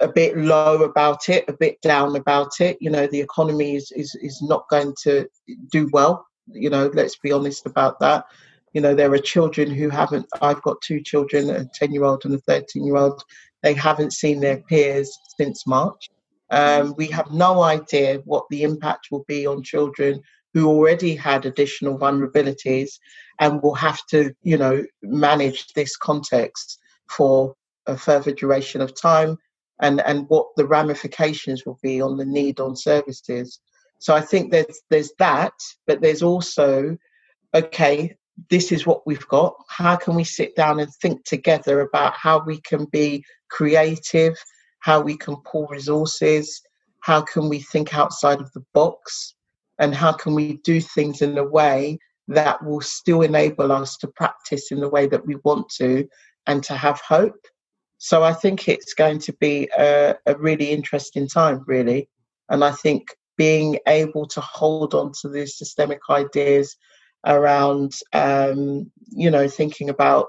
a 0.00 0.08
bit 0.08 0.36
low 0.36 0.82
about 0.82 1.28
it, 1.28 1.44
a 1.46 1.52
bit 1.52 1.80
down 1.82 2.16
about 2.16 2.60
it. 2.60 2.78
You 2.80 2.90
know, 2.90 3.06
the 3.06 3.20
economy 3.20 3.76
is, 3.76 3.92
is, 3.92 4.14
is 4.22 4.40
not 4.42 4.68
going 4.70 4.94
to 5.02 5.28
do 5.70 5.88
well. 5.92 6.26
You 6.46 6.70
know, 6.70 6.90
let's 6.94 7.16
be 7.16 7.32
honest 7.32 7.66
about 7.66 8.00
that. 8.00 8.24
You 8.72 8.80
know, 8.80 8.94
there 8.94 9.12
are 9.12 9.18
children 9.18 9.70
who 9.70 9.90
haven't, 9.90 10.26
I've 10.40 10.62
got 10.62 10.80
two 10.80 11.02
children, 11.02 11.50
a 11.50 11.66
10 11.66 11.92
year 11.92 12.04
old 12.04 12.24
and 12.24 12.34
a 12.34 12.38
13 12.38 12.84
year 12.84 12.96
old. 12.96 13.22
They 13.62 13.74
haven't 13.74 14.12
seen 14.14 14.40
their 14.40 14.58
peers 14.58 15.16
since 15.36 15.66
March. 15.66 16.08
Um, 16.50 16.94
we 16.96 17.08
have 17.08 17.30
no 17.30 17.62
idea 17.62 18.20
what 18.24 18.44
the 18.50 18.62
impact 18.62 19.08
will 19.10 19.24
be 19.28 19.46
on 19.46 19.62
children 19.62 20.22
who 20.54 20.66
already 20.68 21.14
had 21.14 21.44
additional 21.44 21.98
vulnerabilities 21.98 22.92
and 23.38 23.62
will 23.62 23.74
have 23.74 24.04
to, 24.06 24.34
you 24.42 24.56
know, 24.56 24.84
manage 25.02 25.66
this 25.74 25.96
context 25.96 26.78
for 27.08 27.54
a 27.86 27.96
further 27.96 28.32
duration 28.32 28.80
of 28.80 28.98
time 28.98 29.36
and, 29.80 30.00
and 30.00 30.28
what 30.28 30.46
the 30.56 30.66
ramifications 30.66 31.64
will 31.64 31.78
be 31.82 32.00
on 32.00 32.16
the 32.16 32.24
need 32.24 32.60
on 32.60 32.74
services. 32.76 33.60
So 33.98 34.14
I 34.14 34.20
think 34.20 34.50
there's 34.50 34.80
there's 34.90 35.12
that, 35.18 35.52
but 35.86 36.00
there's 36.00 36.22
also, 36.22 36.96
okay, 37.54 38.16
this 38.50 38.72
is 38.72 38.86
what 38.86 39.06
we've 39.06 39.26
got. 39.28 39.54
How 39.68 39.96
can 39.96 40.14
we 40.14 40.24
sit 40.24 40.54
down 40.54 40.80
and 40.80 40.92
think 40.94 41.24
together 41.24 41.80
about 41.80 42.14
how 42.14 42.44
we 42.44 42.60
can 42.60 42.84
be 42.86 43.24
creative, 43.50 44.36
how 44.80 45.00
we 45.00 45.16
can 45.16 45.36
pull 45.44 45.66
resources, 45.66 46.62
how 47.00 47.20
can 47.20 47.48
we 47.48 47.60
think 47.60 47.94
outside 47.94 48.40
of 48.40 48.52
the 48.52 48.64
box, 48.74 49.34
and 49.78 49.94
how 49.94 50.12
can 50.12 50.34
we 50.34 50.54
do 50.58 50.80
things 50.80 51.22
in 51.22 51.36
a 51.38 51.44
way 51.44 51.98
that 52.28 52.62
will 52.64 52.80
still 52.80 53.22
enable 53.22 53.72
us 53.72 53.96
to 53.96 54.08
practice 54.08 54.70
in 54.70 54.80
the 54.80 54.88
way 54.88 55.06
that 55.06 55.26
we 55.26 55.36
want 55.44 55.68
to 55.70 56.06
and 56.46 56.62
to 56.64 56.74
have 56.74 57.00
hope. 57.00 57.40
So 57.98 58.22
I 58.22 58.32
think 58.32 58.68
it's 58.68 58.94
going 58.94 59.18
to 59.20 59.32
be 59.40 59.68
a, 59.76 60.14
a 60.26 60.36
really 60.36 60.70
interesting 60.70 61.26
time, 61.26 61.64
really. 61.66 62.08
And 62.48 62.62
I 62.62 62.72
think 62.72 63.08
being 63.36 63.78
able 63.86 64.26
to 64.26 64.40
hold 64.40 64.94
on 64.94 65.12
to 65.22 65.28
these 65.28 65.56
systemic 65.56 66.00
ideas 66.10 66.76
around, 67.26 67.92
um, 68.12 68.90
you 69.10 69.30
know, 69.30 69.48
thinking 69.48 69.88
about 69.88 70.28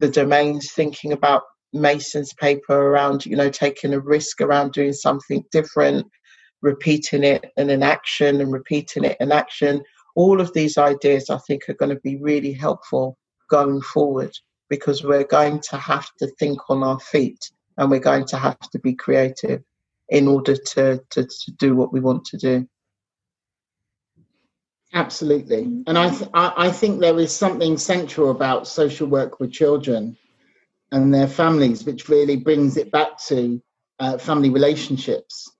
the 0.00 0.08
domains, 0.08 0.70
thinking 0.72 1.12
about 1.12 1.42
Mason's 1.72 2.32
paper 2.32 2.74
around, 2.74 3.26
you 3.26 3.36
know, 3.36 3.50
taking 3.50 3.94
a 3.94 4.00
risk 4.00 4.40
around 4.40 4.72
doing 4.72 4.92
something 4.92 5.44
different, 5.50 6.06
repeating 6.62 7.24
it 7.24 7.52
in 7.56 7.70
an 7.70 7.82
action 7.82 8.40
and 8.40 8.52
repeating 8.52 9.04
it 9.04 9.16
in 9.20 9.32
action. 9.32 9.82
All 10.16 10.40
of 10.40 10.52
these 10.52 10.78
ideas, 10.78 11.30
I 11.30 11.38
think, 11.38 11.68
are 11.68 11.74
going 11.74 11.94
to 11.94 12.00
be 12.00 12.16
really 12.16 12.52
helpful 12.52 13.16
going 13.48 13.80
forward 13.82 14.32
because 14.68 15.04
we're 15.04 15.24
going 15.24 15.60
to 15.70 15.76
have 15.76 16.08
to 16.18 16.26
think 16.38 16.58
on 16.68 16.82
our 16.82 17.00
feet 17.00 17.50
and 17.76 17.90
we're 17.90 18.00
going 18.00 18.26
to 18.26 18.36
have 18.36 18.58
to 18.58 18.78
be 18.78 18.94
creative 18.94 19.62
in 20.08 20.26
order 20.26 20.56
to, 20.56 21.00
to, 21.10 21.24
to 21.24 21.52
do 21.52 21.74
what 21.74 21.92
we 21.92 22.00
want 22.00 22.24
to 22.24 22.36
do. 22.36 22.68
Absolutely. 24.94 25.82
And 25.86 25.98
I, 25.98 26.08
th- 26.08 26.30
I 26.32 26.70
think 26.70 27.00
there 27.00 27.18
is 27.18 27.34
something 27.34 27.76
central 27.76 28.30
about 28.30 28.66
social 28.66 29.06
work 29.06 29.38
with 29.38 29.52
children 29.52 30.16
and 30.92 31.12
their 31.12 31.28
families, 31.28 31.84
which 31.84 32.08
really 32.08 32.36
brings 32.36 32.76
it 32.76 32.90
back 32.90 33.18
to 33.26 33.60
uh, 33.98 34.18
family 34.18 34.50
relationships 34.50 35.50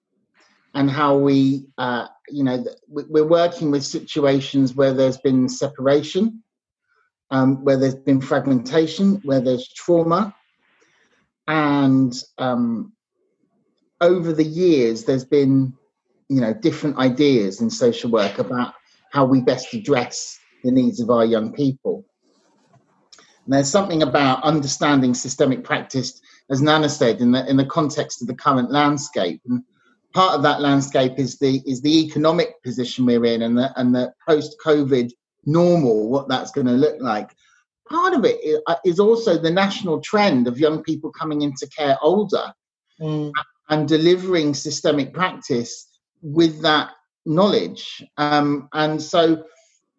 and 0.75 0.91
how 0.91 1.17
we, 1.17 1.67
uh, 1.79 2.07
you 2.29 2.45
know, 2.45 2.65
we're 2.89 3.27
working 3.27 3.71
with 3.71 3.85
situations 3.85 4.75
where 4.75 4.93
there's 4.93 5.19
been 5.19 5.49
separation, 5.49 6.43
um, 7.31 7.65
where 7.65 7.77
there's 7.77 7.95
been 7.95 8.21
fragmentation, 8.21 9.21
where 9.25 9.41
there's 9.41 9.69
trauma. 9.69 10.35
And 11.47 12.15
um, 12.37 12.93
over 14.01 14.33
the 14.33 14.45
years, 14.45 15.05
there's 15.05 15.25
been, 15.25 15.75
you 16.29 16.41
know, 16.41 16.53
different 16.53 16.99
ideas 16.99 17.61
in 17.61 17.71
social 17.71 18.11
work 18.11 18.39
about 18.39 18.75
how 19.11 19.25
we 19.25 19.41
best 19.41 19.73
address 19.75 20.39
the 20.63 20.71
needs 20.71 21.01
of 21.01 21.11
our 21.11 21.25
young 21.25 21.53
people. 21.53 22.05
And 23.49 23.55
there's 23.55 23.71
something 23.71 24.03
about 24.03 24.45
understanding 24.45 25.15
systemic 25.15 25.65
practice, 25.65 26.21
as 26.51 26.61
Nana 26.61 26.91
said, 26.91 27.23
in 27.23 27.33
the 27.33 27.49
in 27.49 27.57
the 27.57 27.65
context 27.65 28.21
of 28.21 28.29
the 28.29 28.35
current 28.35 28.71
landscape. 28.71 29.41
And 29.49 29.63
part 30.13 30.35
of 30.35 30.43
that 30.43 30.61
landscape 30.61 31.19
is 31.19 31.39
the 31.39 31.63
is 31.65 31.81
the 31.81 32.05
economic 32.05 32.63
position 32.63 33.07
we're 33.07 33.25
in 33.25 33.41
and 33.41 33.57
the 33.57 33.73
and 33.81 33.95
the 33.95 34.13
post 34.29 34.57
COVID 34.63 35.11
normal, 35.47 36.11
what 36.11 36.29
that's 36.29 36.51
going 36.51 36.67
to 36.67 36.75
look 36.75 37.01
like. 37.01 37.35
Part 37.89 38.13
of 38.13 38.27
it 38.27 38.63
uh, 38.67 38.75
also 39.01 39.39
the 39.39 39.51
national 39.51 40.03
trend 40.03 40.47
of 40.47 40.59
young 40.59 40.83
people 40.83 41.11
coming 41.11 41.41
into 41.41 41.67
care 41.75 41.97
older 42.03 42.53
mm. 43.01 43.33
and 43.71 43.89
delivering 43.89 44.53
systemic 44.53 45.15
practice 45.15 45.89
with 46.21 46.61
that 46.61 46.91
knowledge. 47.25 48.05
Um, 48.19 48.69
and 48.75 49.01
so, 49.01 49.45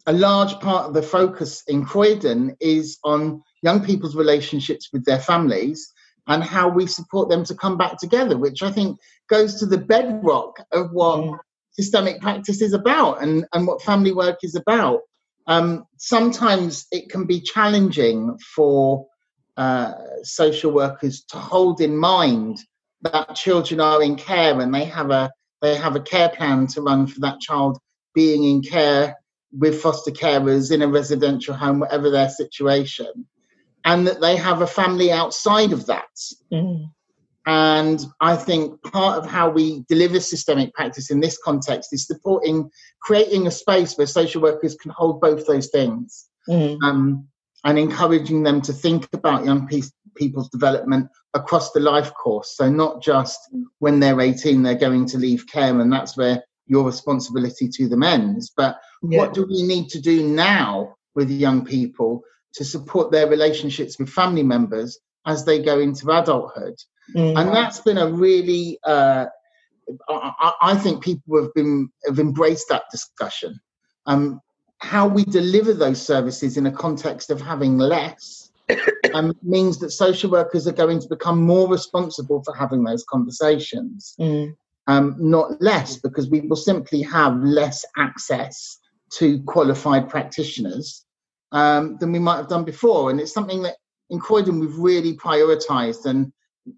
a 0.10 0.14
large 0.14 0.60
part 0.60 0.88
of 0.88 0.96
the 0.96 1.04
focus 1.04 1.64
in 1.68 1.86
Croydon 1.86 2.58
is 2.60 2.98
on 3.04 3.44
young 3.62 3.86
people's 3.86 4.16
relationships 4.16 4.90
with 4.92 5.06
their 5.06 5.20
families 5.20 5.94
and 6.26 6.44
how 6.44 6.68
we 6.68 6.88
support 6.88 7.30
them 7.30 7.44
to 7.44 7.54
come 7.54 7.78
back 7.78 8.00
together, 8.00 8.36
which 8.36 8.64
I 8.64 8.72
think 8.72 8.98
goes 9.30 9.60
to 9.60 9.68
the 9.68 9.78
bedrock 9.78 10.58
of 10.72 10.90
what 10.94 11.20
mm. 11.20 11.38
systemic 11.74 12.22
practice 12.22 12.60
is 12.60 12.74
about 12.74 13.22
and, 13.22 13.46
and 13.54 13.68
what 13.68 13.84
family 13.84 14.12
work 14.12 14.40
is 14.42 14.56
about. 14.56 15.02
Um, 15.46 15.86
sometimes 15.98 16.88
it 16.92 17.12
can 17.12 17.26
be 17.26 17.40
challenging 17.40 18.36
for 18.56 19.06
uh, 19.58 19.94
social 20.24 20.72
workers 20.72 21.24
to 21.30 21.38
hold 21.38 21.82
in 21.82 21.96
mind 21.96 22.58
that 23.04 23.36
children 23.36 23.80
are 23.80 24.02
in 24.02 24.16
care 24.16 24.60
and 24.60 24.74
they 24.74 24.86
have 24.86 25.12
a 25.12 25.30
they 25.62 25.76
have 25.76 25.96
a 25.96 26.02
care 26.02 26.30
plan 26.30 26.66
to 26.68 26.82
run 26.82 27.06
for 27.06 27.20
that 27.20 27.40
child 27.42 27.78
being 28.16 28.44
in 28.44 28.62
care 28.62 29.16
with 29.52 29.82
foster 29.82 30.12
carers 30.12 30.72
in 30.72 30.82
a 30.82 30.88
residential 30.88 31.54
home, 31.54 31.80
whatever 31.80 32.10
their 32.10 32.30
situation 32.30 33.26
and 33.86 34.08
that 34.08 34.22
they 34.22 34.36
have 34.36 34.62
a 34.62 34.68
family 34.68 35.12
outside 35.12 35.72
of 35.72 35.86
that. 35.88 36.10
Mm. 36.52 36.90
And 37.46 38.06
I 38.22 38.36
think 38.36 38.82
part 38.84 39.18
of 39.18 39.30
how 39.30 39.50
we 39.50 39.84
deliver 39.88 40.20
systemic 40.20 40.74
practice 40.74 41.10
in 41.10 41.20
this 41.20 41.40
context 41.44 41.94
is 41.94 42.06
supporting, 42.06 42.70
creating 43.02 43.48
a 43.48 43.52
space 43.52 43.98
where 43.98 44.06
social 44.06 44.42
workers 44.42 44.76
can 44.76 44.92
hold 44.92 45.22
both 45.22 45.48
those 45.48 45.70
things 45.70 46.30
mm. 46.48 46.78
um, 46.84 47.28
and 47.64 47.80
encouraging 47.80 48.44
them 48.44 48.62
to 48.62 48.74
think 48.74 49.08
about 49.14 49.46
young 49.46 49.68
pe- 49.68 49.82
people's 50.16 50.50
development 50.50 51.10
across 51.34 51.72
the 51.72 51.80
life 51.80 52.14
course. 52.14 52.56
So, 52.56 52.70
not 52.70 53.02
just 53.02 53.40
when 53.80 54.00
they're 54.00 54.22
18, 54.22 54.62
they're 54.62 54.76
going 54.76 55.08
to 55.08 55.18
leave 55.18 55.48
care, 55.48 55.80
and 55.80 55.92
that's 55.92 56.16
where 56.16 56.44
your 56.68 56.86
responsibility 56.86 57.68
to 57.70 57.90
them 57.90 58.04
ends. 58.04 58.52
But 58.56 58.78
yeah. 59.02 59.20
what 59.20 59.34
do 59.34 59.46
we 59.46 59.64
need 59.64 59.90
to 59.90 60.02
do 60.02 60.28
now 60.28 60.96
with 61.16 61.30
young 61.30 61.66
people 61.66 62.24
to 62.54 62.66
support 62.66 63.12
their 63.12 63.28
relationships 63.28 64.00
with 64.00 64.10
family 64.10 64.44
members 64.44 65.00
as 65.26 65.46
they 65.46 65.62
go 65.62 65.80
into 65.80 66.10
adulthood. 66.12 66.76
Mm-hmm. 67.16 67.38
And 67.38 67.50
that's 67.50 67.80
been 67.82 67.98
a 67.98 68.12
really, 68.12 68.80
uh, 68.84 69.26
I, 70.08 70.54
I, 70.62 70.76
think 70.76 71.04
people 71.04 71.42
have 71.42 71.54
been 71.54 71.90
have 72.06 72.20
embraced 72.20 72.70
that 72.70 72.84
discussion. 72.92 73.60
Um, 74.06 74.42
how 74.78 75.08
we 75.08 75.26
deliver 75.26 75.74
those 75.74 76.02
services 76.02 76.58
in 76.58 76.68
a 76.68 76.72
context 76.72 77.32
of 77.32 77.42
having 77.42 77.78
less 77.78 78.52
um, 79.14 79.34
means 79.42 79.80
that 79.80 79.92
social 79.92 80.32
workers 80.32 80.68
are 80.68 80.74
going 80.74 81.00
to 81.00 81.08
become 81.08 81.42
more 81.42 81.68
responsible 81.68 82.44
for 82.44 82.56
having 82.56 82.84
those 82.84 83.04
conversations, 83.04 84.16
mm. 84.20 84.56
um, 84.88 85.16
not 85.20 85.62
less, 85.62 85.98
because 85.98 86.30
we 86.30 86.42
will 86.42 86.56
simply 86.56 87.02
have 87.02 87.36
less 87.42 87.84
access 87.98 88.79
to 89.14 89.42
qualified 89.44 90.10
practitioners 90.10 91.06
um, 91.52 91.98
than 92.00 92.12
we 92.12 92.20
might 92.20 92.38
have 92.38 92.50
done 92.50 92.64
before. 92.64 93.10
And 93.10 93.20
it's 93.20 93.34
something 93.34 93.64
that 93.64 93.76
in 94.10 94.20
Croydon 94.20 94.60
we've 94.60 94.78
really 94.78 95.16
prioritised. 95.16 96.06
And 96.06 96.32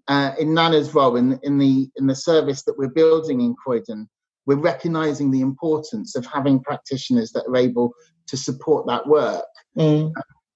uh, 0.08 0.32
in 0.38 0.54
Nana's 0.54 0.94
role 0.94 1.16
in, 1.16 1.38
in 1.42 1.58
the 1.58 1.88
in 1.96 2.06
the 2.06 2.14
service 2.14 2.62
that 2.64 2.78
we're 2.78 2.88
building 2.88 3.40
in 3.40 3.54
Croydon, 3.54 4.08
we're 4.46 4.56
recognising 4.56 5.30
the 5.30 5.40
importance 5.40 6.16
of 6.16 6.26
having 6.26 6.60
practitioners 6.60 7.32
that 7.32 7.44
are 7.48 7.56
able 7.56 7.92
to 8.26 8.36
support 8.36 8.86
that 8.86 9.06
work. 9.06 9.44
Mm. 9.76 10.12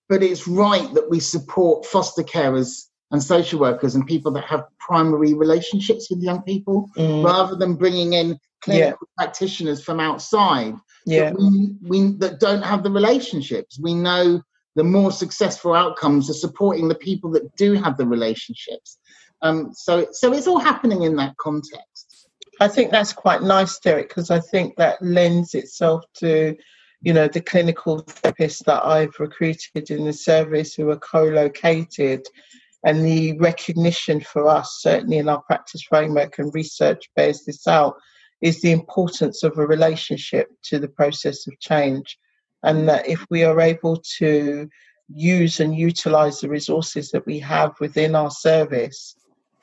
But 0.09 0.23
it's 0.23 0.47
right 0.47 0.93
that 0.95 1.11
we 1.11 1.21
support 1.21 1.85
foster 1.85 2.23
carers 2.23 2.87
and 3.11 3.23
social 3.23 3.61
workers 3.61 3.95
and 3.95 4.07
people 4.07 4.33
that 4.33 4.45
have 4.45 4.65
primary 4.79 5.35
relationships 5.35 6.09
with 6.11 6.23
young 6.23 6.43
people 6.43 6.89
mm. 6.97 7.25
rather 7.25 7.57
than 7.57 7.75
bringing 7.75 8.13
in 8.13 8.39
clinical 8.67 9.09
yeah. 9.09 9.25
practitioners 9.25 9.83
from 9.83 10.01
outside 10.01 10.75
yeah. 11.07 11.31
that, 11.31 11.39
we, 11.39 11.75
we, 11.83 12.13
that 12.19 12.41
don't 12.41 12.63
have 12.63 12.83
the 12.83 12.91
relationships. 12.91 13.79
We 13.81 13.95
know 13.95 14.43
the 14.75 14.85
more 14.85 15.13
successful 15.13 15.73
outcomes 15.75 16.29
are 16.29 16.35
supporting 16.35 16.89
the 16.89 16.95
people 17.09 17.31
that 17.31 17.55
do 17.57 17.75
have 17.75 17.97
the 17.97 18.07
relationships. 18.07 18.99
Um, 19.43 19.73
so, 19.73 20.07
so 20.13 20.33
it's 20.33 20.47
all 20.47 20.59
happening 20.59 21.03
in 21.03 21.17
that 21.17 21.37
context. 21.37 22.29
I 22.61 22.69
think 22.69 22.91
that's 22.91 23.13
quite 23.13 23.43
nice, 23.43 23.79
Derek, 23.79 24.09
because 24.09 24.31
I 24.31 24.41
think 24.41 24.77
that 24.77 25.01
lends 25.01 25.55
itself 25.55 26.05
to, 26.21 26.57
you 27.03 27.13
know, 27.13 27.29
the 27.29 27.41
clinical 27.41 28.03
therapists 28.03 28.65
that 28.65 28.85
I've 28.85 29.19
recruited 29.21 29.91
in 29.91 30.05
the 30.05 30.13
service 30.13 30.75
who 30.75 30.91
are 30.91 30.99
co-located 30.99 32.23
and 32.85 33.05
the 33.05 33.37
recognition 33.39 34.21
for 34.21 34.49
us, 34.49 34.79
certainly 34.81 35.19
in 35.19 35.29
our 35.29 35.43
practice 35.43 35.83
framework 35.83 36.39
and 36.39 36.55
research 36.55 37.11
bears 37.17 37.45
this 37.45 37.67
out, 37.67 37.97
is 38.41 38.61
the 38.61 38.73
importance 38.73 39.43
of 39.43 39.59
a 39.59 39.67
relationship 39.67 40.49
to 40.63 40.79
the 40.79 40.89
process 40.89 41.47
of 41.47 41.59
change. 41.61 42.19
And 42.63 42.89
that 42.89 43.07
if 43.09 43.25
we 43.31 43.45
are 43.45 43.61
able 43.61 44.03
to 44.19 44.69
use 45.09 45.61
and 45.61 45.77
utilize 45.77 46.41
the 46.41 46.49
resources 46.49 47.11
that 47.11 47.27
we 47.27 47.39
have 47.39 47.75
within 47.81 48.15
our 48.15 48.31
service, 48.31 49.17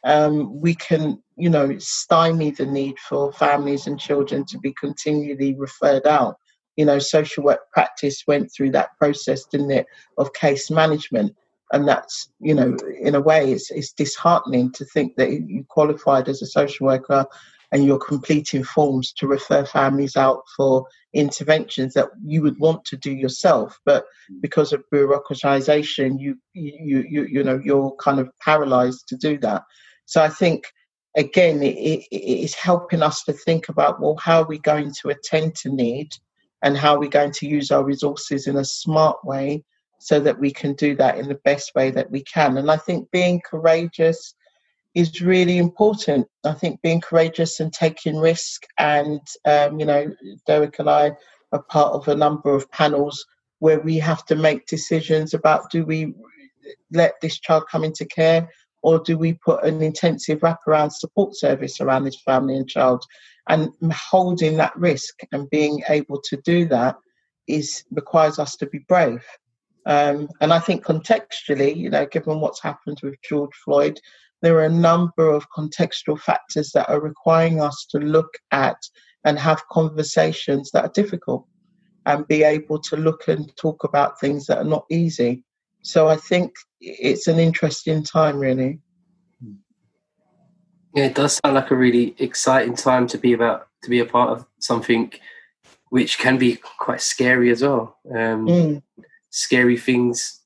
um, 0.03 0.59
we 0.59 0.76
can, 0.76 1.21
you 1.38 1.49
know, 1.49 1.78
stymie 1.78 2.51
the 2.51 2.65
need 2.65 2.97
for 2.99 3.32
families 3.34 3.88
and 3.88 3.99
children 3.99 4.45
to 4.45 4.57
be 4.59 4.74
continually 4.74 5.53
referred 5.53 6.07
out. 6.07 6.38
You 6.76 6.86
know, 6.86 6.99
social 6.99 7.43
work 7.43 7.71
practice 7.71 8.24
went 8.26 8.51
through 8.51 8.71
that 8.71 8.97
process, 8.97 9.45
didn't 9.45 9.71
it, 9.71 9.86
of 10.17 10.34
case 10.34 10.71
management 10.71 11.36
and 11.74 11.88
that's 11.88 12.30
you 12.39 12.53
know 12.53 12.78
in 13.01 13.15
a 13.15 13.21
way 13.21 13.51
it's, 13.51 13.69
it's 13.71 13.91
disheartening 13.91 14.71
to 14.71 14.86
think 14.86 15.15
that 15.17 15.32
you 15.32 15.65
qualified 15.67 16.30
as 16.30 16.41
a 16.41 16.45
social 16.45 16.86
worker 16.86 17.26
and 17.74 17.84
you're 17.84 17.97
completing 17.97 18.63
forms 18.63 19.11
to 19.11 19.28
refer 19.28 19.65
families 19.65 20.15
out 20.15 20.43
for 20.55 20.86
interventions 21.13 21.93
that 21.93 22.07
you 22.24 22.41
would 22.41 22.57
want 22.59 22.86
to 22.86 22.95
do 22.95 23.11
yourself 23.11 23.78
but 23.86 24.05
mm. 24.32 24.41
because 24.41 24.71
of 24.71 24.84
bureaucratization 24.93 26.19
you 26.19 26.38
you 26.53 27.03
you, 27.09 27.26
you 27.26 27.43
know 27.43 27.59
you're 27.63 27.93
kind 27.95 28.19
of 28.19 28.30
paralyzed 28.39 29.07
to 29.07 29.17
do 29.17 29.38
that 29.38 29.63
so 30.05 30.21
i 30.24 30.30
think 30.30 30.65
again 31.17 31.61
it, 31.61 31.76
it, 31.76 32.05
it's 32.11 32.55
helping 32.55 33.03
us 33.03 33.24
to 33.24 33.34
think 33.34 33.67
about 33.69 33.99
well 33.99 34.15
how 34.17 34.41
are 34.41 34.47
we 34.47 34.59
going 34.59 34.91
to 35.01 35.09
attend 35.09 35.53
to 35.55 35.69
need 35.69 36.09
and 36.63 36.78
how 36.78 36.95
are 36.95 36.99
we 36.99 37.09
going 37.09 37.32
to 37.32 37.47
use 37.47 37.71
our 37.71 37.84
resources 37.84 38.47
in 38.47 38.55
a 38.55 38.65
smart 38.65 39.17
way 39.26 39.63
so 40.03 40.19
that 40.19 40.38
we 40.38 40.51
can 40.51 40.74
do 40.74 40.95
that 40.97 41.17
in 41.17 41.30
the 41.30 41.39
best 41.45 41.71
way 41.76 41.89
that 41.89 42.11
we 42.11 42.21
can. 42.24 42.57
And 42.57 42.69
I 42.69 42.76
think 42.76 43.09
being 43.11 43.41
courageous 43.49 44.36
is 44.96 45.22
really 45.22 45.58
important. 45.58 46.28
I 46.44 46.54
think 46.54 46.82
being 46.82 47.02
courageous 47.02 47.60
and 47.60 47.74
taking 47.74 48.18
risk, 48.18 48.64
and 48.78 49.22
um, 49.46 49.80
you 49.80 49.86
know, 49.86 50.14
Derek 50.46 50.80
and 50.80 50.89
I 50.89 51.12
are 51.52 51.64
part 51.64 51.94
of 51.94 52.08
a 52.08 52.16
number 52.16 52.54
of 52.54 52.70
panels 52.72 53.26
where 53.60 53.80
we 53.80 53.98
have 53.98 54.26
to 54.26 54.36
make 54.36 54.66
decisions 54.66 55.34
about 55.34 55.70
do 55.72 55.86
we 55.86 56.14
let 56.91 57.14
this 57.22 57.39
child 57.39 57.64
come 57.72 57.84
into 57.84 58.06
care 58.06 58.50
or 58.82 59.00
do 59.00 59.18
we 59.18 59.34
put 59.34 59.64
an 59.64 59.82
intensive 59.82 60.39
wraparound 60.39 60.91
support 60.91 61.36
service 61.36 61.80
around 61.80 62.04
this 62.04 62.22
family 62.22 62.58
and 62.58 62.68
child 62.68 63.06
and 63.48 63.70
holding 63.94 64.58
that 64.58 64.76
risk 64.76 65.20
and 65.32 65.50
being 65.50 65.82
able 65.89 66.20
to 66.22 66.36
do 66.44 66.66
that 66.66 66.96
is 67.48 67.84
requires 67.91 68.39
us 68.39 68.56
to 68.56 68.66
be 68.66 68.80
brave 68.88 69.24
um, 69.86 70.30
and 70.39 70.54
I 70.54 70.60
think 70.60 70.86
contextually, 70.86 71.76
you 71.76 71.89
know, 71.89 72.06
given 72.06 72.39
what's 72.39 72.62
happened 72.62 73.00
with 73.04 73.16
George 73.28 73.54
Floyd, 73.64 74.00
there 74.44 74.58
are 74.58 74.66
a 74.66 74.70
number 74.70 75.32
of 75.32 75.50
contextual 75.50 76.20
factors 76.20 76.72
that 76.74 76.89
are 76.89 77.00
requiring 77.00 77.62
us 77.62 77.88
to 77.89 77.98
look 77.98 78.38
at 78.52 78.76
and 79.24 79.39
have 79.39 79.68
conversations 79.70 80.70
that 80.72 80.84
are 80.84 80.91
difficult 80.94 81.48
and 82.06 82.28
be 82.28 82.44
able 82.44 82.78
to 82.78 82.98
look 82.98 83.30
and 83.30 83.56
talk 83.56 83.86
about 83.86 84.20
things 84.20 84.46
that 84.46 84.58
are 84.58 84.66
not 84.66 84.86
easy. 84.91 85.46
So 85.82 86.10
I 86.10 86.18
think 86.18 86.52
it's 86.82 87.28
an 87.28 87.39
interesting 87.39 88.04
time, 88.04 88.38
really. 88.38 88.80
Yeah, 90.94 91.06
it 91.06 91.16
does 91.16 91.39
sound 91.44 91.56
like 91.56 91.72
a 91.72 91.76
really 91.76 92.14
exciting 92.20 92.76
time 92.76 93.08
to 93.08 93.18
be 93.18 93.32
about 93.32 93.70
to 93.84 93.89
be 93.89 94.00
a 94.00 94.06
part 94.06 94.30
of 94.30 94.46
something 94.60 95.14
which 95.89 96.18
can 96.20 96.38
be 96.38 96.58
quite 96.58 97.02
scary 97.02 97.50
as 97.50 97.64
well. 97.64 97.98
Um, 98.14 98.48
mm 98.48 98.84
scary 99.34 99.78
things 99.78 100.43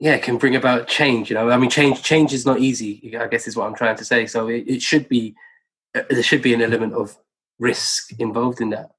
yeah 0.00 0.18
can 0.18 0.38
bring 0.38 0.56
about 0.56 0.88
change 0.88 1.30
you 1.30 1.34
know? 1.34 1.50
I 1.50 1.56
mean 1.56 1.70
change 1.70 2.02
change 2.02 2.32
is 2.32 2.46
not 2.46 2.60
easy 2.60 3.16
i 3.18 3.26
guess 3.26 3.46
is 3.46 3.56
what 3.56 3.66
i'm 3.66 3.74
trying 3.74 3.96
to 3.96 4.04
say. 4.04 4.26
So 4.26 4.48
it, 4.48 4.64
it 4.66 4.82
should 4.82 5.08
be 5.08 5.34
uh, 5.94 6.02
there 6.10 6.22
should 6.22 6.42
be 6.42 6.54
an 6.54 6.62
element 6.62 6.94
of 6.94 7.16
risk 7.58 8.12
involved 8.18 8.60
in 8.60 8.70
that. 8.70 8.90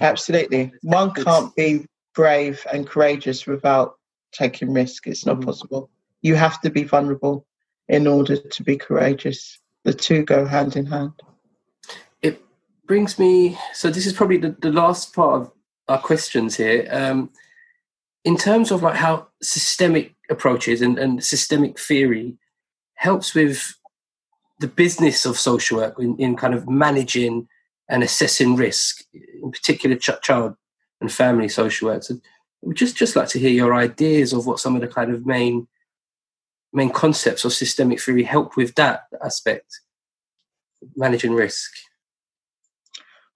Absolutely. 0.00 0.72
One 0.82 1.12
can't 1.12 1.54
be 1.56 1.86
brave 2.14 2.64
and 2.72 2.86
courageous 2.86 3.46
without 3.46 3.94
taking 4.32 4.72
risk. 4.72 5.06
It's 5.06 5.26
not 5.26 5.36
mm-hmm. 5.36 5.46
possible. 5.46 5.90
You 6.22 6.34
have 6.34 6.60
to 6.62 6.70
be 6.70 6.84
vulnerable 6.84 7.46
in 7.88 8.06
order 8.06 8.36
to 8.36 8.62
be 8.62 8.76
courageous. 8.76 9.58
The 9.84 9.94
two 9.94 10.24
go 10.24 10.44
hand 10.44 10.76
in 10.76 10.86
hand. 10.86 11.12
It 12.22 12.42
brings 12.86 13.18
me 13.18 13.58
so 13.72 13.90
this 13.90 14.06
is 14.06 14.12
probably 14.12 14.38
the, 14.38 14.56
the 14.60 14.72
last 14.72 15.14
part 15.14 15.42
of 15.42 15.52
our 15.88 15.98
questions 15.98 16.56
here. 16.56 16.86
Um, 16.90 17.30
in 18.24 18.36
terms 18.36 18.70
of 18.70 18.82
like 18.82 18.96
how 18.96 19.28
systemic 19.42 20.14
approaches 20.30 20.82
and, 20.82 20.98
and 20.98 21.24
systemic 21.24 21.78
theory 21.78 22.36
helps 22.94 23.34
with 23.34 23.74
the 24.60 24.66
business 24.66 25.24
of 25.24 25.38
social 25.38 25.78
work 25.78 25.98
in, 25.98 26.16
in 26.18 26.36
kind 26.36 26.54
of 26.54 26.68
managing 26.68 27.48
and 27.88 28.02
assessing 28.02 28.56
risk, 28.56 29.04
in 29.14 29.50
particular 29.50 29.96
ch- 29.96 30.20
child 30.22 30.54
and 31.00 31.12
family 31.12 31.48
social 31.48 31.88
work. 31.88 32.02
So 32.02 32.20
we'd 32.62 32.76
just 32.76 32.96
just 32.96 33.16
like 33.16 33.28
to 33.28 33.38
hear 33.38 33.50
your 33.50 33.74
ideas 33.74 34.32
of 34.32 34.46
what 34.46 34.58
some 34.58 34.74
of 34.74 34.80
the 34.80 34.88
kind 34.88 35.12
of 35.12 35.26
main 35.26 35.68
main 36.72 36.90
concepts 36.90 37.44
of 37.44 37.52
systemic 37.52 38.00
theory 38.00 38.24
help 38.24 38.56
with 38.56 38.74
that 38.74 39.04
aspect, 39.24 39.80
managing 40.96 41.32
risk. 41.32 41.70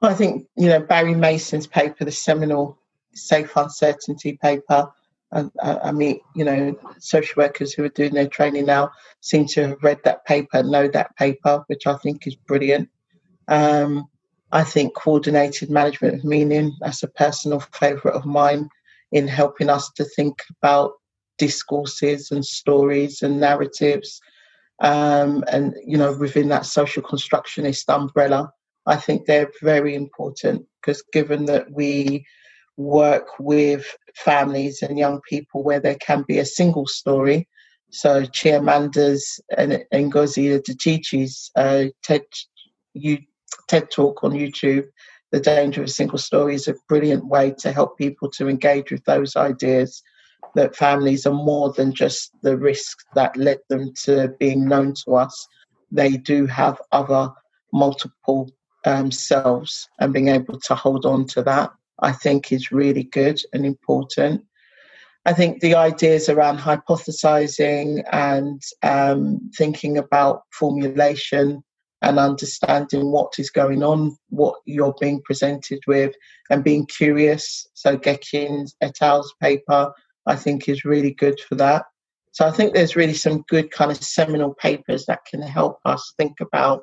Well, 0.00 0.10
I 0.10 0.14
think 0.14 0.46
you 0.56 0.68
know 0.68 0.80
Barry 0.80 1.14
Mason's 1.14 1.66
paper, 1.66 2.04
the 2.04 2.12
seminal 2.12 2.78
safe 3.14 3.56
uncertainty 3.56 4.38
paper. 4.40 4.88
And 5.32 5.50
uh, 5.60 5.78
I 5.82 5.92
mean, 5.92 6.20
you 6.36 6.44
know, 6.44 6.78
social 6.98 7.42
workers 7.42 7.72
who 7.72 7.84
are 7.84 7.88
doing 7.88 8.14
their 8.14 8.28
training 8.28 8.66
now 8.66 8.90
seem 9.20 9.46
to 9.48 9.68
have 9.68 9.82
read 9.82 10.00
that 10.04 10.24
paper, 10.26 10.62
know 10.62 10.88
that 10.88 11.16
paper, 11.16 11.64
which 11.68 11.86
I 11.86 11.96
think 11.96 12.26
is 12.26 12.34
brilliant. 12.34 12.88
Um, 13.48 14.06
I 14.52 14.64
think 14.64 14.94
coordinated 14.94 15.70
management 15.70 16.14
of 16.14 16.24
meaning, 16.24 16.76
that's 16.80 17.02
a 17.02 17.08
personal 17.08 17.60
favourite 17.60 18.14
of 18.14 18.26
mine 18.26 18.68
in 19.10 19.26
helping 19.26 19.70
us 19.70 19.90
to 19.92 20.04
think 20.04 20.42
about 20.58 20.92
discourses 21.38 22.30
and 22.30 22.44
stories 22.44 23.22
and 23.22 23.40
narratives. 23.40 24.20
Um, 24.80 25.44
and, 25.48 25.74
you 25.86 25.96
know, 25.96 26.14
within 26.14 26.48
that 26.48 26.66
social 26.66 27.02
constructionist 27.02 27.88
umbrella, 27.88 28.52
I 28.84 28.96
think 28.96 29.24
they're 29.24 29.50
very 29.62 29.94
important 29.94 30.66
because 30.80 31.02
given 31.12 31.46
that 31.46 31.70
we 31.72 32.26
work 32.76 33.28
with 33.38 33.86
families 34.14 34.82
and 34.82 34.98
young 34.98 35.20
people 35.28 35.62
where 35.62 35.80
there 35.80 35.96
can 35.96 36.22
be 36.26 36.38
a 36.38 36.44
single 36.44 36.86
story. 36.86 37.48
So 37.90 38.24
Chimamanda's 38.24 39.40
and 39.56 39.84
Ngozi 39.92 40.58
Adichie's 40.58 41.50
uh, 41.56 41.86
TED, 42.02 42.22
you, 42.94 43.18
TED 43.68 43.90
talk 43.90 44.24
on 44.24 44.32
YouTube, 44.32 44.86
The 45.30 45.40
Danger 45.40 45.82
of 45.82 45.90
Single 45.90 46.18
Story, 46.18 46.54
is 46.54 46.68
a 46.68 46.74
brilliant 46.88 47.26
way 47.26 47.54
to 47.58 47.70
help 47.70 47.98
people 47.98 48.30
to 48.30 48.48
engage 48.48 48.90
with 48.90 49.04
those 49.04 49.36
ideas 49.36 50.02
that 50.54 50.76
families 50.76 51.26
are 51.26 51.34
more 51.34 51.72
than 51.72 51.92
just 51.94 52.32
the 52.42 52.56
risks 52.56 53.04
that 53.14 53.36
led 53.36 53.58
them 53.68 53.92
to 54.04 54.28
being 54.38 54.66
known 54.66 54.94
to 55.04 55.16
us. 55.16 55.46
They 55.90 56.16
do 56.16 56.46
have 56.46 56.80
other 56.92 57.30
multiple 57.72 58.50
um, 58.84 59.10
selves 59.10 59.88
and 60.00 60.12
being 60.12 60.28
able 60.28 60.58
to 60.60 60.74
hold 60.74 61.06
on 61.06 61.26
to 61.28 61.42
that. 61.42 61.70
I 62.00 62.12
think 62.12 62.52
is 62.52 62.72
really 62.72 63.04
good 63.04 63.40
and 63.52 63.64
important. 63.66 64.44
I 65.24 65.32
think 65.32 65.60
the 65.60 65.76
ideas 65.76 66.28
around 66.28 66.58
hypothesizing 66.58 68.02
and 68.10 68.60
um, 68.82 69.50
thinking 69.56 69.96
about 69.96 70.42
formulation 70.50 71.62
and 72.02 72.18
understanding 72.18 73.12
what 73.12 73.38
is 73.38 73.48
going 73.48 73.84
on, 73.84 74.16
what 74.30 74.56
you're 74.66 74.94
being 75.00 75.22
presented 75.24 75.78
with, 75.86 76.12
and 76.50 76.64
being 76.64 76.86
curious. 76.86 77.64
So, 77.74 77.96
Cecchin 77.96 78.68
et 78.80 78.96
al.'s 79.00 79.32
paper, 79.40 79.92
I 80.26 80.34
think, 80.34 80.68
is 80.68 80.84
really 80.84 81.12
good 81.12 81.38
for 81.38 81.54
that. 81.56 81.84
So, 82.32 82.44
I 82.44 82.50
think 82.50 82.74
there's 82.74 82.96
really 82.96 83.14
some 83.14 83.44
good 83.48 83.70
kind 83.70 83.92
of 83.92 84.02
seminal 84.02 84.54
papers 84.54 85.06
that 85.06 85.24
can 85.24 85.40
help 85.40 85.78
us 85.84 86.12
think 86.16 86.40
about 86.40 86.82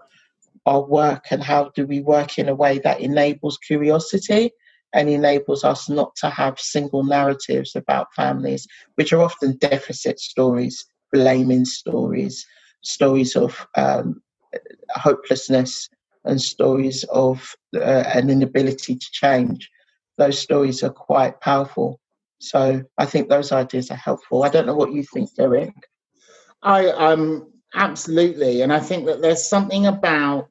our 0.66 0.82
work 0.82 1.26
and 1.32 1.44
how 1.44 1.72
do 1.76 1.86
we 1.86 2.00
work 2.00 2.40
in 2.40 2.48
a 2.48 2.56
way 2.56 2.80
that 2.80 3.02
enables 3.02 3.58
curiosity 3.58 4.52
and 4.94 5.10
enables 5.10 5.64
us 5.64 5.90
not 5.90 6.16
to 6.18 6.30
have 6.30 6.60
single 6.60 7.04
narratives 7.04 7.76
about 7.76 8.14
families, 8.16 8.68
which 8.96 9.14
are 9.14 9.22
often 9.22 9.58
deficit 9.58 10.20
stories, 10.20 10.86
blaming 11.12 11.66
stories, 11.66 12.46
stories 12.82 13.36
of 13.36 13.68
um, 13.78 14.22
hopelessness, 14.92 15.90
and 16.26 16.42
stories 16.42 17.04
of 17.12 17.56
uh, 17.76 18.04
an 18.14 18.30
inability 18.30 18.96
to 18.96 19.08
change. 19.12 19.70
Those 20.18 20.40
stories 20.40 20.84
are 20.84 20.90
quite 20.90 21.40
powerful. 21.42 22.00
So 22.40 22.82
I 22.98 23.06
think 23.06 23.30
those 23.30 23.52
ideas 23.52 23.92
are 23.92 23.96
helpful. 23.96 24.44
I 24.44 24.50
don't 24.50 24.66
know 24.66 24.76
what 24.76 24.94
you 24.94 25.04
think, 25.04 25.34
Derek. 25.36 25.74
I 26.64 26.88
um 26.90 27.52
absolutely, 27.76 28.62
and 28.62 28.74
I 28.74 28.80
think 28.80 29.06
that 29.06 29.22
there's 29.22 29.48
something 29.48 29.86
about 29.88 30.50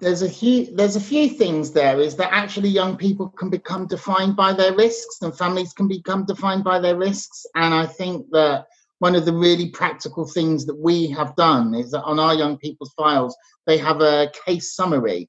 there's 0.00 0.22
a 0.22 0.28
few 0.28 0.66
there's 0.74 0.96
a 0.96 1.00
few 1.00 1.28
things 1.28 1.72
there 1.72 2.00
is 2.00 2.14
that 2.16 2.32
actually 2.32 2.68
young 2.68 2.96
people 2.96 3.28
can 3.28 3.50
become 3.50 3.86
defined 3.86 4.36
by 4.36 4.52
their 4.52 4.74
risks 4.74 5.18
and 5.22 5.36
families 5.36 5.72
can 5.72 5.88
become 5.88 6.24
defined 6.24 6.64
by 6.64 6.78
their 6.78 6.96
risks. 6.96 7.46
And 7.54 7.74
i 7.74 7.86
think 7.86 8.30
that 8.30 8.66
one 9.00 9.14
of 9.14 9.24
the 9.24 9.32
really 9.32 9.70
practical 9.70 10.26
things 10.26 10.66
that 10.66 10.76
we 10.76 11.08
have 11.08 11.36
done 11.36 11.74
is 11.74 11.92
that 11.92 12.02
on 12.02 12.18
our 12.18 12.34
young 12.34 12.58
people's 12.58 12.92
files 12.94 13.36
they 13.66 13.78
have 13.78 14.00
a 14.00 14.30
case 14.46 14.74
summary. 14.74 15.28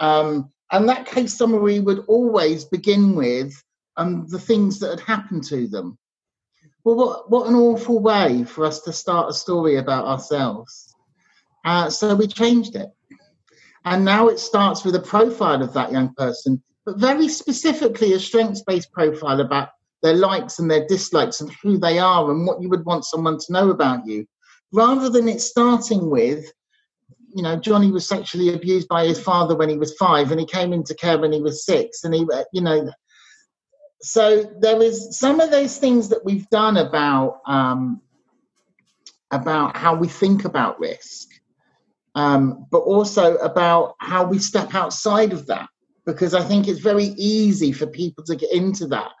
Um, 0.00 0.50
and 0.72 0.88
that 0.88 1.06
case 1.06 1.36
summary 1.36 1.80
would 1.80 2.04
always 2.06 2.64
begin 2.64 3.14
with 3.16 3.52
um, 3.96 4.26
the 4.28 4.38
things 4.38 4.78
that 4.80 4.90
had 4.90 5.00
happened 5.00 5.44
to 5.44 5.66
them. 5.66 5.98
Well 6.84 6.96
what, 6.96 7.30
what 7.30 7.48
an 7.48 7.54
awful 7.54 8.00
way 8.00 8.44
for 8.44 8.64
us 8.64 8.80
to 8.82 8.92
start 8.92 9.30
a 9.30 9.34
story 9.34 9.76
about 9.76 10.06
ourselves. 10.06 10.94
Uh, 11.64 11.90
so 11.90 12.14
we 12.14 12.26
changed 12.26 12.74
it 12.74 12.90
and 13.84 14.04
now 14.04 14.28
it 14.28 14.38
starts 14.38 14.84
with 14.84 14.94
a 14.94 15.00
profile 15.00 15.62
of 15.62 15.72
that 15.72 15.92
young 15.92 16.14
person, 16.14 16.62
but 16.84 16.98
very 16.98 17.28
specifically 17.28 18.12
a 18.12 18.20
strengths 18.20 18.62
based 18.62 18.92
profile 18.92 19.40
about 19.40 19.70
their 20.02 20.14
likes 20.14 20.58
and 20.58 20.70
their 20.70 20.86
dislikes 20.86 21.40
and 21.40 21.50
who 21.62 21.78
they 21.78 21.98
are 21.98 22.30
and 22.30 22.46
what 22.46 22.60
you 22.60 22.68
would 22.68 22.84
want 22.84 23.04
someone 23.04 23.38
to 23.38 23.52
know 23.52 23.70
about 23.70 24.06
you, 24.06 24.26
rather 24.72 25.08
than 25.08 25.28
it 25.28 25.40
starting 25.40 26.10
with, 26.10 26.44
you 27.34 27.42
know, 27.42 27.56
Johnny 27.56 27.90
was 27.90 28.08
sexually 28.08 28.54
abused 28.54 28.88
by 28.88 29.06
his 29.06 29.20
father 29.20 29.56
when 29.56 29.68
he 29.68 29.76
was 29.76 29.96
five 29.96 30.30
and 30.30 30.40
he 30.40 30.46
came 30.46 30.72
into 30.72 30.94
care 30.94 31.18
when 31.18 31.32
he 31.32 31.40
was 31.40 31.64
six 31.64 32.04
and 32.04 32.14
he, 32.14 32.26
you 32.52 32.62
know, 32.62 32.90
so 34.02 34.44
there 34.60 34.82
is 34.82 35.18
some 35.18 35.40
of 35.40 35.50
those 35.50 35.76
things 35.76 36.08
that 36.08 36.24
we've 36.24 36.48
done 36.48 36.78
about 36.78 37.40
um, 37.46 38.00
about 39.30 39.76
how 39.76 39.94
we 39.94 40.08
think 40.08 40.44
about 40.44 40.80
risk 40.80 41.28
um, 42.14 42.66
but 42.70 42.78
also 42.78 43.36
about 43.36 43.94
how 43.98 44.24
we 44.24 44.38
step 44.38 44.74
outside 44.74 45.32
of 45.32 45.46
that 45.46 45.68
because 46.06 46.34
I 46.34 46.42
think 46.42 46.66
it's 46.66 46.80
very 46.80 47.14
easy 47.16 47.72
for 47.72 47.86
people 47.86 48.24
to 48.24 48.36
get 48.36 48.52
into 48.52 48.86
that. 48.88 49.12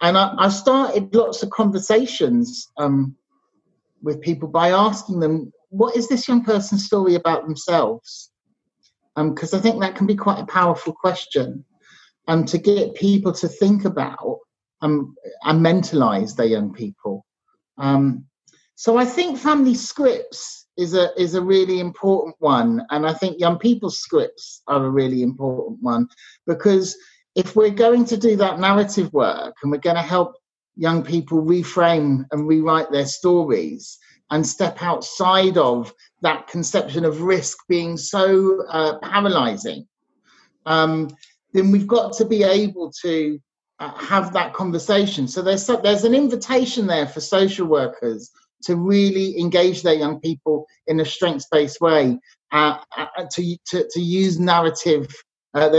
And 0.00 0.18
I, 0.18 0.34
I 0.38 0.48
started 0.48 1.14
lots 1.14 1.42
of 1.42 1.50
conversations 1.50 2.70
um, 2.76 3.16
with 4.02 4.20
people 4.20 4.48
by 4.48 4.70
asking 4.70 5.20
them, 5.20 5.52
what 5.70 5.96
is 5.96 6.08
this 6.08 6.28
young 6.28 6.44
person's 6.44 6.84
story 6.84 7.14
about 7.14 7.44
themselves? 7.44 8.30
Because 9.16 9.54
um, 9.54 9.58
I 9.58 9.62
think 9.62 9.80
that 9.80 9.94
can 9.94 10.06
be 10.06 10.16
quite 10.16 10.40
a 10.40 10.46
powerful 10.46 10.92
question 10.92 11.64
um, 12.26 12.44
to 12.46 12.58
get 12.58 12.94
people 12.94 13.32
to 13.32 13.48
think 13.48 13.84
about 13.84 14.38
um, 14.82 15.14
and 15.42 15.64
mentalize 15.64 16.34
their 16.34 16.46
young 16.46 16.72
people. 16.72 17.24
Um, 17.78 18.26
so 18.74 18.96
I 18.96 19.04
think 19.04 19.38
family 19.38 19.74
scripts 19.74 20.63
is 20.76 20.94
a 20.94 21.10
is 21.20 21.34
a 21.34 21.42
really 21.42 21.80
important 21.80 22.36
one, 22.38 22.84
and 22.90 23.06
I 23.06 23.12
think 23.12 23.38
young 23.38 23.58
people's 23.58 24.00
scripts 24.00 24.62
are 24.66 24.84
a 24.84 24.90
really 24.90 25.22
important 25.22 25.82
one 25.82 26.08
because 26.46 26.96
if 27.34 27.56
we're 27.56 27.70
going 27.70 28.04
to 28.06 28.16
do 28.16 28.36
that 28.36 28.60
narrative 28.60 29.12
work 29.12 29.56
and 29.62 29.72
we're 29.72 29.78
going 29.78 29.96
to 29.96 30.02
help 30.02 30.36
young 30.76 31.02
people 31.02 31.42
reframe 31.42 32.24
and 32.30 32.46
rewrite 32.46 32.90
their 32.90 33.06
stories 33.06 33.98
and 34.30 34.46
step 34.46 34.82
outside 34.82 35.58
of 35.58 35.92
that 36.22 36.46
conception 36.48 37.04
of 37.04 37.22
risk 37.22 37.58
being 37.68 37.96
so 37.96 38.64
uh, 38.68 38.98
paralyzing, 38.98 39.86
um, 40.66 41.08
then 41.52 41.70
we've 41.70 41.86
got 41.86 42.12
to 42.14 42.24
be 42.24 42.42
able 42.42 42.92
to 43.02 43.38
uh, 43.78 43.92
have 43.94 44.32
that 44.32 44.52
conversation. 44.52 45.28
So 45.28 45.42
there's 45.42 45.66
there's 45.66 46.04
an 46.04 46.14
invitation 46.14 46.86
there 46.86 47.06
for 47.06 47.20
social 47.20 47.66
workers 47.66 48.30
to 48.64 48.76
really 48.76 49.38
engage 49.38 49.82
their 49.82 49.94
young 49.94 50.20
people 50.20 50.66
in 50.86 51.00
a 51.00 51.04
strengths-based 51.04 51.80
way, 51.80 52.18
uh, 52.52 52.78
uh, 52.96 53.06
to, 53.32 53.56
to, 53.66 53.88
to 53.90 54.00
use 54.00 54.38
narrative. 54.38 55.12
Uh, 55.54 55.70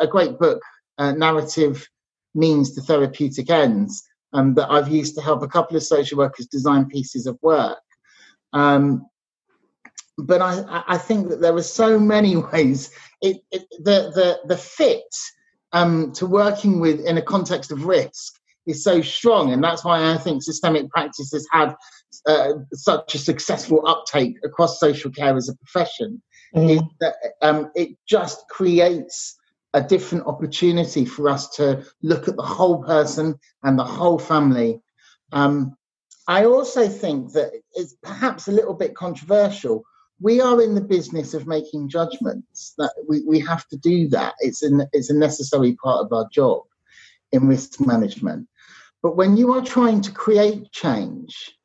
a 0.00 0.06
great 0.06 0.38
book, 0.38 0.62
uh, 0.96 1.12
Narrative 1.12 1.86
Means 2.34 2.74
to 2.74 2.80
Therapeutic 2.80 3.50
Ends, 3.50 4.02
um, 4.32 4.54
that 4.54 4.70
I've 4.70 4.88
used 4.88 5.14
to 5.16 5.20
help 5.20 5.42
a 5.42 5.48
couple 5.48 5.76
of 5.76 5.82
social 5.82 6.18
workers 6.18 6.46
design 6.46 6.86
pieces 6.86 7.26
of 7.26 7.38
work. 7.42 7.78
Um, 8.52 9.06
but 10.16 10.42
I, 10.42 10.82
I 10.88 10.98
think 10.98 11.28
that 11.28 11.40
there 11.40 11.54
are 11.54 11.62
so 11.62 11.98
many 11.98 12.36
ways. 12.52 12.90
It, 13.20 13.38
it, 13.50 13.66
the, 13.78 14.10
the, 14.14 14.40
the 14.46 14.56
fit 14.56 15.14
um, 15.72 16.12
to 16.12 16.26
working 16.26 16.80
with 16.80 17.04
in 17.04 17.18
a 17.18 17.22
context 17.22 17.72
of 17.72 17.84
risk 17.84 18.34
is 18.66 18.84
so 18.84 19.00
strong, 19.00 19.52
and 19.52 19.64
that's 19.64 19.84
why 19.84 20.12
I 20.12 20.18
think 20.18 20.42
systemic 20.42 20.90
practice 20.90 21.32
has 21.32 21.46
had 21.50 21.74
uh, 22.28 22.52
such 22.74 23.14
a 23.14 23.18
successful 23.18 23.86
uptake 23.88 24.36
across 24.44 24.78
social 24.78 25.10
care 25.10 25.34
as 25.34 25.48
a 25.48 25.56
profession 25.56 26.22
mm. 26.54 26.70
is 26.70 26.82
that 27.00 27.14
um, 27.42 27.70
it 27.74 27.96
just 28.06 28.46
creates 28.50 29.36
a 29.74 29.82
different 29.82 30.26
opportunity 30.26 31.04
for 31.04 31.28
us 31.28 31.48
to 31.56 31.84
look 32.02 32.28
at 32.28 32.36
the 32.36 32.42
whole 32.42 32.82
person 32.84 33.34
and 33.62 33.78
the 33.78 33.84
whole 33.84 34.18
family. 34.18 34.80
Um, 35.32 35.74
I 36.26 36.44
also 36.44 36.88
think 36.88 37.32
that 37.32 37.52
it's 37.72 37.94
perhaps 38.02 38.48
a 38.48 38.52
little 38.52 38.74
bit 38.74 38.94
controversial. 38.94 39.82
We 40.20 40.40
are 40.40 40.60
in 40.60 40.74
the 40.74 40.82
business 40.82 41.32
of 41.32 41.46
making 41.46 41.88
judgments. 41.88 42.74
That 42.76 42.92
we, 43.08 43.22
we 43.26 43.40
have 43.40 43.66
to 43.68 43.76
do 43.78 44.08
that. 44.08 44.34
It's 44.40 44.62
an 44.62 44.86
it's 44.92 45.10
a 45.10 45.14
necessary 45.14 45.76
part 45.82 46.04
of 46.04 46.12
our 46.12 46.28
job 46.30 46.62
in 47.32 47.46
risk 47.46 47.80
management. 47.80 48.48
But 49.02 49.16
when 49.16 49.36
you 49.36 49.52
are 49.52 49.62
trying 49.62 50.00
to 50.02 50.12
create 50.12 50.72
change, 50.72 51.57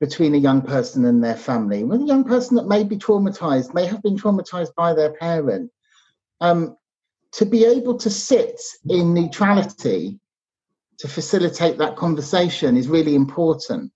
between 0.00 0.34
a 0.34 0.38
young 0.38 0.60
person 0.60 1.04
and 1.06 1.22
their 1.24 1.36
family, 1.36 1.84
with 1.84 2.02
a 2.02 2.06
young 2.06 2.24
person 2.24 2.56
that 2.56 2.66
may 2.66 2.84
be 2.84 2.96
traumatized, 2.96 3.74
may 3.74 3.86
have 3.86 4.02
been 4.02 4.16
traumatized 4.16 4.74
by 4.76 4.92
their 4.92 5.12
parent, 5.14 5.70
um, 6.40 6.76
to 7.32 7.46
be 7.46 7.64
able 7.64 7.96
to 7.98 8.10
sit 8.10 8.60
in 8.88 9.14
neutrality 9.14 10.18
to 10.98 11.08
facilitate 11.08 11.78
that 11.78 11.96
conversation 11.96 12.76
is 12.76 12.88
really 12.88 13.14
important. 13.14 13.92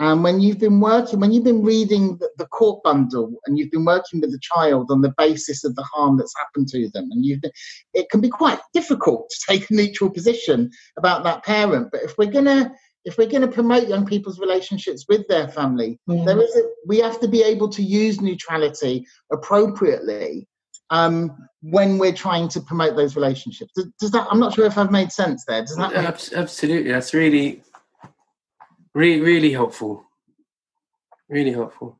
And 0.00 0.22
when 0.22 0.40
you've 0.40 0.60
been 0.60 0.80
working, 0.80 1.18
when 1.18 1.32
you've 1.32 1.44
been 1.44 1.64
reading 1.64 2.18
the, 2.18 2.30
the, 2.38 2.46
court 2.46 2.84
bundle 2.84 3.34
and 3.46 3.58
you've 3.58 3.72
been 3.72 3.84
working 3.84 4.20
with 4.20 4.30
the 4.30 4.38
child 4.40 4.92
on 4.92 5.02
the 5.02 5.12
basis 5.18 5.64
of 5.64 5.74
the 5.74 5.82
harm 5.82 6.16
that's 6.16 6.34
happened 6.38 6.68
to 6.68 6.88
them, 6.90 7.08
and 7.10 7.24
you've 7.24 7.40
been, 7.40 7.50
it 7.94 8.08
can 8.08 8.20
be 8.20 8.28
quite 8.28 8.60
difficult 8.72 9.28
to 9.28 9.52
take 9.52 9.68
a 9.68 9.74
neutral 9.74 10.08
position 10.08 10.70
about 10.96 11.24
that 11.24 11.44
parent. 11.44 11.88
But 11.90 12.02
if 12.02 12.16
we're 12.16 12.30
going 12.30 12.44
to 12.44 12.70
if 13.04 13.16
we're 13.16 13.28
going 13.28 13.42
to 13.42 13.48
promote 13.48 13.88
young 13.88 14.04
people's 14.04 14.38
relationships 14.40 15.06
with 15.08 15.26
their 15.28 15.48
family, 15.48 15.98
yeah. 16.06 16.24
there 16.24 16.40
is 16.40 16.54
a, 16.56 16.62
we 16.86 16.98
have 16.98 17.20
to 17.20 17.28
be 17.28 17.42
able 17.42 17.68
to 17.70 17.82
use 17.82 18.20
neutrality 18.20 19.06
appropriately 19.32 20.46
um, 20.90 21.36
when 21.60 21.98
we're 21.98 22.12
trying 22.12 22.48
to 22.48 22.60
promote 22.60 22.96
those 22.96 23.16
relationships. 23.16 23.72
Does, 23.74 23.88
does, 24.00 24.10
that? 24.12 24.26
I'm 24.30 24.40
not 24.40 24.54
sure 24.54 24.66
if 24.66 24.78
I've 24.78 24.90
made 24.90 25.12
sense 25.12 25.44
there. 25.46 25.60
Does 25.62 25.76
that? 25.76 25.94
Make... 25.94 26.32
Absolutely, 26.32 26.90
that's 26.90 27.14
really, 27.14 27.62
really, 28.94 29.20
really 29.20 29.52
helpful. 29.52 30.04
Really 31.28 31.52
helpful. 31.52 31.98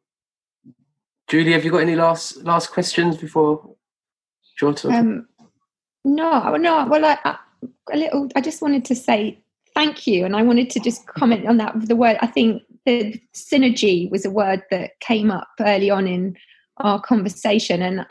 Julie, 1.28 1.52
have 1.52 1.64
you 1.64 1.70
got 1.70 1.82
any 1.82 1.96
last 1.96 2.42
last 2.44 2.70
questions 2.70 3.18
before 3.18 3.76
Jordan? 4.58 4.94
Um, 4.94 5.28
no, 6.04 6.56
no. 6.56 6.86
Well, 6.86 7.04
I, 7.04 7.18
I, 7.24 7.36
a 7.92 7.96
little. 7.96 8.28
I 8.34 8.40
just 8.40 8.62
wanted 8.62 8.86
to 8.86 8.94
say 8.94 9.38
thank 9.78 10.08
you. 10.08 10.24
And 10.24 10.34
I 10.34 10.42
wanted 10.42 10.70
to 10.70 10.80
just 10.80 11.06
comment 11.06 11.46
on 11.46 11.58
that. 11.58 11.72
The 11.86 11.94
word, 11.94 12.16
I 12.20 12.26
think 12.26 12.64
the 12.84 13.14
synergy 13.32 14.10
was 14.10 14.24
a 14.24 14.30
word 14.30 14.64
that 14.72 14.98
came 14.98 15.30
up 15.30 15.48
early 15.60 15.88
on 15.88 16.08
in 16.08 16.36
our 16.78 17.00
conversation. 17.00 17.80
And, 17.80 18.04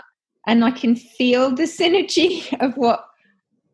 and 0.47 0.63
I 0.63 0.71
can 0.71 0.95
feel 0.95 1.53
the 1.53 1.63
synergy 1.63 2.57
of 2.65 2.77
what 2.77 3.05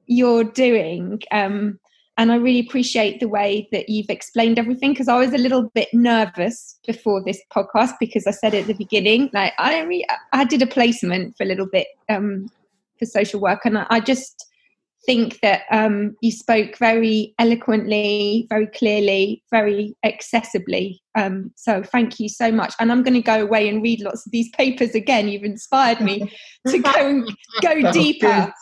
you're 0.07 0.43
doing. 0.43 1.21
Um, 1.29 1.79
and 2.17 2.31
I 2.31 2.35
really 2.37 2.67
appreciate 2.67 3.19
the 3.19 3.27
way 3.27 3.67
that 3.71 3.89
you've 3.89 4.09
explained 4.09 4.57
everything 4.57 4.93
because 4.93 5.07
I 5.07 5.19
was 5.19 5.31
a 5.31 5.37
little 5.37 5.69
bit 5.75 5.89
nervous 5.93 6.79
before 6.87 7.23
this 7.23 7.41
podcast 7.55 7.93
because 7.99 8.25
I 8.25 8.31
said 8.31 8.55
at 8.55 8.65
the 8.65 8.73
beginning, 8.73 9.29
like 9.33 9.53
I 9.59 9.81
re- 9.81 10.05
I 10.31 10.45
did 10.45 10.61
a 10.61 10.67
placement 10.67 11.35
for 11.37 11.43
a 11.43 11.47
little 11.47 11.65
bit 11.65 11.87
um, 12.09 12.49
for 12.99 13.07
social 13.07 13.39
work, 13.39 13.65
and 13.65 13.79
I, 13.79 13.87
I 13.89 13.99
just 13.99 14.45
think 15.05 15.39
that 15.41 15.61
um, 15.71 16.15
you 16.21 16.31
spoke 16.31 16.77
very 16.77 17.33
eloquently, 17.39 18.47
very 18.49 18.67
clearly, 18.67 19.43
very 19.51 19.95
accessibly. 20.05 20.99
Um, 21.15 21.51
so 21.55 21.83
thank 21.83 22.19
you 22.19 22.29
so 22.29 22.51
much. 22.51 22.73
And 22.79 22.91
I'm 22.91 23.03
going 23.03 23.13
to 23.15 23.21
go 23.21 23.41
away 23.41 23.67
and 23.69 23.83
read 23.83 24.01
lots 24.01 24.25
of 24.25 24.31
these 24.31 24.49
papers 24.49 24.95
again. 24.95 25.27
You've 25.27 25.43
inspired 25.43 25.99
me 26.01 26.31
to 26.67 26.79
go 26.79 26.91
and 26.95 27.29
go 27.61 27.91
deeper 27.91 28.53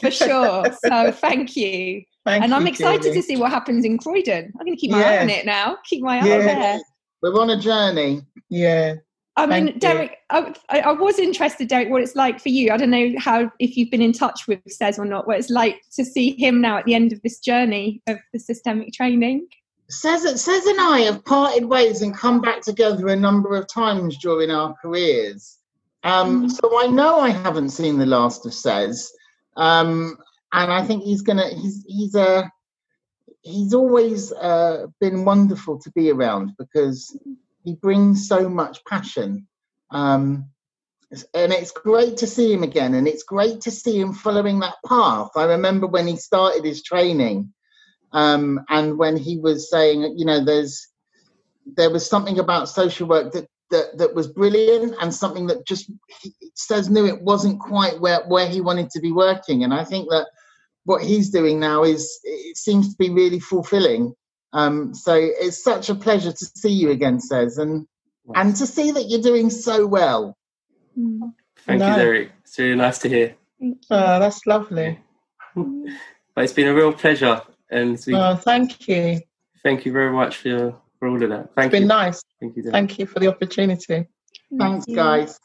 for 0.00 0.10
sure. 0.10 0.64
So 0.84 1.12
thank 1.12 1.56
you. 1.56 2.02
Thank 2.24 2.44
and 2.44 2.54
I'm 2.54 2.66
excited 2.66 3.02
Julie. 3.02 3.16
to 3.16 3.22
see 3.22 3.36
what 3.36 3.50
happens 3.50 3.84
in 3.84 3.98
Croydon. 3.98 4.52
I'm 4.58 4.64
going 4.66 4.76
to 4.76 4.80
keep 4.80 4.92
my 4.92 5.02
eye 5.02 5.18
on 5.18 5.30
it 5.30 5.44
now. 5.44 5.76
Keep 5.84 6.02
my 6.04 6.20
eye 6.20 6.26
Yeah. 6.26 6.34
on 6.34 6.44
there. 6.46 6.80
We're 7.20 7.40
on 7.40 7.50
a 7.50 7.60
journey. 7.60 8.22
Yeah. 8.48 8.94
I 9.36 9.46
mean, 9.46 9.66
Thank. 9.66 9.80
Derek, 9.80 10.18
I, 10.28 10.54
I 10.68 10.92
was 10.92 11.18
interested, 11.18 11.68
Derek, 11.68 11.88
what 11.88 12.02
it's 12.02 12.14
like 12.14 12.38
for 12.38 12.50
you. 12.50 12.70
I 12.70 12.76
don't 12.76 12.90
know 12.90 13.12
how 13.18 13.50
if 13.58 13.76
you've 13.76 13.90
been 13.90 14.02
in 14.02 14.12
touch 14.12 14.46
with 14.46 14.60
Cez 14.68 14.98
or 14.98 15.06
not. 15.06 15.26
What 15.26 15.38
it's 15.38 15.48
like 15.48 15.80
to 15.92 16.04
see 16.04 16.32
him 16.36 16.60
now 16.60 16.76
at 16.76 16.84
the 16.84 16.94
end 16.94 17.12
of 17.12 17.22
this 17.22 17.38
journey 17.38 18.02
of 18.06 18.18
the 18.32 18.38
systemic 18.38 18.92
training. 18.92 19.46
Cez 19.88 20.22
Cez 20.42 20.66
and 20.66 20.80
I 20.80 21.00
have 21.00 21.24
parted 21.24 21.64
ways 21.64 22.02
and 22.02 22.14
come 22.16 22.40
back 22.42 22.60
together 22.60 23.08
a 23.08 23.16
number 23.16 23.56
of 23.56 23.66
times 23.68 24.18
during 24.18 24.50
our 24.50 24.74
careers. 24.82 25.58
Um, 26.04 26.46
Mm. 26.46 26.50
so 26.50 26.82
I 26.82 26.88
know 26.88 27.20
I 27.20 27.30
haven't 27.30 27.70
seen 27.70 27.98
the 27.98 28.06
last 28.06 28.44
of 28.44 28.52
Cez, 28.52 29.12
um, 29.56 30.18
and 30.52 30.72
I 30.72 30.84
think 30.84 31.04
he's 31.04 31.22
gonna. 31.22 31.48
He's 31.48 31.84
he's 31.86 32.14
a. 32.14 32.50
He's 33.42 33.74
always 33.74 34.32
uh, 34.32 34.86
been 35.00 35.24
wonderful 35.24 35.78
to 35.78 35.90
be 35.92 36.10
around 36.10 36.52
because 36.58 37.16
he 37.64 37.74
brings 37.74 38.28
so 38.28 38.48
much 38.48 38.84
passion, 38.84 39.46
um, 39.90 40.50
and 41.34 41.52
it's 41.52 41.70
great 41.70 42.16
to 42.18 42.26
see 42.26 42.52
him 42.52 42.62
again. 42.62 42.94
And 42.94 43.06
it's 43.06 43.22
great 43.22 43.60
to 43.62 43.70
see 43.70 44.00
him 44.00 44.12
following 44.14 44.60
that 44.60 44.76
path. 44.86 45.30
I 45.36 45.44
remember 45.44 45.86
when 45.86 46.06
he 46.06 46.16
started 46.16 46.64
his 46.64 46.82
training 46.82 47.52
um, 48.12 48.60
and 48.68 48.98
when 48.98 49.16
he 49.16 49.38
was 49.38 49.70
saying, 49.70 50.14
you 50.16 50.24
know, 50.24 50.44
there's 50.44 50.88
there 51.76 51.90
was 51.90 52.08
something 52.08 52.38
about 52.38 52.68
social 52.68 53.06
work 53.06 53.32
that 53.32 53.46
that, 53.70 53.96
that 53.96 54.14
was 54.14 54.28
brilliant 54.28 54.94
and 55.00 55.14
something 55.14 55.46
that 55.46 55.66
just 55.66 55.90
he 56.20 56.34
says 56.54 56.90
knew 56.90 57.06
it 57.06 57.22
wasn't 57.22 57.58
quite 57.58 58.00
where 58.00 58.20
where 58.28 58.48
he 58.48 58.60
wanted 58.60 58.90
to 58.90 59.00
be 59.00 59.12
working. 59.12 59.64
And 59.64 59.72
I 59.72 59.84
think 59.84 60.08
that 60.10 60.28
what 60.84 61.02
he's 61.02 61.30
doing 61.30 61.58
now 61.58 61.84
is 61.84 62.20
it 62.24 62.56
seems 62.56 62.90
to 62.90 62.96
be 62.98 63.10
really 63.10 63.40
fulfilling. 63.40 64.14
Um, 64.52 64.94
so 64.94 65.14
it's 65.14 65.62
such 65.62 65.88
a 65.88 65.94
pleasure 65.94 66.32
to 66.32 66.44
see 66.56 66.70
you 66.72 66.90
again, 66.90 67.20
Cez, 67.20 67.58
and 67.58 67.86
and 68.34 68.54
to 68.56 68.66
see 68.66 68.90
that 68.92 69.04
you're 69.08 69.20
doing 69.22 69.50
so 69.50 69.86
well. 69.86 70.36
Mm, 70.98 71.32
Thank 71.66 71.80
No. 71.80 71.88
you, 71.88 71.94
Derek. 71.94 72.32
It's 72.44 72.58
really 72.58 72.76
nice 72.76 72.98
to 73.00 73.08
hear. 73.08 73.34
thank 73.58 73.76
you. 73.76 73.86
Oh, 73.90 74.18
that's 74.18 74.46
lovely. 74.46 74.98
But 76.34 76.44
it's 76.44 76.52
been 76.54 76.68
a 76.68 76.74
real 76.74 76.94
pleasure, 76.94 77.42
and 77.70 78.02
we 78.06 78.14
Oh, 78.14 78.36
thank 78.36 78.88
you. 78.88 79.20
thank 79.62 79.84
you 79.84 79.92
very 79.92 80.10
much 80.10 80.38
for, 80.38 80.74
for 80.98 81.08
all 81.08 81.22
of 81.22 81.28
that. 81.28 81.50
Thank 81.54 81.66
It's 81.66 81.72
been 81.72 81.82
you. 81.82 81.88
nice. 81.88 82.22
Thank 82.40 82.56
you, 82.56 82.62
Derek. 82.62 82.72
Thank 82.72 82.98
you 82.98 83.04
for 83.04 83.20
the 83.20 83.28
opportunity. 83.28 83.86
Thank 83.86 84.08
Thanks, 84.58 84.86
you. 84.88 84.96
guys. 84.96 85.38